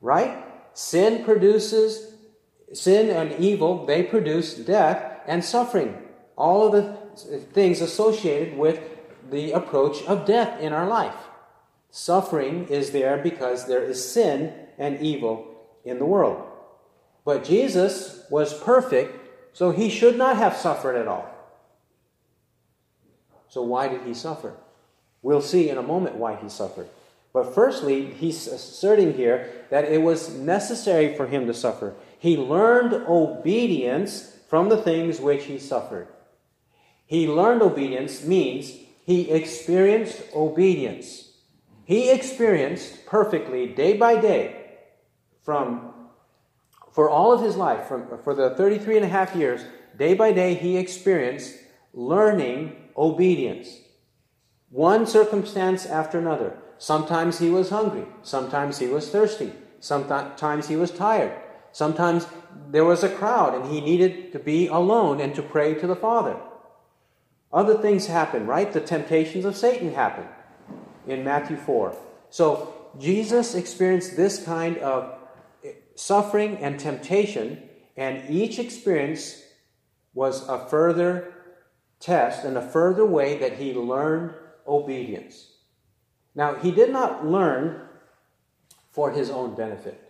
Right? 0.00 0.44
Sin 0.74 1.24
produces 1.24 2.12
sin 2.76 3.10
and 3.10 3.32
evil, 3.42 3.86
they 3.86 4.02
produce 4.02 4.54
death 4.54 5.20
and 5.26 5.44
suffering. 5.44 5.96
All 6.36 6.66
of 6.66 6.72
the 6.72 7.38
things 7.38 7.80
associated 7.80 8.56
with 8.56 8.80
the 9.30 9.52
approach 9.52 10.02
of 10.04 10.26
death 10.26 10.60
in 10.60 10.72
our 10.72 10.86
life. 10.86 11.14
Suffering 11.90 12.68
is 12.68 12.90
there 12.90 13.16
because 13.16 13.66
there 13.66 13.82
is 13.82 14.06
sin 14.06 14.52
and 14.78 15.00
evil 15.00 15.46
in 15.84 15.98
the 15.98 16.04
world. 16.04 16.44
But 17.24 17.44
Jesus 17.44 18.24
was 18.30 18.52
perfect, 18.52 19.16
so 19.52 19.70
he 19.70 19.88
should 19.88 20.16
not 20.16 20.36
have 20.36 20.56
suffered 20.56 20.96
at 20.96 21.08
all. 21.08 21.28
So, 23.48 23.62
why 23.62 23.88
did 23.88 24.02
he 24.02 24.12
suffer? 24.12 24.54
We'll 25.22 25.40
see 25.40 25.70
in 25.70 25.78
a 25.78 25.82
moment 25.82 26.16
why 26.16 26.36
he 26.36 26.48
suffered. 26.48 26.88
But 27.32 27.54
firstly, 27.54 28.06
he's 28.06 28.46
asserting 28.46 29.14
here 29.14 29.50
that 29.70 29.84
it 29.84 30.02
was 30.02 30.30
necessary 30.30 31.16
for 31.16 31.26
him 31.26 31.46
to 31.46 31.54
suffer. 31.54 31.94
He 32.26 32.36
learned 32.36 32.92
obedience 33.06 34.36
from 34.48 34.68
the 34.68 34.76
things 34.76 35.20
which 35.20 35.44
he 35.44 35.60
suffered. 35.60 36.08
He 37.06 37.28
learned 37.28 37.62
obedience 37.62 38.24
means 38.24 38.72
he 39.04 39.30
experienced 39.30 40.22
obedience. 40.34 41.30
He 41.84 42.10
experienced 42.10 43.06
perfectly, 43.06 43.68
day 43.68 43.96
by 43.96 44.20
day, 44.20 44.72
from 45.44 45.92
for 46.90 47.08
all 47.08 47.30
of 47.30 47.42
his 47.42 47.54
life, 47.54 47.86
from, 47.86 48.08
for 48.24 48.34
the 48.34 48.56
33 48.56 48.96
and 48.96 49.06
a 49.06 49.08
half 49.08 49.36
years, 49.36 49.60
day 49.96 50.14
by 50.14 50.32
day, 50.32 50.54
he 50.54 50.78
experienced 50.78 51.54
learning 51.94 52.74
obedience. 52.96 53.68
One 54.70 55.06
circumstance 55.06 55.86
after 55.86 56.18
another. 56.18 56.58
Sometimes 56.76 57.38
he 57.38 57.50
was 57.50 57.70
hungry. 57.70 58.06
Sometimes 58.22 58.80
he 58.80 58.88
was 58.88 59.10
thirsty. 59.10 59.52
Sometimes 59.78 60.66
he 60.66 60.74
was 60.74 60.90
tired. 60.90 61.40
Sometimes 61.76 62.26
there 62.70 62.86
was 62.86 63.04
a 63.04 63.14
crowd 63.14 63.54
and 63.54 63.70
he 63.70 63.82
needed 63.82 64.32
to 64.32 64.38
be 64.38 64.66
alone 64.66 65.20
and 65.20 65.34
to 65.34 65.42
pray 65.42 65.74
to 65.74 65.86
the 65.86 65.94
Father. 65.94 66.40
Other 67.52 67.76
things 67.76 68.06
happen, 68.06 68.46
right? 68.46 68.72
The 68.72 68.80
temptations 68.80 69.44
of 69.44 69.58
Satan 69.58 69.92
happen 69.92 70.24
in 71.06 71.22
Matthew 71.22 71.58
4. 71.58 71.94
So 72.30 72.72
Jesus 72.98 73.54
experienced 73.54 74.16
this 74.16 74.42
kind 74.42 74.78
of 74.78 75.18
suffering 75.96 76.56
and 76.62 76.80
temptation, 76.80 77.62
and 77.94 78.30
each 78.30 78.58
experience 78.58 79.42
was 80.14 80.48
a 80.48 80.66
further 80.68 81.34
test 82.00 82.46
and 82.46 82.56
a 82.56 82.66
further 82.66 83.04
way 83.04 83.36
that 83.36 83.58
he 83.58 83.74
learned 83.74 84.32
obedience. 84.66 85.52
Now, 86.34 86.54
he 86.54 86.70
did 86.70 86.90
not 86.90 87.26
learn 87.26 87.82
for 88.90 89.10
his 89.10 89.28
own 89.28 89.54
benefit. 89.54 90.05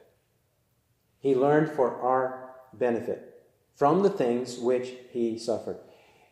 He 1.26 1.34
learned 1.34 1.72
for 1.72 2.00
our 2.02 2.54
benefit 2.72 3.42
from 3.74 4.04
the 4.04 4.10
things 4.10 4.58
which 4.58 4.92
he 5.10 5.40
suffered. 5.40 5.76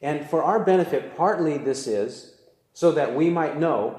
And 0.01 0.31
for 0.31 0.45
our 0.45 0.61
benefit, 0.61 1.17
partly 1.17 1.59
this 1.59 1.89
is 1.89 2.37
so 2.75 2.93
that 2.93 3.13
we 3.13 3.29
might 3.29 3.59
know 3.59 3.99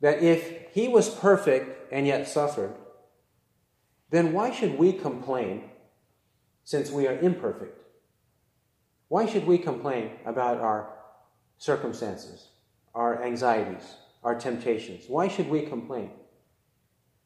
that 0.00 0.20
if 0.20 0.72
he 0.72 0.88
was 0.88 1.08
perfect 1.08 1.92
and 1.92 2.08
yet 2.08 2.26
suffered, 2.26 2.74
then 4.10 4.32
why 4.32 4.50
should 4.50 4.76
we 4.76 4.92
complain 4.92 5.70
since 6.64 6.90
we 6.90 7.06
are 7.06 7.16
imperfect? 7.16 7.80
Why 9.06 9.26
should 9.26 9.46
we 9.46 9.58
complain 9.58 10.10
about 10.24 10.58
our 10.58 10.90
circumstances, 11.58 12.48
our 12.96 13.22
anxieties, 13.22 13.94
our 14.24 14.34
temptations? 14.34 15.04
Why 15.06 15.28
should 15.28 15.48
we 15.48 15.62
complain? 15.62 16.10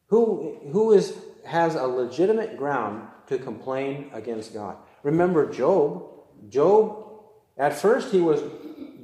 Who, 0.09 0.59
who 0.71 0.91
is, 0.91 1.17
has 1.45 1.75
a 1.75 1.83
legitimate 1.83 2.57
ground 2.57 3.07
to 3.27 3.37
complain 3.37 4.09
against 4.13 4.53
God? 4.53 4.77
Remember 5.03 5.51
Job. 5.51 6.07
Job, 6.49 7.05
at 7.57 7.73
first, 7.73 8.11
he 8.11 8.19
was 8.19 8.41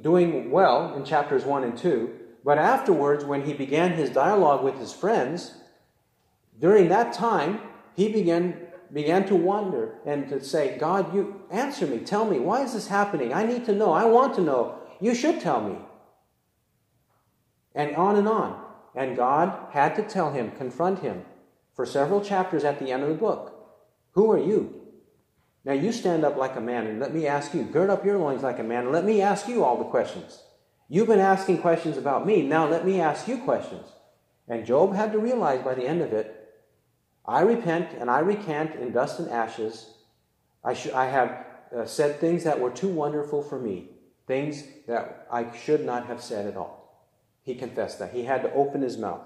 doing 0.00 0.50
well 0.50 0.94
in 0.94 1.04
chapters 1.04 1.44
1 1.44 1.64
and 1.64 1.76
2, 1.76 2.10
but 2.44 2.58
afterwards, 2.58 3.24
when 3.24 3.44
he 3.44 3.52
began 3.52 3.92
his 3.92 4.10
dialogue 4.10 4.64
with 4.64 4.78
his 4.78 4.92
friends, 4.92 5.54
during 6.58 6.88
that 6.88 7.12
time, 7.12 7.60
he 7.94 8.08
began, 8.08 8.68
began 8.92 9.26
to 9.26 9.36
wonder 9.36 9.98
and 10.06 10.28
to 10.28 10.42
say, 10.42 10.78
God, 10.78 11.14
you 11.14 11.42
answer 11.50 11.86
me. 11.86 11.98
Tell 11.98 12.24
me, 12.24 12.38
why 12.38 12.62
is 12.62 12.74
this 12.74 12.88
happening? 12.88 13.32
I 13.32 13.44
need 13.44 13.64
to 13.66 13.74
know. 13.74 13.92
I 13.92 14.04
want 14.04 14.34
to 14.34 14.40
know. 14.40 14.78
You 15.00 15.14
should 15.14 15.40
tell 15.40 15.60
me. 15.60 15.76
And 17.74 17.94
on 17.96 18.16
and 18.16 18.28
on. 18.28 18.64
And 18.94 19.16
God 19.16 19.72
had 19.72 19.94
to 19.96 20.02
tell 20.02 20.32
him, 20.32 20.50
confront 20.52 21.00
him 21.00 21.24
for 21.78 21.86
several 21.86 22.20
chapters 22.20 22.64
at 22.64 22.80
the 22.80 22.90
end 22.90 23.04
of 23.04 23.08
the 23.08 23.14
book. 23.14 23.54
Who 24.14 24.32
are 24.32 24.38
you? 24.40 24.80
Now 25.64 25.74
you 25.74 25.92
stand 25.92 26.24
up 26.24 26.36
like 26.36 26.56
a 26.56 26.60
man 26.60 26.88
and 26.88 26.98
let 26.98 27.14
me 27.14 27.28
ask 27.28 27.54
you, 27.54 27.62
gird 27.62 27.88
up 27.88 28.04
your 28.04 28.18
loins 28.18 28.42
like 28.42 28.58
a 28.58 28.64
man 28.64 28.86
and 28.86 28.92
let 28.92 29.04
me 29.04 29.22
ask 29.22 29.46
you 29.46 29.62
all 29.62 29.78
the 29.78 29.84
questions. 29.84 30.42
You've 30.88 31.06
been 31.06 31.20
asking 31.20 31.58
questions 31.58 31.96
about 31.96 32.26
me. 32.26 32.42
Now 32.42 32.66
let 32.66 32.84
me 32.84 33.00
ask 33.00 33.28
you 33.28 33.38
questions. 33.38 33.86
And 34.48 34.66
Job 34.66 34.96
had 34.96 35.12
to 35.12 35.20
realize 35.20 35.62
by 35.62 35.74
the 35.74 35.86
end 35.86 36.02
of 36.02 36.12
it 36.12 36.52
I 37.24 37.42
repent 37.42 37.92
and 37.96 38.10
I 38.10 38.18
recant 38.18 38.74
in 38.74 38.90
dust 38.90 39.20
and 39.20 39.30
ashes. 39.30 39.88
I, 40.64 40.74
sh- 40.74 40.90
I 40.92 41.04
have 41.06 41.46
uh, 41.72 41.84
said 41.84 42.18
things 42.18 42.42
that 42.42 42.58
were 42.58 42.72
too 42.72 42.88
wonderful 42.88 43.40
for 43.40 43.60
me, 43.60 43.90
things 44.26 44.64
that 44.88 45.28
I 45.30 45.54
should 45.54 45.86
not 45.86 46.06
have 46.06 46.20
said 46.20 46.46
at 46.46 46.56
all. 46.56 47.06
He 47.44 47.54
confessed 47.54 48.00
that. 48.00 48.14
He 48.14 48.24
had 48.24 48.42
to 48.42 48.52
open 48.52 48.82
his 48.82 48.98
mouth. 48.98 49.22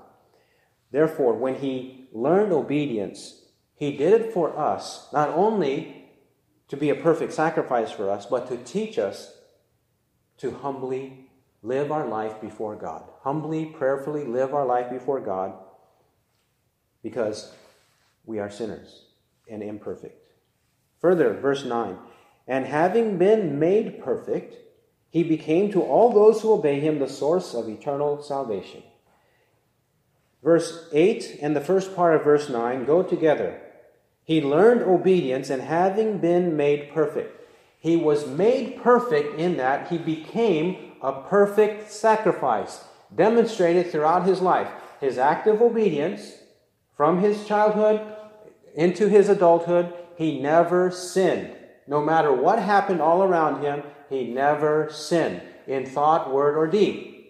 Therefore, 0.93 1.32
when 1.32 1.57
he 1.57 2.07
learned 2.12 2.53
obedience, 2.53 3.47
he 3.74 3.97
did 3.97 4.20
it 4.20 4.32
for 4.32 4.57
us, 4.57 5.09
not 5.12 5.30
only 5.30 6.11
to 6.68 6.76
be 6.76 6.90
a 6.90 6.95
perfect 6.95 7.32
sacrifice 7.32 7.90
for 7.90 8.09
us, 8.09 8.26
but 8.26 8.47
to 8.49 8.57
teach 8.59 8.99
us 8.99 9.34
to 10.38 10.51
humbly 10.51 11.30
live 11.62 11.90
our 11.90 12.07
life 12.07 12.40
before 12.40 12.76
God. 12.76 13.05
Humbly, 13.22 13.66
prayerfully 13.66 14.24
live 14.24 14.55
our 14.55 14.66
life 14.66 14.90
before 14.90 15.20
God 15.20 15.55
because 17.03 17.55
we 18.24 18.38
are 18.38 18.51
sinners 18.51 19.07
and 19.51 19.62
imperfect. 19.62 20.30
Further, 21.01 21.32
verse 21.34 21.64
9 21.64 21.97
And 22.47 22.66
having 22.66 23.18
been 23.18 23.59
made 23.59 24.03
perfect, 24.03 24.57
he 25.11 25.22
became 25.22 25.72
to 25.72 25.82
all 25.82 26.12
those 26.12 26.43
who 26.43 26.53
obey 26.53 26.80
him 26.80 26.99
the 26.99 27.09
source 27.09 27.55
of 27.55 27.68
eternal 27.68 28.22
salvation. 28.22 28.82
Verse 30.43 30.88
8 30.93 31.38
and 31.40 31.55
the 31.55 31.61
first 31.61 31.95
part 31.95 32.16
of 32.16 32.24
verse 32.24 32.49
9 32.49 32.84
go 32.84 33.03
together. 33.03 33.61
He 34.24 34.40
learned 34.40 34.82
obedience 34.82 35.51
and 35.51 35.62
having 35.62 36.18
been 36.18 36.57
made 36.57 36.93
perfect. 36.93 37.40
He 37.78 37.97
was 37.97 38.26
made 38.26 38.80
perfect 38.82 39.38
in 39.38 39.57
that 39.57 39.88
he 39.88 39.99
became 39.99 40.93
a 41.03 41.12
perfect 41.22 41.90
sacrifice, 41.90 42.84
demonstrated 43.14 43.90
throughout 43.90 44.26
his 44.26 44.40
life. 44.40 44.68
His 45.01 45.18
active 45.18 45.61
obedience 45.61 46.34
from 46.97 47.20
his 47.20 47.45
childhood 47.47 48.01
into 48.74 49.09
his 49.09 49.28
adulthood, 49.28 49.93
he 50.16 50.40
never 50.40 50.90
sinned. 50.90 51.57
No 51.86 52.01
matter 52.01 52.32
what 52.32 52.59
happened 52.59 53.01
all 53.01 53.22
around 53.22 53.62
him, 53.62 53.82
he 54.09 54.28
never 54.28 54.88
sinned 54.90 55.43
in 55.66 55.86
thought, 55.86 56.32
word, 56.32 56.57
or 56.57 56.66
deed. 56.66 57.26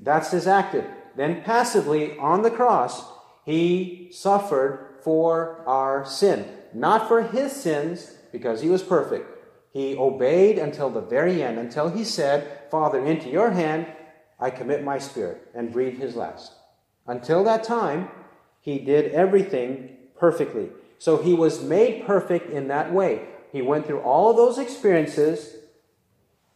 That's 0.00 0.30
his 0.30 0.46
active. 0.46 0.86
Then 1.16 1.42
passively 1.42 2.18
on 2.18 2.42
the 2.42 2.50
cross, 2.50 3.04
he 3.44 4.08
suffered 4.12 5.00
for 5.02 5.62
our 5.66 6.04
sin. 6.04 6.46
Not 6.74 7.08
for 7.08 7.22
his 7.22 7.52
sins, 7.52 8.16
because 8.30 8.62
he 8.62 8.68
was 8.68 8.82
perfect. 8.82 9.28
He 9.72 9.96
obeyed 9.96 10.58
until 10.58 10.90
the 10.90 11.00
very 11.00 11.42
end, 11.42 11.58
until 11.58 11.88
he 11.88 12.04
said, 12.04 12.70
Father, 12.70 13.04
into 13.04 13.28
your 13.28 13.50
hand 13.50 13.86
I 14.40 14.50
commit 14.50 14.82
my 14.82 14.98
spirit, 14.98 15.48
and 15.54 15.72
breathed 15.72 16.00
his 16.00 16.16
last. 16.16 16.52
Until 17.06 17.44
that 17.44 17.62
time, 17.62 18.08
he 18.60 18.78
did 18.78 19.12
everything 19.12 19.96
perfectly. 20.18 20.70
So 20.98 21.16
he 21.16 21.34
was 21.34 21.62
made 21.62 22.06
perfect 22.06 22.50
in 22.50 22.68
that 22.68 22.92
way. 22.92 23.26
He 23.52 23.62
went 23.62 23.86
through 23.86 24.00
all 24.00 24.34
those 24.34 24.58
experiences 24.58 25.56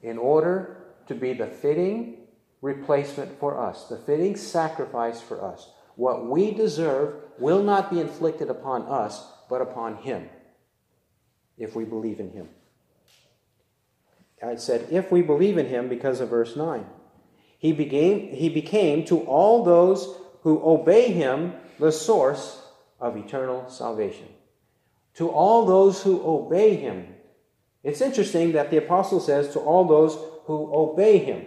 in 0.03 0.19
order 0.19 0.85
to 1.09 1.15
be 1.15 1.33
the 1.33 1.47
fitting 1.47 2.26
replacement 2.61 3.39
for 3.39 3.61
us, 3.61 3.89
the 3.89 3.97
fitting 3.97 4.37
sacrifice 4.37 5.21
for 5.21 5.45
us. 5.45 5.71
What 5.97 6.27
we 6.27 6.51
deserve 6.51 7.15
will 7.39 7.63
not 7.63 7.91
be 7.91 8.01
inflicted 8.01 8.51
upon 8.51 8.83
us, 8.83 9.27
but 9.49 9.63
upon 9.63 9.97
him, 9.97 10.29
if 11.57 11.75
we 11.75 11.85
believe 11.85 12.21
in 12.21 12.33
him. 12.33 12.49
I 14.43 14.57
said, 14.57 14.89
if 14.91 15.11
we 15.11 15.23
believe 15.23 15.59
in 15.59 15.67
him 15.67 15.89
because 15.89 16.21
of 16.21 16.29
verse 16.29 16.57
9. 16.57 16.85
He 17.59 17.73
became, 17.73 18.29
he 18.29 18.49
became 18.49 19.05
to 19.07 19.21
all 19.21 19.65
those 19.65 20.15
who 20.43 20.63
obey 20.63 21.11
him 21.11 21.55
the 21.79 21.91
source 21.91 22.63
of 23.01 23.17
eternal 23.17 23.69
salvation. 23.69 24.29
To 25.15 25.31
all 25.31 25.65
those 25.65 26.03
who 26.03 26.23
obey 26.25 26.77
him. 26.77 27.15
It's 27.83 28.03
interesting 28.03 28.53
that 28.53 28.71
the 28.71 28.77
apostle 28.77 29.21
says 29.21 29.53
to 29.55 29.61
all 29.61 29.85
those 29.85 30.15
who 30.45 30.71
obey 30.75 31.19
him. 31.19 31.47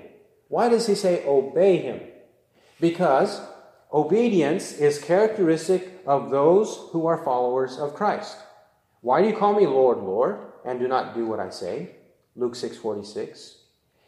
Why 0.49 0.67
does 0.67 0.87
he 0.87 0.95
say 0.95 1.23
obey 1.25 1.77
him? 1.77 2.01
Because 2.81 3.39
obedience 3.93 4.73
is 4.73 4.99
characteristic 4.99 6.01
of 6.05 6.31
those 6.31 6.89
who 6.91 7.05
are 7.05 7.23
followers 7.23 7.77
of 7.77 7.93
Christ. 7.93 8.35
Why 9.01 9.21
do 9.21 9.27
you 9.29 9.37
call 9.37 9.53
me 9.53 9.65
Lord, 9.65 9.99
Lord, 9.99 10.39
and 10.65 10.79
do 10.79 10.87
not 10.87 11.13
do 11.15 11.25
what 11.25 11.39
I 11.39 11.49
say? 11.51 11.91
Luke 12.35 12.55
6:46. 12.55 13.57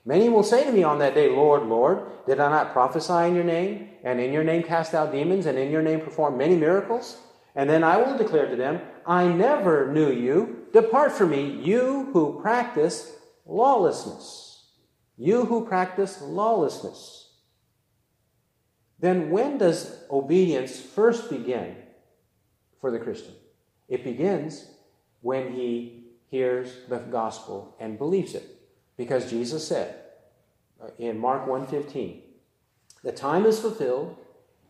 Many 0.03 0.29
will 0.29 0.43
say 0.43 0.63
to 0.63 0.71
me 0.71 0.83
on 0.83 0.97
that 0.97 1.13
day, 1.13 1.29
Lord, 1.29 1.63
Lord, 1.63 1.99
did 2.25 2.39
I 2.39 2.49
not 2.49 2.73
prophesy 2.73 3.27
in 3.27 3.35
your 3.35 3.43
name, 3.43 3.89
and 4.03 4.19
in 4.19 4.33
your 4.33 4.43
name 4.43 4.63
cast 4.63 4.95
out 4.95 5.11
demons, 5.11 5.45
and 5.45 5.59
in 5.59 5.71
your 5.71 5.83
name 5.83 6.01
perform 6.01 6.37
many 6.37 6.55
miracles? 6.55 7.17
And 7.55 7.69
then 7.69 7.83
I 7.83 7.97
will 7.97 8.17
declare 8.17 8.49
to 8.49 8.55
them, 8.55 8.81
I 9.05 9.27
never 9.27 9.91
knew 9.91 10.11
you. 10.11 10.65
Depart 10.73 11.11
from 11.11 11.29
me, 11.29 11.43
you 11.43 12.09
who 12.13 12.41
practice 12.41 13.15
lawlessness. 13.45 14.50
You 15.21 15.45
who 15.45 15.67
practice 15.67 16.19
lawlessness. 16.19 17.33
Then 18.97 19.29
when 19.29 19.59
does 19.59 20.03
obedience 20.09 20.79
first 20.79 21.29
begin 21.29 21.75
for 22.79 22.89
the 22.89 22.97
Christian? 22.97 23.35
It 23.87 24.03
begins 24.03 24.65
when 25.21 25.53
he 25.53 26.05
hears 26.31 26.73
the 26.89 26.97
gospel 26.97 27.75
and 27.79 27.99
believes 27.99 28.33
it. 28.33 28.47
Because 28.97 29.29
Jesus 29.29 29.67
said 29.67 29.95
uh, 30.81 30.87
in 30.97 31.19
Mark 31.19 31.45
1:15, 31.47 32.21
"The 33.03 33.11
time 33.11 33.45
is 33.45 33.59
fulfilled 33.59 34.17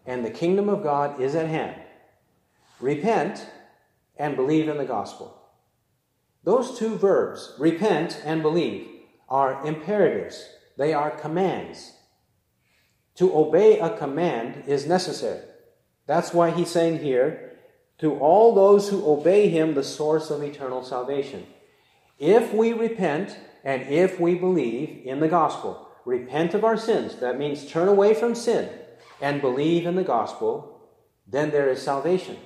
and 0.05 0.25
the 0.25 0.31
kingdom 0.31 0.67
of 0.67 0.83
God 0.83 1.21
is 1.21 1.33
at 1.33 1.47
hand. 1.47 1.81
Repent 2.81 3.47
and 4.17 4.35
believe 4.35 4.67
in 4.67 4.77
the 4.77 4.83
gospel. 4.97 5.41
Those 6.43 6.77
two 6.77 6.97
verbs, 6.97 7.53
repent 7.57 8.21
and 8.25 8.41
believe, 8.41 8.90
are 9.31 9.65
imperatives, 9.65 10.45
they 10.77 10.93
are 10.93 11.09
commands. 11.09 11.93
To 13.15 13.35
obey 13.35 13.79
a 13.79 13.97
command 13.97 14.65
is 14.67 14.85
necessary. 14.85 15.41
That's 16.05 16.33
why 16.33 16.51
he's 16.51 16.69
saying 16.69 16.99
here, 16.99 17.53
to 17.99 18.19
all 18.19 18.53
those 18.53 18.89
who 18.89 19.09
obey 19.09 19.47
him, 19.47 19.73
the 19.73 19.83
source 19.83 20.29
of 20.29 20.43
eternal 20.43 20.83
salvation. 20.83 21.47
If 22.19 22.53
we 22.53 22.73
repent 22.73 23.37
and 23.63 23.83
if 23.83 24.19
we 24.19 24.35
believe 24.35 25.01
in 25.05 25.21
the 25.21 25.29
gospel, 25.29 25.87
repent 26.03 26.53
of 26.53 26.65
our 26.65 26.77
sins, 26.77 27.15
that 27.17 27.39
means 27.39 27.65
turn 27.65 27.87
away 27.87 28.13
from 28.13 28.35
sin 28.35 28.69
and 29.21 29.39
believe 29.39 29.85
in 29.85 29.95
the 29.95 30.03
gospel, 30.03 30.81
then 31.25 31.51
there 31.51 31.69
is 31.69 31.81
salvation. 31.81 32.37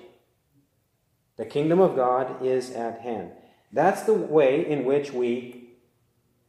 The 1.37 1.45
kingdom 1.45 1.79
of 1.79 1.95
God 1.95 2.45
is 2.45 2.69
at 2.71 3.01
hand. 3.01 3.31
That's 3.71 4.03
the 4.03 4.13
way 4.13 4.69
in 4.69 4.85
which 4.85 5.11
we 5.11 5.64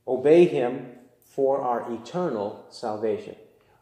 obey 0.07 0.47
Him 0.47 0.93
for 1.25 1.61
our 1.61 1.93
eternal 1.93 2.67
salvation. 2.71 3.37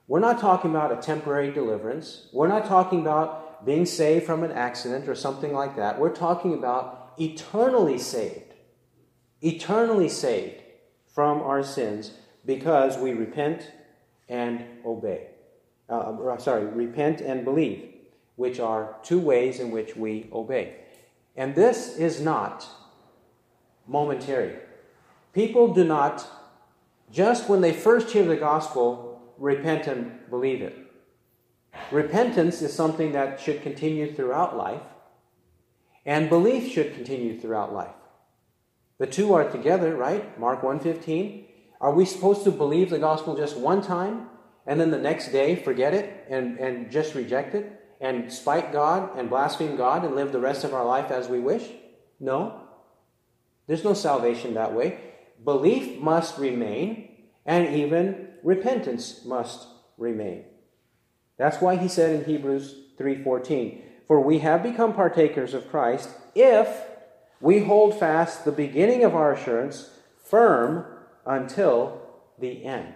We're 0.07 0.21
not 0.21 0.41
talking 0.41 0.71
about 0.71 0.93
a 0.93 1.01
temporary 1.01 1.51
deliverance. 1.53 2.29
We're 2.33 2.49
not 2.49 2.67
talking 2.67 3.01
about 3.01 3.65
being 3.65 3.87
saved 3.87 4.27
from 4.27 4.43
an 4.43 4.53
accident 4.53 5.09
or 5.09 5.15
something 5.15 5.53
like 5.53 5.77
that. 5.77 5.99
We're 5.99 6.15
talking 6.15 6.55
about 6.55 7.15
eternally 7.19 7.99
saved. 7.99 8.55
Eternally 9.41 10.09
saved 10.09 10.63
from 11.15 11.41
our 11.41 11.63
sins 11.63 12.13
because 12.45 12.99
we 12.99 13.13
repent 13.13 13.71
and 14.29 14.65
obey. 14.85 15.29
Uh, 15.89 15.93
uh, 15.93 16.39
sorry, 16.39 16.65
repent 16.65 17.21
and 17.21 17.45
believe, 17.45 17.89
which 18.37 18.59
are 18.59 18.97
two 19.03 19.21
ways 19.21 19.61
in 19.61 19.71
which 19.71 19.97
we 19.97 20.29
obey. 20.33 20.77
And 21.37 21.55
this 21.55 21.97
is 21.97 22.21
not 22.21 22.67
momentary. 23.87 24.57
People 25.35 25.75
do 25.75 25.83
not, 25.83 26.27
just 27.11 27.49
when 27.49 27.61
they 27.61 27.73
first 27.73 28.11
hear 28.11 28.25
the 28.25 28.37
gospel, 28.37 29.35
repent 29.37 29.89
and 29.89 30.31
believe 30.31 30.63
it. 30.63 30.79
Repentance 31.91 32.63
is 32.63 32.73
something 32.73 33.13
that 33.13 33.41
should 33.41 33.63
continue 33.63 34.15
throughout 34.15 34.57
life, 34.57 34.83
and 36.07 36.29
belief 36.29 36.73
should 36.73 36.95
continue 36.95 37.39
throughout 37.39 37.75
life. 37.75 37.95
The 38.99 39.07
two 39.09 39.35
are 39.35 39.51
together, 39.51 39.97
right? 39.97 40.39
Mark 40.39 40.63
1:15. 40.63 41.47
Are 41.81 41.93
we 41.93 42.05
supposed 42.05 42.45
to 42.45 42.53
believe 42.53 42.91
the 42.91 42.99
gospel 42.99 43.37
just 43.37 43.57
one 43.57 43.83
time 43.83 44.31
and 44.67 44.81
then 44.81 44.91
the 44.91 44.99
next 44.99 45.33
day 45.33 45.57
forget 45.57 45.93
it 45.93 46.25
and, 46.31 46.59
and 46.59 46.91
just 46.91 47.15
reject 47.15 47.55
it 47.55 47.81
and 48.01 48.33
spite 48.33 48.73
God 48.73 49.11
and 49.19 49.29
blaspheme 49.29 49.77
God 49.77 50.05
and 50.05 50.15
live 50.15 50.33
the 50.33 50.41
rest 50.41 50.65
of 50.65 50.73
our 50.73 50.85
life 50.85 51.11
as 51.11 51.29
we 51.29 51.41
wish? 51.41 51.69
No. 52.21 52.61
There's 53.67 53.85
no 53.85 53.95
salvation 53.95 54.55
that 54.55 54.73
way. 54.73 55.14
Belief 55.45 56.01
must 56.01 56.39
remain, 56.39 57.09
and 57.45 57.69
even 57.75 58.29
repentance 58.43 59.25
must 59.25 59.69
remain. 59.99 60.45
That's 61.37 61.61
why 61.61 61.77
he 61.77 61.89
said 61.89 62.15
in 62.15 62.25
Hebrews 62.25 62.93
3:14, 62.97 63.83
"For 64.07 64.21
we 64.21 64.39
have 64.39 64.63
become 64.63 64.95
partakers 64.95 65.55
of 65.55 65.69
Christ 65.69 66.09
if 66.35 66.89
we 67.41 67.61
hold 67.61 67.95
fast 67.95 68.45
the 68.45 68.53
beginning 68.53 69.05
of 69.05 69.15
our 69.15 69.33
assurance 69.33 69.99
firm 70.23 70.87
until 71.27 72.01
the 72.39 72.65
end." 72.65 72.95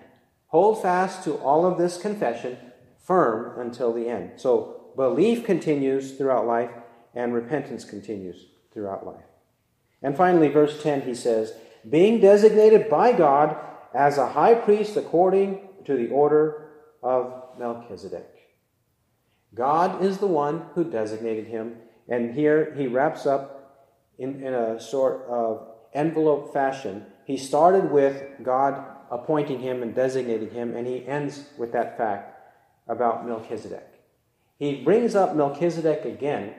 Hold 0.49 0.81
fast 0.81 1.25
to 1.25 1.35
all 1.35 1.67
of 1.67 1.77
this 1.77 2.01
confession 2.01 2.57
firm 2.99 3.59
until 3.61 3.93
the 3.93 4.09
end. 4.09 4.33
So 4.37 4.93
belief 4.97 5.45
continues 5.45 6.17
throughout 6.17 6.47
life 6.47 6.71
and 7.15 7.35
repentance 7.35 7.85
continues 7.85 8.47
throughout 8.73 9.07
life. 9.07 9.25
And 10.03 10.17
finally, 10.17 10.49
verse 10.49 10.83
10, 10.83 11.03
he 11.03 11.15
says, 11.15 11.55
being 11.89 12.21
designated 12.21 12.89
by 12.89 13.13
God 13.13 13.57
as 13.95 14.19
a 14.19 14.29
high 14.29 14.55
priest 14.55 14.97
according 14.97 15.69
to 15.85 15.97
the 15.97 16.09
order 16.09 16.69
of 17.03 17.43
Melchizedek. 17.59 18.29
God 19.55 20.05
is 20.05 20.19
the 20.19 20.27
one 20.27 20.67
who 20.75 20.85
designated 20.85 21.47
him. 21.47 21.77
And 22.09 22.35
here 22.35 22.75
he 22.77 22.87
wraps 22.87 23.27
up 23.27 23.59
in, 24.19 24.43
in 24.43 24.55
a 24.55 24.81
sort 24.81 25.27
of 25.29 25.69
envelope 25.95 26.53
fashion. 26.53 27.07
He 27.25 27.37
started 27.37 27.91
with 27.91 28.23
God 28.43 28.85
appointing 29.11 29.61
him 29.61 29.83
and 29.83 29.95
designating 29.95 30.51
him, 30.51 30.77
and 30.77 30.87
he 30.87 31.07
ends 31.07 31.45
with 31.57 31.73
that 31.73 31.97
fact 31.97 32.39
about 32.87 33.27
Melchizedek. 33.27 33.87
He 34.59 34.83
brings 34.83 35.15
up 35.15 35.37
Melchizedek 35.37 36.05
again 36.05 36.55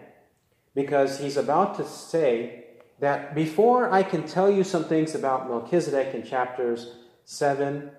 because 0.73 1.19
he's 1.19 1.37
about 1.37 1.75
to 1.77 1.85
say 1.85 2.65
that 2.99 3.33
before 3.33 3.91
I 3.91 4.03
can 4.03 4.27
tell 4.27 4.49
you 4.49 4.63
some 4.63 4.83
things 4.83 5.15
about 5.15 5.49
Melchizedek 5.49 6.13
in 6.13 6.23
chapters 6.23 6.95
7, 7.25 7.91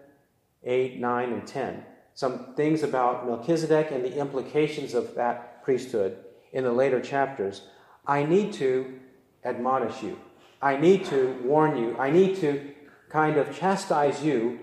8, 0.65 1.01
9, 1.01 1.33
and 1.33 1.47
10, 1.47 1.85
some 2.15 2.55
things 2.55 2.83
about 2.83 3.27
Melchizedek 3.27 3.91
and 3.93 4.05
the 4.05 4.19
implications 4.19 4.95
of 4.95 5.15
that 5.15 5.63
priesthood 5.65 6.19
in 6.53 6.65
the 6.65 6.73
later 6.73 7.01
chapters, 7.01 7.63
I 8.07 8.25
need 8.25 8.53
to 8.55 8.99
admonish 9.45 10.03
you. 10.03 10.19
I 10.61 10.77
need 10.77 11.07
to 11.07 11.41
warn 11.45 11.79
you. 11.79 11.97
I 11.97 12.11
need 12.11 12.37
to 12.37 12.75
kind 13.09 13.37
of 13.37 13.57
chastise 13.57 14.23
you, 14.23 14.59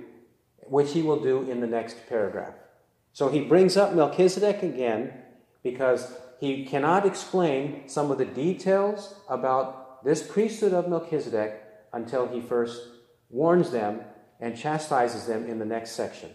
which 0.59 0.91
he 0.91 1.01
will 1.01 1.21
do 1.21 1.49
in 1.49 1.61
the 1.61 1.67
next 1.67 1.97
paragraph. 2.07 2.53
So 3.13 3.29
he 3.29 3.41
brings 3.41 3.77
up 3.77 3.95
Melchizedek 3.95 4.61
again 4.61 5.13
because 5.63 6.13
he 6.39 6.65
cannot 6.65 7.05
explain 7.05 7.87
some 7.87 8.11
of 8.11 8.19
the 8.19 8.25
details 8.25 9.15
about 9.27 9.86
this 10.03 10.25
priesthood 10.25 10.73
of 10.73 10.87
Melchizedek 10.87 11.61
until 11.93 12.27
he 12.27 12.41
first 12.41 12.81
warns 13.29 13.71
them 13.71 14.01
and 14.39 14.57
chastises 14.57 15.25
them 15.25 15.47
in 15.47 15.59
the 15.59 15.65
next 15.65 15.91
section. 15.91 16.29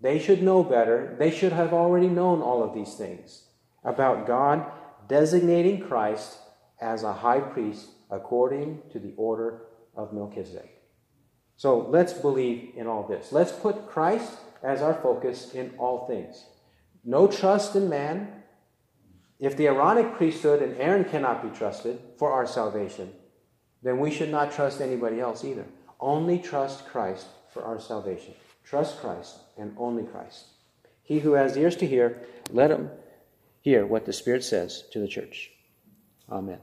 They 0.00 0.18
should 0.18 0.42
know 0.42 0.62
better. 0.62 1.16
They 1.18 1.30
should 1.30 1.52
have 1.52 1.72
already 1.72 2.08
known 2.08 2.42
all 2.42 2.62
of 2.62 2.74
these 2.74 2.94
things 2.94 3.44
about 3.84 4.26
God 4.26 4.70
designating 5.08 5.80
Christ 5.80 6.38
as 6.80 7.02
a 7.02 7.12
high 7.12 7.40
priest 7.40 7.88
according 8.10 8.82
to 8.92 8.98
the 8.98 9.14
order 9.16 9.62
of 9.96 10.12
Melchizedek. 10.12 10.82
So 11.56 11.78
let's 11.78 12.12
believe 12.12 12.72
in 12.76 12.86
all 12.86 13.06
this. 13.06 13.32
Let's 13.32 13.52
put 13.52 13.88
Christ 13.88 14.32
as 14.62 14.82
our 14.82 14.94
focus 14.94 15.54
in 15.54 15.74
all 15.78 16.06
things. 16.06 16.44
No 17.04 17.26
trust 17.26 17.76
in 17.76 17.88
man, 17.88 18.43
if 19.46 19.56
the 19.56 19.66
Aaronic 19.66 20.14
priesthood 20.14 20.62
and 20.62 20.76
Aaron 20.76 21.04
cannot 21.04 21.42
be 21.42 21.56
trusted 21.56 21.98
for 22.18 22.32
our 22.32 22.46
salvation, 22.46 23.12
then 23.82 23.98
we 23.98 24.10
should 24.10 24.30
not 24.30 24.52
trust 24.52 24.80
anybody 24.80 25.20
else 25.20 25.44
either. 25.44 25.66
Only 26.00 26.38
trust 26.38 26.86
Christ 26.86 27.26
for 27.52 27.62
our 27.62 27.80
salvation. 27.80 28.34
Trust 28.64 29.00
Christ 29.00 29.38
and 29.58 29.74
only 29.78 30.04
Christ. 30.04 30.46
He 31.02 31.18
who 31.18 31.32
has 31.32 31.56
ears 31.56 31.76
to 31.76 31.86
hear, 31.86 32.22
let 32.50 32.70
him 32.70 32.90
hear 33.60 33.86
what 33.86 34.06
the 34.06 34.12
Spirit 34.12 34.44
says 34.44 34.84
to 34.92 35.00
the 35.00 35.08
church. 35.08 35.50
Amen. 36.30 36.60